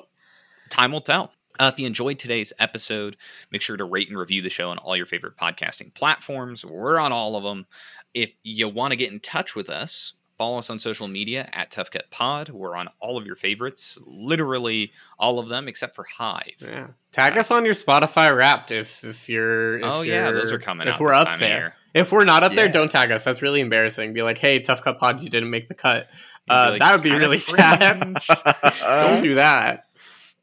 time 0.69 0.91
will 0.91 0.99
tell. 0.99 1.31
Uh, 1.61 1.69
if 1.71 1.79
you 1.79 1.85
enjoyed 1.85 2.17
today's 2.17 2.51
episode, 2.57 3.15
make 3.51 3.61
sure 3.61 3.77
to 3.77 3.83
rate 3.85 4.09
and 4.09 4.17
review 4.17 4.41
the 4.41 4.49
show 4.49 4.71
on 4.71 4.79
all 4.79 4.97
your 4.97 5.05
favorite 5.05 5.37
podcasting 5.37 5.93
platforms. 5.93 6.65
We're 6.65 6.97
on 6.97 7.11
all 7.11 7.35
of 7.35 7.43
them. 7.43 7.67
If 8.15 8.31
you 8.41 8.67
want 8.67 8.93
to 8.93 8.97
get 8.97 9.11
in 9.11 9.19
touch 9.19 9.55
with 9.55 9.69
us, 9.69 10.13
follow 10.39 10.57
us 10.57 10.71
on 10.71 10.79
social 10.79 11.07
media 11.07 11.47
at 11.53 11.69
Tough 11.69 11.91
Cut 11.91 12.09
Pod. 12.09 12.49
We're 12.49 12.75
on 12.75 12.87
all 12.99 13.15
of 13.15 13.27
your 13.27 13.35
favorites, 13.35 13.99
literally 14.03 14.91
all 15.19 15.37
of 15.37 15.49
them 15.49 15.67
except 15.67 15.93
for 15.93 16.03
Hive. 16.17 16.55
yeah. 16.59 16.87
Tag 17.11 17.37
us 17.37 17.51
on 17.51 17.63
your 17.63 17.75
Spotify 17.75 18.35
Wrapped 18.35 18.71
if 18.71 19.03
if 19.03 19.29
you're. 19.29 19.77
If 19.77 19.83
oh 19.85 20.01
yeah, 20.01 20.31
those 20.31 20.49
you're- 20.49 20.63
coming 20.63 20.87
If 20.87 20.95
out 20.95 20.99
we're 21.01 21.11
this 21.11 21.27
up 21.27 21.37
there, 21.37 21.75
if 21.93 22.11
we're 22.11 22.25
not 22.25 22.41
up 22.41 22.53
there, 22.53 22.69
don't 22.69 22.89
tag 22.89 23.11
us. 23.11 23.23
That's 23.23 23.43
really 23.43 23.59
embarrassing. 23.61 24.13
Be 24.13 24.23
like, 24.23 24.39
hey, 24.39 24.61
Tough 24.61 24.81
Cut 24.81 24.97
Pod, 24.97 25.21
you 25.21 25.29
didn't 25.29 25.51
make 25.51 25.67
the 25.67 25.75
cut. 25.75 26.07
Uh, 26.49 26.69
like, 26.71 26.79
that 26.79 26.93
would 26.93 27.03
be 27.03 27.11
really 27.13 27.37
sad. 27.37 27.99
don't 28.79 29.21
do 29.21 29.35
that. 29.35 29.85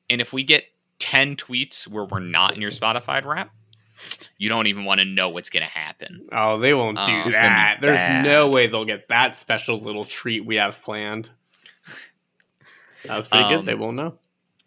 And 0.08 0.20
if 0.20 0.32
we 0.32 0.44
get 0.44 0.64
10 1.18 1.36
tweets 1.36 1.86
where 1.88 2.04
we're 2.04 2.20
not 2.20 2.54
in 2.54 2.62
your 2.62 2.70
Spotify 2.70 3.24
rap, 3.24 3.50
you 4.38 4.48
don't 4.48 4.68
even 4.68 4.84
want 4.84 5.00
to 5.00 5.04
know 5.04 5.28
what's 5.30 5.50
going 5.50 5.64
to 5.64 5.68
happen. 5.70 6.28
Oh, 6.30 6.58
they 6.58 6.72
won't 6.74 6.96
do. 6.98 7.02
It's 7.26 7.36
gonna 7.36 7.48
be 7.48 7.54
that. 7.54 7.78
There's 7.80 7.98
bad. 7.98 8.24
no 8.24 8.48
way 8.48 8.68
they'll 8.68 8.84
get 8.84 9.08
that 9.08 9.34
special 9.34 9.80
little 9.80 10.04
treat 10.04 10.44
we 10.46 10.56
have 10.56 10.80
planned. 10.82 11.30
That 13.04 13.16
was 13.16 13.28
pretty 13.28 13.44
Um, 13.44 13.52
good. 13.56 13.66
They 13.66 13.74
won't 13.74 13.96
know. 13.96 14.18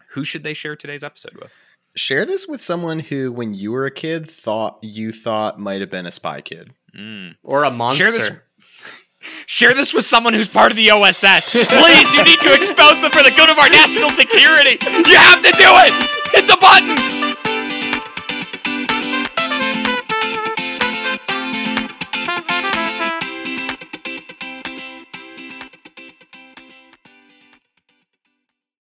Who 0.10 0.26
should 0.26 0.44
they 0.44 0.54
share 0.54 0.76
today's 0.76 1.04
episode 1.04 1.36
with? 1.42 1.54
Share 1.96 2.26
this 2.26 2.48
with 2.48 2.62
someone 2.62 3.00
who, 3.00 3.32
when 3.32 3.54
you 3.54 3.72
were 3.72 3.86
a 3.86 3.92
kid, 3.92 4.28
thought 4.30 4.80
you 4.82 5.12
thought 5.12 5.60
might 5.60 5.80
have 5.82 5.92
been 5.92 6.06
a 6.06 6.12
spy 6.12 6.42
kid. 6.42 6.74
Mm. 6.98 7.36
Or 7.44 7.64
a 7.64 7.72
monster. 7.72 8.04
Share 8.06 8.12
this- 8.12 8.32
Share 9.46 9.74
this 9.74 9.94
with 9.94 10.06
someone 10.06 10.34
who's 10.34 10.48
part 10.48 10.72
of 10.72 10.78
the 10.78 10.92
OSS. 10.92 11.68
Please, 11.68 12.14
you 12.14 12.24
need 12.24 12.40
to 12.40 12.54
expose 12.54 13.02
them 13.02 13.12
for 13.12 13.24
the 13.24 13.32
good 13.36 13.50
of 13.50 13.58
our 13.60 13.70
national 13.70 14.10
security. 14.10 14.78
You 14.82 15.18
have 15.18 15.42
to 15.42 15.52
do 15.52 15.70
it. 15.86 15.94
Hit 16.34 16.48
the 16.48 16.58
button. 16.60 17.21